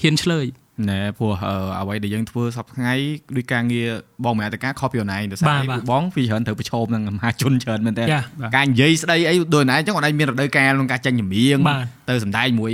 [0.00, 0.44] ហ៊ានឆ្លើយ
[0.90, 2.94] ណែព្រោះអឺអ្វីដែលយើងធ្វើសប្តាហ៍ថ្ងៃ
[3.36, 3.88] ដូចការងារ
[4.24, 8.20] បងម្នាក់ទៅការខុសពីអូនឯងដោយសារបាទអីបាទពួកបងពីច្រើនត្រូវប្រឈមនឹងមហាជនច្រើនមែនតើយ៉ា
[8.56, 12.72] ការនិយាយស្ដីអីដូចអូនឯងចឹងអូនឯងមានរដូវកាលក្នុងការចាញ់ចម្រៀងបាទទៅសំដែងមួយ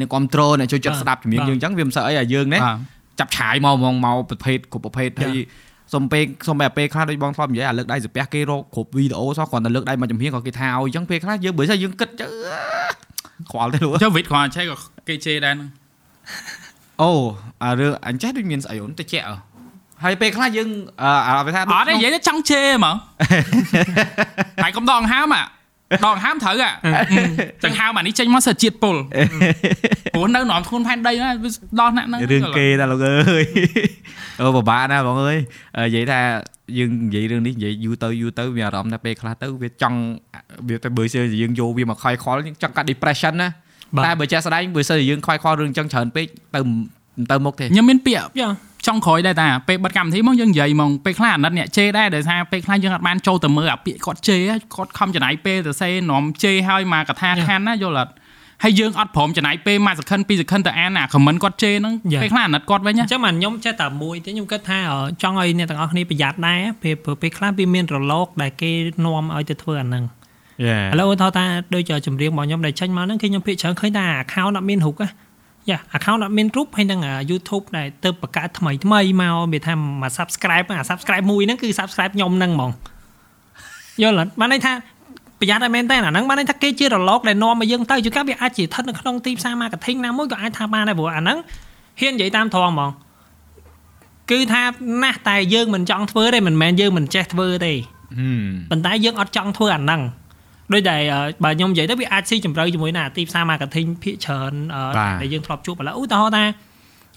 [0.00, 2.76] នឹងគ្រប់ត្រូលអ្នកចូលចិត្តបាទស្ដាប់ចម្រៀងបាទយើងចឹងវាមិនសើអីឲ្យយើងណាបាទ
[3.20, 5.38] ចាប់ឆាយមកហ្មងមកប្រភេទគ្រប់ប្រភេទចាហើយ
[5.94, 12.30] សុំពេលសុំពេលពេលខ្លះដូចបងធ្លាប់និយាយអាលើកដៃសាពះគេរកគ្រប់វីដេអូសោះគ្រាន់តែលើកដៃមកចម្រៀងក៏គេថាឲ្យចឹងពេលខ្លះយើងបើស្អីយើងគិតចឹង
[13.50, 14.76] ខ្វល់ទេលោកចុះវិតគ្រាន់តែឆែកក៏
[15.08, 15.68] គេជេរដែរហ្នឹង
[17.02, 17.10] អូ
[17.64, 19.34] អារឿងអញ្ចេះដូចមានស្អីអូនតិចអើ
[20.04, 20.68] ហើយពេលខ្លះយើង
[21.02, 22.96] អឺអាវាថាអត់ទេនិយាយទៅចង់ជេរហ្មង
[24.62, 25.44] ហើយកុំដងហើមអា
[26.06, 26.70] ដងហើមត្រូវអា
[27.64, 28.96] ចឹងហើមអានេះចេញមកសិជាតិពុល
[30.14, 33.44] ព្រោះនៅនំធ្ងន់ផែនដីណាវាដល់ណាក់ហ្នឹងរឿងគេតាលោកអើយ
[34.40, 35.38] អូពិបាកណាបងអើយ
[35.86, 36.20] និយាយថា
[36.78, 39.98] យើងនិយាយរឿងនេះនិយាយយូរទៅយូរទៅវាអារម្មណ៍ថាពេលខ្លះទៅវាចង់
[40.68, 43.67] វាទៅបើសិនជាយើងយកវាមកខ້ອຍខលចង់កាត់ depression ណាបាទ
[44.06, 48.50] តែបើចេះស្ដែងបើសិនជាយើងខ້ອຍខលរឿងចឹងច្រើនពេកទៅមិនទៅមុខទេខ្ញុំមានពាក្យយ៉ា
[48.86, 54.40] ចង់ក្រោយដែរតាពេលបិទកម្មវិធីមកយើងនិយាយហ្មងពេលខ្លះអាណិតអ្នកជេរដែរដោយសារពេលខ្លះយើងអត់បានចូលទៅមើលអាពាក្យគាត់ជេរ
[54.74, 58.12] គាត់ខំចំណាយពេលទៅសេនាំជេរឲ្យមកកថាខានណាយល់អត់
[58.64, 68.70] ហើយយើងអត់ព្រមចំណាយពេលមួយសង្ខិនពីរសង្ខិនទៅអានអាខមមិនគាត់ជេរហ្នឹងពេលខ្លះអាណិតគាត់វិញអណាញ្ចឹងបាទខ្ញុំចេះតែមួយទេខ្ញុំគិតថាអឺចង់ឲ្យអ្នកទាំងអស់គ្នាប្រយ័ត្នដែរពេលព្រោះពេលខ្លះវាមានរលកដែលគេ
[69.04, 70.17] នាំឲ្យទៅធ្វើអាហ្នឹងយ៉ា
[70.92, 71.44] ឥឡូវថាថា
[71.74, 75.08] ដូចចម្រៀងរបស់ខ្ញុំដែលចេញមកហ្នឹងគឺខ្ញុំភាគច្រើនឃើញថា account អត់មានរូបណា
[75.70, 82.70] យ៉ា account អត់មានរូបហើយនឹងអា YouTube ដែលទៅបង្កើតថ្មីថ្មីមកវាថាមក subscribe អា subscribe មួយហ្នឹងគឺ subscribe ខ្ញុំហ្នឹងហ្មង
[84.02, 84.72] យល់អត់បានន័យថា
[85.40, 91.38] ប្រយ័ត្នឲ្យមែនតើអាហ្នឹងបានន័យថាគេជារលកដែលនាំឲ្យយើងទៅជួនកាលវាអាចជាស្ថិតនៅក្នុងទីផ្សារ marketing ណាមួយក៏អាចថាបានដែរព្រោះអាហ្នឹង
[92.00, 92.90] ហ៊ាននិយាយតាមត្រង់ហ្មង
[94.30, 94.62] គឺថា
[95.02, 97.72] ណាស់តែយើងមិនចង់ធ្វើទេមិនមែនយើងមិនចេះធ្វើទេ
[98.18, 100.00] ហឹមប៉ុន្តែយើងអត់ចង់ធ្វើអាហ្នឹង
[100.72, 106.44] ដូចដែលអឺបើខ្ញុំនិយាយទៅវាអាចស៊ីជម្រៅជាមួយនឹងអាទីផ្សារ marketing ភាគច្រើនអឺបាទដែលយើងធ្លាប់ជួបឥឡូវឧទាហរណ៍ថា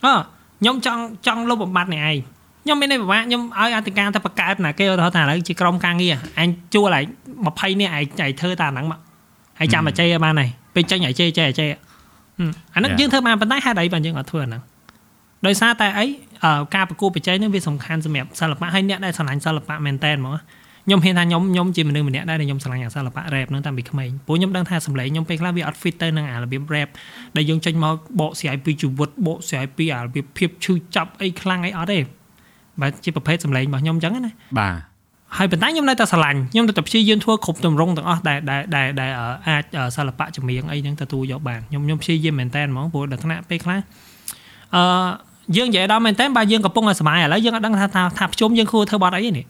[0.06, 0.14] អឺ
[0.62, 2.18] ខ្ញុំចង់ចង់លុបបំបត្តិនេះឯង
[2.64, 7.04] ខ្ញុំមានន័យពិបាកខ្ញុំឲ្យអធិការទៅបង្កើតណាគេឧទាហរណ៍ថាឥឡូវជាក្រុមការងារអញជួលឯង
[7.46, 9.00] 20នាក់ឯងឯងធ្វើតាហ្នឹងមក
[9.60, 11.70] ហើយចាំតែចេះឲ្យបានហើយពេលចេញឲ្យចេះចេះឲ្យចេះ
[12.38, 13.00] ហឹមអាហ្នឹង Yeah.
[13.00, 14.62] យើងធ្វើបានប៉ុន្តែហេតុអីបានយើងអត់ធ្វើអាហ្នឹង
[15.48, 16.06] ដោយសារតែអី
[16.44, 20.36] អឺការប្រកួតប្រជែងហ្នឹងវាសំខាន់សម្រាប់សិល្បៈហើយអ្នកដែលស្រឡាញ់សិល្បៈមែនតើហ្មង
[20.86, 26.90] ខ្ញុំហ៊ានថាខ្ញុំខ្ញុំជាមនុស្សម្នាក់ដែរដែលខ្ញុំស្រឡាញ់អាសិល្បៈ rap ហ្នឹងតាំងពីក្មេងព្រោះខ្ញុំដឹងថាសម្លេងខ្ញុំពេលខ្លះវាអត់ fit ទៅនឹងអារបៀប rap
[27.36, 32.00] ដែលយើងចេញមកបកស្រាយពីជីវិតបកស្រាយពីអារបៀបភាពឈឺចាប់អីខ្លាំងអីអត់ទេ
[32.82, 34.76] បើជាប្រភេទសម្លេងរបស់ខ្ញុំអញ្ចឹងណាបាទ
[35.38, 43.80] ហើយប៉ុន្តែខ្ញុំនៅតែស្រឡាញ់ខ្ញុំនៅតែព្យាយាមធ្វើគ្រប់ទម្រង់ទាំងអស់ដែលដែលដែលដែលអឺអាចអឺសិល្បៈចម្រៀងអីហ្នឹងទទួលយកបានខ្ញុំខ្ញុំព្យាយាមមែនតើហ្មងព្រោះដល់ថ្នាក់ពេលខ្លះ
[44.76, 44.84] អឺ
[45.56, 49.46] យើងនិយាយដល់មែនតើបើយើងកំពុងតែសុបាយឥឡូវយើងអត់ដឹងថាថាថាប្រជុំយើងគួរធ្វើបទអីទេនេះ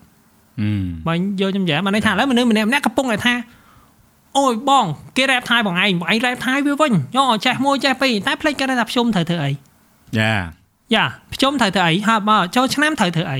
[0.59, 3.33] ហឹមបើយកខ្ញុំនិយាយមកន័យថាឥឡូវមនុស្សម្នាក់ម្នាក់កំពុងតែថា
[4.37, 4.85] អូយបង
[5.17, 9.51] គេរ៉េបថៃបងឯងបងឯងរ៉េបថៃវាវិញយោចេះមួយចេះពីរតែភ្លេចគេថាភ្ជុំត្រូវធ្វើអី
[10.19, 10.33] យ៉ា
[10.95, 13.39] យ៉ាភ្ជុំត្រូវធ្វើអីហើយបើចូលឆ្នាំត្រូវធ្វើអី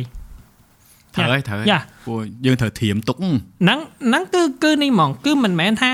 [1.16, 5.92] ត្រូវហើយត្រូវហើយយ៉ាព្រោះយើងត្រូវធៀមទុកហ្នឹងហ្នឹងគឺគឺនេះហ្មងគឺមិនមែនថា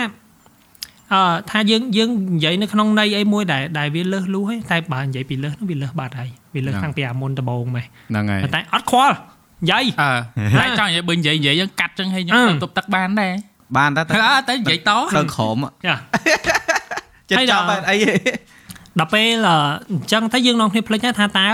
[1.13, 9.19] អឺថាយើងយើងនិយាយនៅក្នុងន័យអីមួយដែលដែលវាលើសលួសទេតែបើនិយាយពីលើសហ្នឹងវាលើសបាត់ហើយវាលើសតាំងពីអាមុនដំបូងម៉េះហ្នឹងហើយប៉ុន្តែអត់ខ្វល់និ
[9.71, 13.33] យាយអឺតែចង់និយាយបើនិយាយនិយាយយើងកាត់ចឹងហើយខ្ញុំអឺទៅទប់ទឹកបានដែរ
[13.77, 15.95] បានតែអើតែនិយាយតទៅក្រមយ៉ា
[17.29, 18.15] ចិត្តហើយចាប់ដល់បានអីទេ
[18.99, 19.57] ដល់ពេលអឺ
[19.91, 21.47] អញ្ចឹងទៅយើងនាំគ្នាភ្លេចថាតើ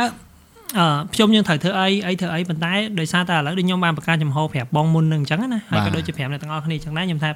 [0.79, 7.29] អឺខ្ញុំយើងត្រូវធ្វើអីអីធ្វើអីប៉ុន្តែដោយសារតែឥឡូវដូចខ្ញុំបានបង្កើតចំហប្រាប់បងមុននឹងអញ្ចឹងណាហើយក៏ដូចជាប្រាប់អ្នកទាំងអស់គ្នាអញ្ចឹងដែរខ្ញុំថា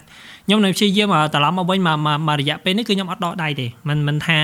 [0.45, 1.97] ខ្ញុំនៅព្យាយាមត្រឡប់មកវិញមក
[2.27, 4.37] មករយៈពេលនេះគឺខ្ញុំអត់ដកដៃទេមិនមិនថា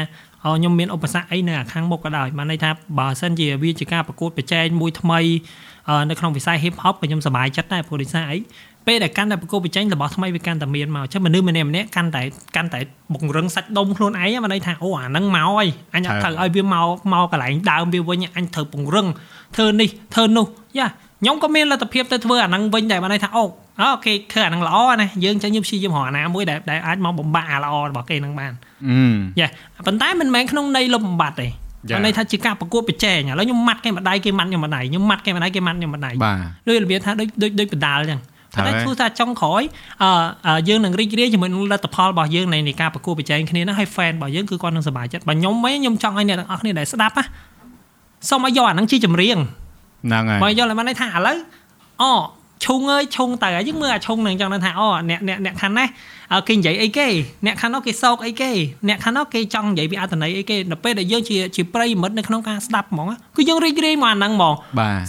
[0.44, 2.70] ខ្ញុំមានឧបសគ្គអីនៅខាងមុខក៏ដោយបានន័យថា
[3.00, 5.20] បើសិនជាវាជាការប្រកួតប្រជែងមួយថ្មី
[6.10, 8.38] នៅក្នុងវិស័យ hip hop ក៏ខ្ញុំសប្បាយចិត្តដែរព្រោះដោយសារអី
[8.88, 12.22] ពេលដែលកាន់តែប្រកួតប្រជែងរបស់ថ្មីវាកាន់តែមានមកអញ្ចឹងមនុស្សម្នាក់ម្នាក់កាន់តែ
[12.56, 12.80] កាន់តែ
[13.14, 19.08] បង្រឹងសាច់ដុំខ្លួនឯងមកន័យថាអូអាហ្នឹងមកហើយអញអត់ត្រូវឲ្យវាមកមកកន្លែងដើមវាវិញអញត្រូវពង្រឹង
[19.56, 20.46] ធ្វើនេះធ្វើនោះ
[20.78, 20.88] យ៉ា
[21.22, 23.44] ខ្ញុំក៏មានលទ្ធភាពទៅធ្វើអាហ្នឹងវិញដែរមកន័យថាអូ
[23.82, 28.54] អូខេធ្វើអាហ្នឹងល្អណាយើងចឹងយើងព្យាយាមរកអាណាមួយដែលដែលអាចមកបំបាក់អាល្អរបស់គេហ្នឹងបាន
[29.40, 29.48] យ៉ា
[29.88, 31.48] ប៉ុន្តែមិនមែនក្នុងន័យលុបបំបាត់ទេ
[32.06, 36.14] ន័យថាជាការប្រកួតប្រជែងឥឡូវខ្ញុំម៉ាត់គេម្ដាយគេម៉ាត់ខ្ញុំម្ដាយខ្ញុំម៉ាត់គេម្ដាយគេម៉ាត់ខ្ញុំម្ដាយ
[36.68, 38.20] ដូចរបៀបថាដូចដូចដូចបដាលចឹង
[38.66, 39.62] តែគូថាចុងក្រោយ
[40.04, 47.24] អឺយើងនឹងរីករាយជាមួយនឹងលទ្ធផលរបស់យើងនៃការប្រកួតប្រជែងគ្នាហ្នឹងហើយ fan របស់យើងគឺគាត់នឹងសប្បាយចិត្តបើខ្ញុំវិញខ្ញុំចង់ឲ្យអ្នកទាំងអស់គ្នាដែលស្ដាប់ណា
[48.30, 49.38] សូមឲ្យយកអាហ្នឹងជាចម្រៀង
[50.08, 51.38] ហ្នឹងហើយបើយក lại បានន័យថាឥឡូវ
[52.02, 52.12] អូ
[52.66, 55.88] ឈុងអើយឈុងទៅហើយយើងមើលអាឈុងហ្នឹងចឹងថាអូអ្នកអ្នកអ្នកខាងនេះ
[56.48, 57.08] គេនិយាយអីគេ
[57.46, 58.52] អ្នកខាងនោះគេសោកអីគេ
[58.88, 64.54] អ្នកខាងនោះគេចង់និយាយពីអត្ថន័យអីគេនៅពេលដែលយើងជាជាប្រិយមិត្តនៅក្នុងការស្ដាប់ហ្មងគឺយើងរីករាយមកអាហ្នឹងហ្មង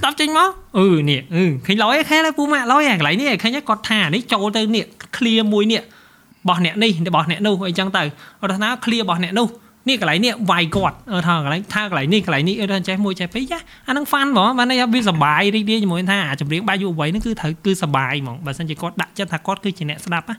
[0.00, 4.84] ស្ដាប់ចេញមកអឺនេះអឺឃើញឡយខែពូម៉ាក់ឡយអាកន្លែងនេះឃើញគាត់ថានេះចូលទៅនេះ
[5.16, 8.02] ឃ្លាមួយនេះរបស់អ្នកនេះរបស់អ្នកនោះអីចឹងទៅ
[8.40, 9.48] គាត់ថាឃ្លារបស់អ្នកនោះ
[9.88, 13.58] នេះកន្លែងនេះវាយគាត់ថាកន្លែងថាកន្លែងនេះកន្លែងនេះអឺចេះមួយចេះពីរចា
[13.88, 20.36] អាហ្នឹងហ្វាន់ហ្មងបានន័យថាវាសបាយរីករាយជាមួយថាអាចម្រៀងបាយយុវវ័យហ្នឹងគឺត្រូវគឺសបាយហ្មងបើមិនជាគាត់ដាក់ចិត្តថាគាត់គឺជាអ្នកស្ដាប់ណា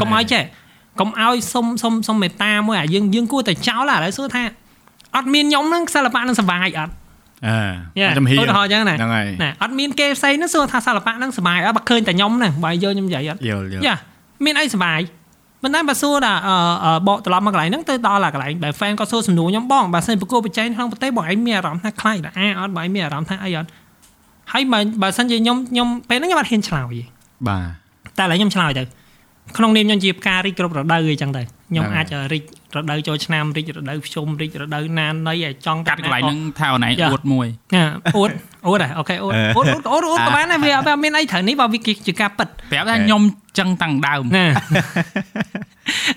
[0.00, 0.42] កុំឲ្យចេះ
[1.00, 4.42] កុំឲ្យសុំសុំសុំមេត្តាមួយអាយើងយើងគួរតែចោលឥឡូវសួរថា
[5.16, 6.92] អត់មានខ្ញុំហ្នឹងសិល្បៈនឹងសបាយអត់
[7.46, 13.96] អឺចំហៀឧទាហរណ៍ចឹងណាហ្នឹងហើយណាអត់មានគេផ្សេងហ្នឹងសួរថាសិល្បៈហ្នឹងសបាយអត់បើឃើញតែខ្ញុំហ្នឹងបើយកខ្ញុំនិយាយអត់យល់យល់យ៉ា
[14.44, 15.00] មានអីសបាយ
[15.62, 16.34] ប៉ុន្តែបើសួរថា
[17.08, 23.68] បកត្រឡប់មកកន្លែងហ្នឹងទៅដល់កន្លែងដែល fan ក៏សួរសំណួរខ្ញុំបងបើសិនប្រកួតប្រជែងក្នុងប្រទេសបងឯងមានអារម្មណ៍ថាខ្លាចអាអត់បងឯងមានអារម្មណ៍ថាអីអត់
[24.52, 26.94] ហើយបើបើសិនជាខ្ញុំខ្ញុំពេលហ្នឹងខ្ញុំអត់ហ៊ានឆ្លើយ
[27.48, 28.82] បាទតែឥឡូវខ្ញុំឆ្លើយទៅ
[29.56, 32.42] ក្នុងនាមខ្ញុំជាផ្ការីកគ្រប់រដូវអីចឹងទៅខ្ញុំអាចរីក
[32.76, 37.46] រដូវចូលឆ្នាំរីករដូវភ្ជុំរីករដូវណាននៃឲ្យចង់កាត់កន្លែងហ្នឹងថាអូនឯងអួតមួយ
[38.16, 38.30] អួត
[38.68, 43.22] អួតអូខេអួតអួតអួតអួតអួតក៏បានដែរវាអត់មានអីត្រូវនេះបើវាជាការពិតប្រាប់ថាខ្ញុំ
[43.58, 44.46] ចឹងតាំងដើមណា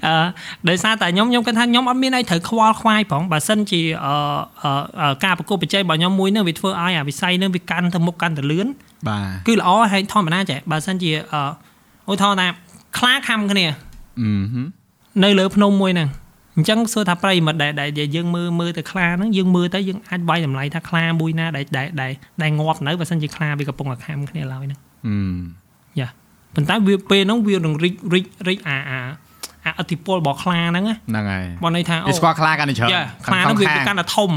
[0.08, 0.26] អឺ
[0.70, 8.68] ដោយសារតែខ្ញុំខ្ញុំគិតថាខ្ញុំអត់មានអីត្រូវខ្វល់ខ្វាយផងបើសិនជាអឺការប្រកួតប្រជែងរបស់ខ្ញុំមួយនឹងវាធ្វើឲ្យអាវិស័យនឹងវាកាន់ទៅមុខកាន់ទៅលឿន
[9.08, 12.48] បាទគឺល្អហើយធម្មតាចេះបើសិនជាអឺឧទាហរណ៍ថា
[12.98, 13.66] ខ្លាខំគ្នា
[15.24, 16.10] នៅលើភ្នំមួយហ្នឹង
[16.56, 21.88] អញ្ចឹងសួរថាប្រិមិត្តដែលដែលយើងមើលមើលទៅខ្លាហ្នឹងយើងមើលទៅយើងអាចវាយតម្លៃថាខ្លាមួយណាដែលដែល
[22.42, 24.80] ដែលងាប់នៅបើសិនជាខ្លាវាកំពុងតែខំគ្នាឡើយហ្នឹង
[26.00, 26.10] យ៉ា
[26.56, 29.00] ប៉ុន្តែវាពេលហ្នឹងវានឹងរីករីករីកអាអា
[29.66, 32.90] អាអតិពលរបស់ខ្លាហ្នឹងហ្នឹងហើយបងន័យថាអូស្គាល់ខ្លាកាន់តែច្រើន
[33.26, 34.32] ខ្លាហ្នឹងវាកាន់តែធំ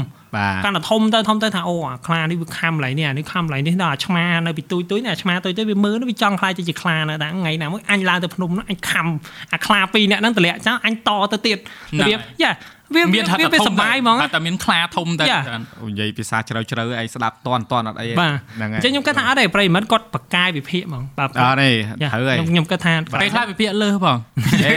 [0.65, 9.07] កាន់តែធំទៅធំទៅថាអូអាខ្លានេះវាខំឡៃនេះអានេះខំឡៃនេះដល់អាឆ្មានៅពីទួយទួយនេះអាឆ្មាទួយទួយវាមើលវាចង់ខ្លាចទៅជាខ្លានៅតែថ្ងៃណាមួយអញឡើងទៅភ្នំនោះអញខំ
[9.53, 11.57] អាខ្លាពីរនាក់ហ្នឹងតម្លាក់ចោលអញតទៅទៀត
[11.99, 12.51] របៀបយ៉ា
[12.95, 24.17] វាមានវាវាសុបាយហ្មងតែមានខ្លាធំតែនិយាយភាសាជ្រៅជ្រៅអីស្ដាប់តន់តន់អត់អីហ្នឹងហើយអញ្ចឹងខ្ញុំគិតថាអត់ទេប្រិមិត្តគាត់បកកាយវិភាគហ្មងបាទអត់ទេត្រូវហើយខ្ញុំគិតថាពេលខ្លះវិភាគលើសបង
[24.65, 24.73] អេ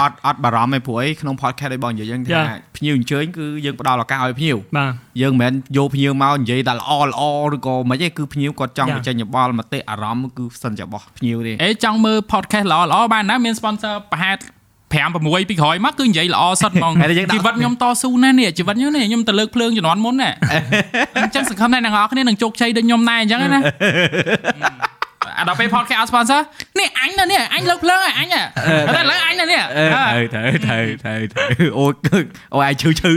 [0.00, 2.42] អត់អត់បារម្ភទេព្រោះអីក្នុង podcast ឲ្យបងនិយាយយើងថា
[2.76, 4.92] ភ្ញៀវអញ្ជើញគឺយើងផ្ដល់ឱកាសឲ្យភ្ញៀវបាទ
[5.22, 7.22] យើងមិនមែនយកភ្ញៀវមកនិយាយតែល្អល្អ
[7.54, 14.36] ឬក៏មិនទេគឺភ្ញៀវគាត់ចង់បញ្ចេញយោបល់មតិអារម្មណ៍គឺសិនជារបស់ភ្ញៀវទេអេចង់មើល podcast ល្អល្អបានណាមាន sponsor ប្រហែល
[14.92, 16.92] 5 6ពីក្រោយមកគឺនិយាយល្អសុទ្ធហ្មង
[17.34, 20.30] ជីវិតខ្ញុំតស៊ូណាស់នេះជីវិតខ្ញុំនេះខ្ញុំទៅលើកភ្លើងជំនាន់មុនណា
[21.16, 23.60] អញ្ចឹងសង្ឃឹមថាអ្នកនរគ្នានឹងជោគជ័យដូចខ្ញុំដែរអញ្ចឹងណា
[25.38, 26.40] អាដល់ពេល podcast sponsor
[26.78, 29.60] នេះអញនៅនេះអញលើកភ្លើងអញតែឥឡូវអញនៅនេះ
[30.34, 31.84] ត្រូវត្រូវត្រូវត្រូវអូ
[32.54, 33.12] អូឯងឈឺឈឺ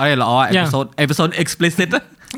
[0.00, 1.88] អើយល្អ episode episode explicit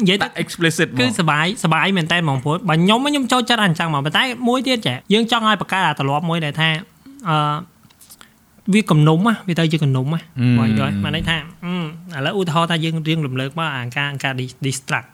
[0.00, 6.68] និយាយតែ explicit គឺសបាយសបាយមែនតើហ្មងព្រោះបើខ្ញុំខ្ញុំចូលចិត្តអញ្ចឹងហ្មងប៉ុន្តែមួយទៀតចាយើងចង់ឲ្យបង្កើតអាទម្លាប់មួយដែលថា
[7.28, 7.36] អឺ
[8.74, 9.18] វាគំនុំ
[9.48, 10.04] វាទៅជាគំនុំ
[10.58, 14.34] បងយល់មកន័យថាឥឡូវឧទាហរណ៍ថាយើងរៀងរំលើកមកអាការការ
[14.66, 15.06] distract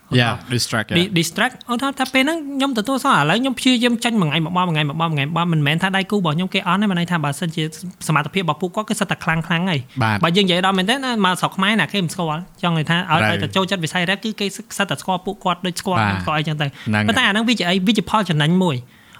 [0.53, 0.87] distract
[1.19, 7.63] distract អូថាថាពេលហ្នឹងខ្ញុំទទួលសោះឥឡូវខ្ញុំព្យាយាមចាញ់មួយថ្ងៃមួយបមួយថ្ងៃមួយបមួយថ្ងៃមួយមិនមែនថាដៃគូរបស់ខ្ញុំគេអន់ទេមកន័យថាបើសិនជា
[8.07, 9.79] សមត្ថភាពរបស់ពួកគាត់គឺសិតតែខ្លាំងខ្លាំងហើយ
[10.23, 14.45] បើយើងនិយាយដល់មែនទេណាមកស្រុកខ្មែរណាគេមិនស្គាល់ចង់និយាយថាឲ្យតែចូលចិត្តវិស័យ rap គឺគេ
[14.77, 16.67] សិតតែស្គាល់ពួកគាត់ដូចស្គាល់ខ្ញុំស្គាល់អីចឹងទៅ
[17.07, 18.77] ប៉ុន្តែអាហ្នឹងវាជាអីវាជាផលចំណេញមួយ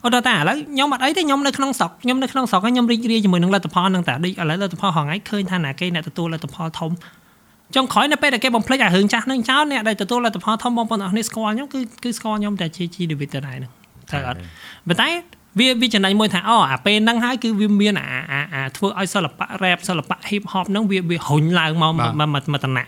[0.08, 6.92] អូដល់តែឥឡូវខ្ញុំអត់អីទេខ្ញុំនៅក្នុងស្រុកខ្ញុំនៅក្នុងស្រុកខ្ញុំរីករាយជាមួយនឹងលទ្ធផលនឹងតែដូចឥឡូវលទ្ធផលហងៃឃើញថាណាគេអ្នកទទួលលទ្ធផលធំ
[7.76, 13.72] ចុងក្រោយនៅពេលដែលគេបំភ្លេចអារឿងចាស់នឹងចោលអ្នកដែលទទួលលទ្ធផលធំបងប្អូនអរគ្នាស្គាល់ខ្ញុំគឺគឺស្គាល់ខ្ញុំតែជាជីវិតទៅដែរហ្នឹង
[14.12, 14.38] តែអត់
[14.88, 15.10] ប៉ុន្តែ
[15.60, 22.80] វាវាចំណេញមួយថាអូអាពេលហ្នឹងហើយគឺវាមានអាអាអាធ្វើឲ្យសិល្បៈ rap សិល្បៈ hip hop ហ្នឹងវាវារុញឡើងមកមកមកតំណ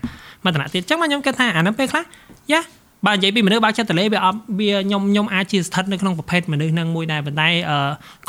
[0.43, 2.03] មកតំណទៀតអញ្ចឹងមកខ្ញុំគិតថាអាហ្នឹងពេលខ្លះ
[2.51, 2.61] យ៉ា
[3.05, 7.77] បាទនិយាយពីមនុស្សបើកចិត្តតលេវាអត់វាខ្ញុំខ្ញុំអាចជាស្ថិតនៅក្នុងប្រភេទមនុស្សហ្នឹងមួយដែរប៉ុន្តែអឺ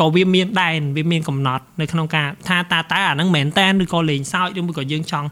[0.00, 5.28] ក៏វាមានដែនវាមានកំណត់នៅក្នុងការថាតើតើអាហ្នឹងមែនតែនឬក៏លេងសើចឬមួយក៏យើងចង់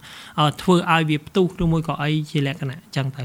[0.62, 3.24] ធ្វើឲ្យវាផ្ទុះឬមួយក៏អីជាលក្ខណៈអញ្ចឹងទៅ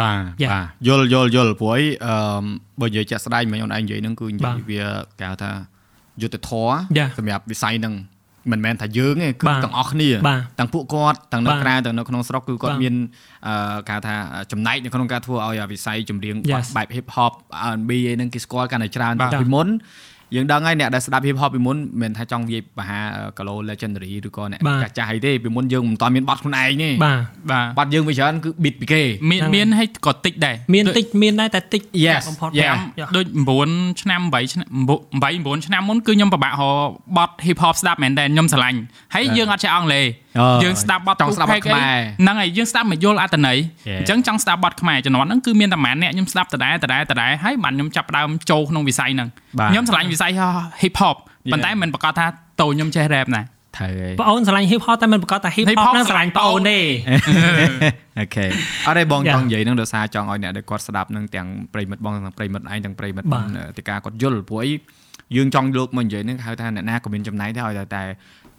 [0.00, 0.50] បាទ Yeah.
[0.52, 2.14] បាទយល់យល់យល់ព្រោះអីអឺ
[2.80, 4.82] បើនិយាយចាក់ស្ដែងមិញអូនឯងនិយាយហ្នឹងគឺនិយាយវា
[5.20, 5.50] គេហៅថា
[6.22, 7.08] យុទ្ធធរ Yeah.
[7.18, 7.94] សម្រាប់វិស័យហ្នឹង
[8.52, 12.94] មិនមែនថាយើងទេគឺបាទទាំងអស់គ្នាបាទទាំងពួកគាត់ទាំងនៅបាទក្រៅទាំងនៅក្នុងស្រុកគឺគាត់បាទមាន
[13.46, 14.16] អឺគេហៅថា
[14.52, 16.66] ចំណែកនៅក្នុងការធ្វើឲ្យវិស័យចម្រៀង Yes.
[16.76, 17.32] បែប hip hop
[17.70, 19.68] R&B អីហ្នឹងគេស្គាល់កាន់តែច្រើនបាទពីមុន
[20.34, 23.00] យើងដឹងហើយអ្នកដែលស្ដាប់ hip hop ពីមុនមិនមែនថាចង់និយាយបហា
[23.38, 27.18] Galo Legendary ឬក៏អ្នកបាទចាស់ចាស់អីទេពីមុនយើងមិនតាន់មានបទខ្លួនឯងទេបាទ
[27.50, 32.22] បាទបទយើងវាច្រើនគឺ beat ពីគេមានហ្នឹងមានឲ្យក៏តិចដែរមានតិចមានដែរតែតិច Yes.
[32.28, 32.76] បំផុត Yeah.
[32.98, 33.26] យ៉ាដូច
[33.64, 34.68] 9ឆ្នាំ8ឆ្នាំ
[35.22, 38.78] 8 9ឆ្នាំមុនគឺខ្ញុំពិបាករកបទ hip hop ស្ដាប់មែនតើខ្ញុំស្រឡាញ់
[39.14, 40.06] ហើយយើងអត់ចេះអង់គ្លេស
[40.38, 43.58] អឺយើងស្ដាប់បទចង់ស្ដាប់បទ Tupac អីខ្មែរហ្នឹងហើយយើងស្ដាប់មកយល់អត្ថន័យ
[43.88, 43.98] Yeah.
[44.00, 50.30] អញ្ចឹងចង់ស្ដាប់បទខ្មែរជំនាន់ហ្នឹងគឺមានតែប៉ុន្មានអ្នកខ្ញុំស្ដាប់ដដែលដដែលដដែលហើយបានខ្ញុំចាប់ផ្ដើមចូលក្នុងវិស័យហ្នឹងបាទខ្ញុំស្រឡាញ់វិស័យ
[50.82, 51.16] hip hop
[51.52, 52.26] ប៉ុន្តែមិនប្រកាសថា
[52.60, 53.42] តូចខ្ញុំចេះ rap ណា
[53.78, 56.78] ត្រូវហើយបងអូនស្រឡាញ់ hip hop តែមិនប្រកាសថា hip Hip hop hop ហ្នឹងស្រឡាញ់បងអូនទេ
[58.18, 58.46] អូខេ
[58.86, 59.34] អត់ទេបង Yeah.
[59.34, 63.46] ចង់និយាយហ្នឹងដោយសារចង់ឲ្យអ្នកដែលគាត់ស្ដាប់នឹងទាំងប្រិមិត្តបងទាំងប្រិមិត្តឯងទាំងប្រិមិត្តបាទ
[63.76, 64.70] ទីការគាត់យល់ព្រោះអី
[65.36, 68.02] យើងចង់លើកមកនិយាយហ្នឹងហៅថាអ្នកណាក៏មានចំណែកដែរឲ្យតែតែ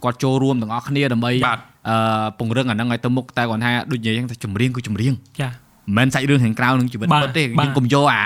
[0.04, 8.22] គាត់ចូលរួមទាំងអស់គ្នាដើម្បីបាទអឺពង្រឹងអាហ្នឹងឲ្យទៅមុខតែគាត់ថាដូចនិយាយហ្នឹងថាចម្រៀងគឺចម្រៀងចាមិនមែនសាច់រឿងខាងក្រៅនឹងជីវិតបាទពិតទេបាទយើងកុំយកអា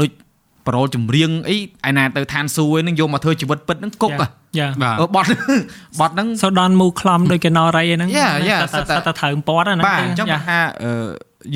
[0.00, 0.08] ដូច
[0.66, 1.56] ប្រូលចម្រៀងអី
[1.88, 4.26] ឯណាទៅឋានសួគ៌ឯហ្នឹងយកមកធ្វើជីវិតពិតហ្នឹងគុកហ៎
[4.58, 5.28] យ៉ាបាទអឺបត់
[6.00, 10.92] បត់ហ្នឹងសូដនមូខ្លំដូចកេណរ៉ៃហ្នឹង Yeah, yeah, តែសិតតែតែត្រូវពតហ្នឹងបាទអញ្ចឹងយ៉ាគាត់ថាអឺ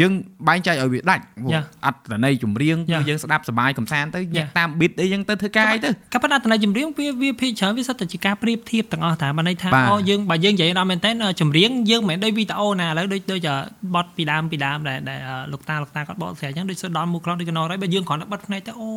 [0.00, 0.12] យើង
[0.48, 1.64] បែងចែកឲ្យវាដាច់ព្រោះ Yeah.
[1.86, 3.02] អត្តន័យចម្រៀងគឺ Yeah.
[3.08, 4.56] យើងស្ដាប់សប្បាយកំសាន្តទៅញាក់ Yeah.
[4.58, 11.10] តាម beat អីយើងទៅធ្វើការអីទៅក៏ប៉ុន្តែតំណែងចម្រៀងវាវាភាគច្រើនវាសិតតែជាការប្រៀបធៀបទាំងអស់តែបើន័យថាបាទអូយើងបើយើងនិយាយដល់មែនតើ
[11.40, 13.48] ចម្រៀងយើងមិនមែនដូចវីដេអូណាឥឡូវដូចដូច
[13.94, 15.20] បត់ពីដើមពីដើមដែលដែល
[15.52, 18.90] លោកតាលោកតាគាត់បកស្រាយអញ្ចឹងដូចសូដនមូខ្លំដូចកេណរ៉ៃបើយើងគ្រាន់តែបិទភ្នែកទៅអូ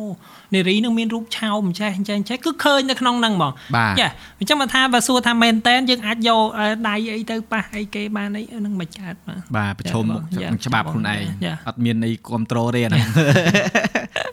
[0.54, 4.08] នារីនឹងមានរូបឆោមចេះអញ្ចឹងចេះគឺឃើញនៅក្នុងហ្នឹងហ្មងបាទចា
[4.40, 10.50] អញ្ចឹងមកថាបើសួរថាមែនតែនយើងអាចយកអឺដៃអីទៅប៉ះអីគេបានអីហ្នឹងមិនកើតបាទបាទប្រឈមមុខ Yeah.
[10.52, 11.56] នឹងច្បាប់ខ្លួនឯង Yeah.
[11.68, 13.04] អត់មានអីគ្រប់ត្រូលទេអាហ្នឹង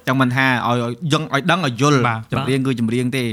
[0.07, 3.27] ចង់មិនថាឲ្យឲ្យយើងឲ្យដឹងឲ្យយល់បាទចម្រៀងគឺចម្រៀងទេឥ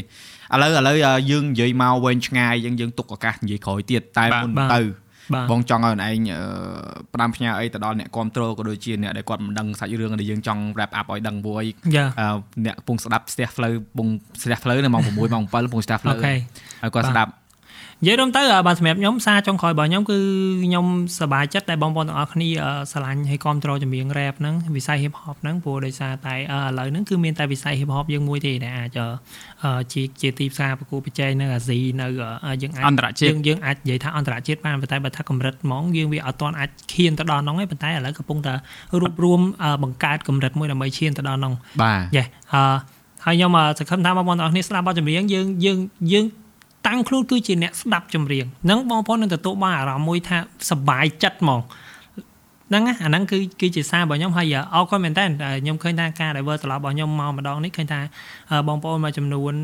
[0.63, 0.97] ឡូវឥឡូវ
[1.31, 4.81] យើងនិយាយមកវែងឆ្ងាយយើងយើងទុកឱកាសនិយាយក្រោយទៀតតែបាទមុនបាទទៅ
[5.35, 6.41] បាទបងចង់ឲ្យខ្លួនឯងអឺ
[7.15, 12.27] ផ្ដាំផ្ញើអីទៅដល់អ្នកគ្រប់ត្រូលក៏ដូចជាអ្នកដែលគាត់មិនដឹងសាច់រឿងដែលយើងចង់ wrap up ឲ្យដឹងព្រោះអីយ៉ាអឺ
[12.67, 14.09] អ្នកកំពុងស្ដាប់ស្ទះផ្លូវកំពុង
[14.43, 16.35] ស្ទះផ្លូវនៅម៉ោង6ម៉ោង7កំពុងស្ទះផ្លូអូវខេ
[16.83, 17.31] ហើយគាត់ស្ដាប់
[18.05, 20.19] និយាយរំទៅបាទសម្រាប់ខ្ញុំសារចុងក្រោយរបស់ខ្ញុំគឺ
[20.65, 20.87] ខ្ញុំ
[21.19, 22.49] សប្បាយចិត្តដែលបងប្អូនទាំងអស់គ្នា
[22.93, 26.39] ស្រឡាញ់ហើយគ្រប់គ្រងចម្រៀង rap ហ្នឹងវិស័យ hip hop ហ្នឹងព្រោះដោយសារតែឥ
[26.79, 28.99] ឡូវហ្នឹងគឺមានតែវិស័យ hip hop យើងមួយទេដែលអាច
[29.93, 32.07] ជាជាទីផ្សារប្រកួតប្រជែងនៅអាស៊ីនៅ
[32.63, 38.55] យើងអាចអន្តរជាតិយើងយើងអាចនិយាយថាអន្តរជាតិបានប៉ុន្តែបើថាកម្រិតហ្មងយើងវាអត់ទាន់អាចឈានទៅដល់ហ្នឹងទេប៉ុន្តែឥឡូវកំពុងតែ
[39.01, 39.41] រួបរวม
[39.83, 42.23] បង្កើតកម្រិតមួយដើម្បីឈានទៅដល់ហ្នឹងបាទយេ
[42.55, 42.63] អឺ
[43.25, 45.79] ហើយខ្ញុំសង្ឃឹមថាបងប្អូនទាំងអស់គ្នាស្ដាប់បទចម្រៀងយើងយើង
[46.13, 46.25] យើង
[46.87, 50.39] តាំងខ្លួនគឺជាអ្នកស្ដាប់ចម្រៀងហ្នឹងបងប្អូននឹងទទួលបានអារម្មណ៍មួយថា
[50.71, 51.61] សប្បាយចិត្តហ្មង
[52.69, 55.25] ហ្នឹងណាអាហ្នឹងគឺគឺជាសាររបស់ខ្ញុំហើយអរគុណមែនតើ
[55.63, 58.01] ខ្ញុំឃើញថាការ diver ត្រឡប់របស់ខ្ញុំមកម្ដងនេះឃើញថា
[58.51, 59.55] អឺបងប្អូនមួយចំនួន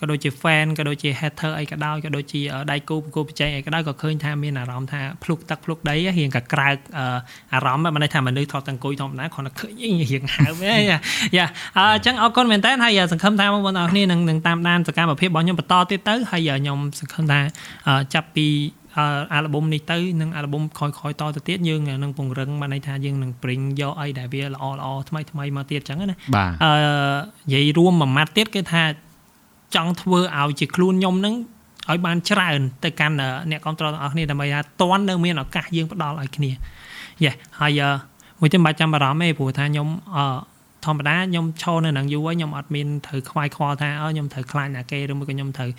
[0.00, 2.40] ក៏ដូចជា fan ក៏ដូចជា hater អីក៏ដោយក៏ដូចជា
[2.70, 7.04] ដៃគូប្រកួតប្រជែងអីក៏ដោយក៏ឃើញថាមានអារម្មណ៍ថាភ្លុកទឹកភ្លុកដីរៀងកក្រើកអឺ
[7.54, 10.76] អារម្មណ៍មិនន័យថាមនុស្សថតតអង្គុយធម្មតាគ្រាន់តែឃើញអីរៀងហើមហ៎
[11.36, 17.40] យ៉ាអញ្ចឹងអរគុណមែនតើហើយសង្ឃឹមថាបងប្អូនអរគ្នានឹងនឹងតាមដានសកម្មភាពរបស់ខ្ញុំបន្តទៀតទៅហើយខ្ញុំសង្ឃឹមថា
[17.88, 18.48] អឺចាប់ពី
[18.98, 26.72] អឺអាល់ប៊ុមនេះទៅនឹងអាល់ប៊ុមខយៗតទៅទៀតយើងនឹងពង្រឹងបានន័យថាយើងនឹងព្រិញយកអីដែលវាល្អល្អថ្មីថ្មីមកទៀតអញ្ចឹងណាបាទអឺ
[27.48, 28.82] និយាយរួមមួយម៉ាត់ទៀតគឺថា
[29.74, 31.34] ចង់ធ្វើឲ្យជាខ្លួនខ្ញុំហ្នឹង
[31.90, 36.50] ឲ្យបានច្រើនទៅកាន់អឺអ្នកគ្រប់គ្រងទាំងអស់គ្នាដើម្បីថាតន់នៅមានឱកាសយើងផ្ដល់ឲ្យគ្នា
[37.24, 37.90] យេហើយអឺ
[38.40, 40.24] មួយទៀតមិនបាច់ចាំបារម្ភទេព្រោះថាខ្ញុំអឺ
[40.84, 45.70] ធម្មតាខ្ញុំឈរនៅនឹងយូរហើយខ្ញុំអត់មានត្រូវខ្វាយខ្វល់ថាអឺខ្ញុំត្រូវខ្លាចណាគេឬមួយក៏ខ្ញុំត្រូវ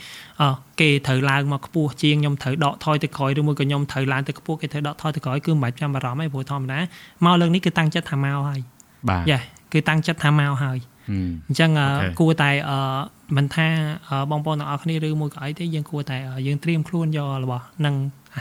[0.41, 0.49] អឺ
[0.81, 6.79] គេត្រូវឡើងមកខ្ពស់ជាងខ្ញុំត្រូវដកថយទៅក្រោយឬមួយក៏ខ្ញុំត្រូវឡើងទៅខ្ពស់គេត្រូវដកថយទៅក្រោយគឺមិនបាច់ចាំបារម្ភទេព្រោះធម្មតា
[7.25, 8.61] មកលើកនេះគឺតាំងចិត្តថាមកហើយ
[9.09, 9.39] បាទយេ
[9.73, 10.77] គឺតាំងចិត្តថាមកហើយ
[11.09, 12.77] ហឹមអញ្ចឹងអឺអូខេគួរតែអឺ
[13.35, 13.67] មិនថា
[14.09, 17.95] អឺបងប្អូនទាំងអស់គ្នាឬមួយក៏អីទេយើងគួរតែអឺយើងត្រៀមខ្លួនយករបស់នឹង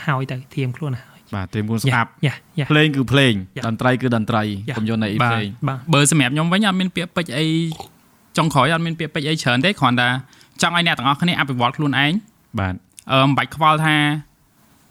[0.05, 3.65] ហើយទៅត្រៀមខ្លួនហើយបាទត្រៀមខ្លួនស្ដាប់យ៉ាយ៉ាភ្លេងគឺភ្លេង Yeah.
[3.67, 4.77] តន្ត្រីគឺតន្ត្រី Yeah.
[4.77, 7.45] កុំយកនៅអីបាទផ្សេងបាទបើសម្រាប់ខ្ញុំវិញអត់មានពាក្យពេចន៍អី
[8.37, 10.07] ចុងក្រោយអត់មានពាក្យពេចន៍អីច្រើនទេគ្រាន់តែ
[10.61, 12.11] ចង់ឲ្យអ្នកទាំងអស់គ្នាអភិវឌ្ឍខ្លួនឯង
[12.59, 12.75] បាទ
[13.11, 13.95] អឺមិនបាច់ខ្វល់ថា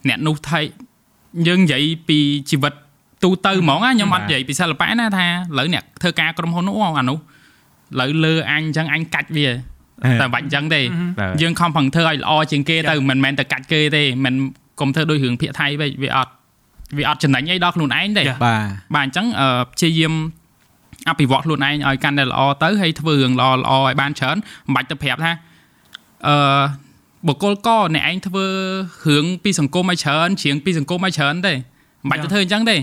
[0.08, 0.60] អ្នកនោះថៃ
[1.48, 2.18] យើងនិយាយពី
[2.50, 2.72] ជីវិត
[3.24, 7.20] ទូទៅហ្មងណាខ្ញុំអត់និយាយពីសិល្បៈណាថាឥឡូវអ្នកធ្វើការក្រុមហ៊ុននោះអូអានោះឥ
[8.00, 9.48] ឡូវលើអញអញ្ចឹងអញកាច់វា
[10.04, 10.80] តែមិនបាច់អញ្ចឹងទេ
[11.20, 14.34] បាទយើងខំប្រឹងធ្វើឲ្យល្អជាងគេទៅមិនមែនតែកាច់គេទេមិន
[14.80, 16.32] កុំធ្វើដូចរឿងភាគថៃវិញវាអត់
[16.98, 18.38] វាអត់ចំណេញអីដល់ខ្លួនឯងទេ Yeah.
[18.46, 18.62] បាទ
[18.94, 20.14] បាទអញ្ចឹងអឺព្យាយាម
[21.08, 25.32] អភិវឌ្ឍខ្លួនឯងឲ្យកាន់តែល្អទៅហើយធ្វើរឿងល្អល្អឲ្យបានច្រើនមិនបាច់ទៅប្រាប់ថា
[26.28, 26.36] អឺ
[27.26, 28.46] បុគ្គលកអ្នកឯងធ្វើ
[29.06, 32.76] រឿងពីសង្គមឲ្យច្រើនជ្រៀងពីសង្គមឲ្យច្រើនទេមិនបាច់ទៅធ្វើអញ្ចឹងទេ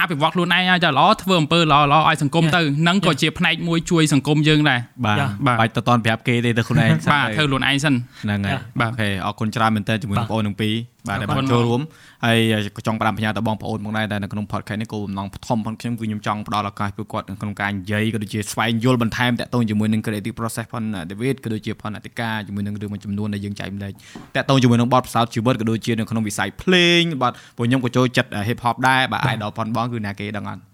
[0.00, 5.16] អភិវឌ្ឍខ្លួនឯងឲ្យតែល្អធ្វើអំពើល្អល្អឲ្យសង្គមទៅនឹងក៏ជាផ្នែកមួយជួយសង្គមយើងដែរបាទ
[5.46, 10.74] បាទបាច់ទៅតន់ប្រាប់គេទេទៅខ្លួនឯងសិនបាទទៅធ្វើខ្លួនឯងសិនហ្នឹងហើយបាទអូខេអរគុណច្រើនមែនតើជាមួយបាទបងប្អូនទាំងពីរ
[11.08, 11.80] បាទដែលអរគុបានណចូលរួម
[12.24, 12.38] ហើយ
[12.76, 23.92] ក៏ចង់ផ្ដាំបញ្ញាទៅបងប្អូនផងដែរតែនៅក្នុង podcast នេះគោលបំណងធំផងខ្ញុំគឺខ្ញុំចង់ផ្ដល់ឱកាសពួកគាត់នៅក្នុងការនិយាយក៏ដូចជាស្វែងយល់បន្ថែមតាក់ទងជាមួយនឹង creative process ផង David ក៏ដូចជាផងអតិកាជាមួយនឹងរឿងមួយចំនួនដែលយើងចែកម្លែក
[24.36, 30.73] តាក់ទងជាមួយនឹងបទពិសោធន៍ជីវិតក៏ដូចជានៅក្នុងវិស័យភ្លេងបាទព្រោះខ្ញុំក៏ចូលចិត្ត hip hop ដែរបាទ idol ផងបងគឺណាគេដឹងអត់អឺ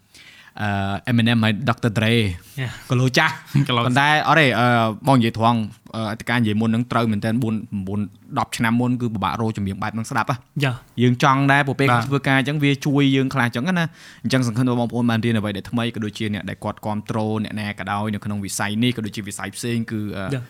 [1.11, 1.91] Eminem ហើយ Dr.
[1.99, 2.15] Dre
[2.63, 2.73] Yeah.
[2.91, 3.33] គីឡូចាស់
[3.69, 4.67] គីឡូប៉ុន្តែអត់ទេអឺ
[5.09, 5.59] បងនិយាយត្រង់
[5.97, 10.73] អឺអតិកានិយាយមុនហ្នឹងត្រូវមែនតើ4 9 10ឆ្នាំមុនគឺពិបាករោចម្រៀងបែបហ្នឹងស្ដាប់ហ៎យ៉ា
[11.03, 13.87] យើងចង់ដែរពួកពេលបាទគាត់ធ្វើការអញ្ចឹងវាជួយយើងខ្លះអញ្ចឹងណា
[14.25, 20.45] អញ្ចឹងសង្ឃឹមថាបងប្អូនបានរៀនអ្វីដែលថ្មីក៏ដូចជាអ្នកដែលគាត់គ្រប់គ្រងអ្នកណាក៏ដោយនៅក្នុងវិស័យនេះក៏ដូចជាវិស័យផ្សេងគឺអឺ Yeah.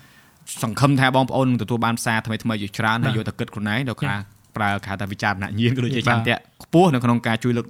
[0.63, 4.19] សង្ឃឹមថាបងប្អូននឹងទទួលបានសារថ្មីថ្មីៗជាច្រើនហើយយកទៅគិតខ្លួនឯងដល់ខ្លះ
[4.57, 7.67] ប្រើគេហៅថាវិចារណញ្ញាណក៏ដូចជាចន្ទៈខ្ពស់នៅក្នុងការជួយលើក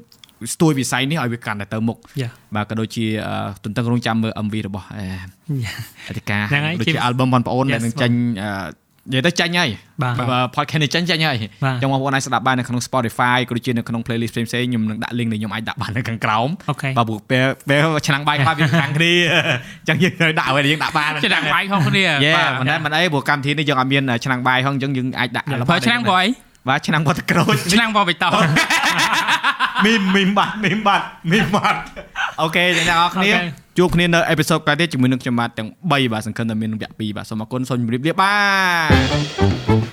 [0.54, 3.34] ស្ទួយវិស័យនេះឲ្យវាកាន់តែទៅមុខយ៉ាបាទក៏ដូចជាអឺ
[3.64, 5.06] ទន្ទឹងរង់ចាំមើល MV របស់អឺ
[6.08, 8.12] អធិការហ្នឹងហើយដូចជាជា album បងប្អូន Yes, ដែលនឹងចេញ
[8.44, 8.50] អឺ
[9.12, 9.70] និយាយទៅចេញហើយ
[10.02, 19.12] បាទបើ podcast នេះចេញចេញហើយបាទចឹងបងប្អូនអាចស្ដាប់បាននៅក្នុង Spotify ក៏ដូចជានៅក្នុង playlist ផ្សេងៗខ្ញុំនឹងដាក់ link ដែលខ្ញុំអាចដាក់បាននៅខាងក្រោមអូខេបាទព្រោះពេលពេលឆ្នាំងបាយខ្លះវាខាងគ្នា
[19.88, 26.28] ចឹងយើងត្រូវដាក់ឲ្យយើងដាក់បានឆ្នាំងបាយខុសគ្នាយេបាទមិនដែរមិនអីព្រោះកម្មវិធីនេះយើងអត់មានឆ្នាំងបាយហងចឹងយើងអាចដាក់ប្រើឆ្នាំងព្រោះអី
[26.68, 28.32] បាទឆ្នាំងបត់ក្រូចឆ្នាំងព្រោះបៃតង
[29.84, 31.78] មីមមីមបាត់មីមបាត់មីមបាត់
[32.40, 38.34] អូខេចឹងអ្នកនរគ្នាអូខេជួបគ្នានៅអេពីសូតក្រោយទៀតជាមួយនឹងខ្ញុំបាទទាំង3បាទសង្ឃឹមថាមានវគ្គ2បាទសូមអរគុណសូមជម្រាបលាបា
[39.86, 39.89] ទ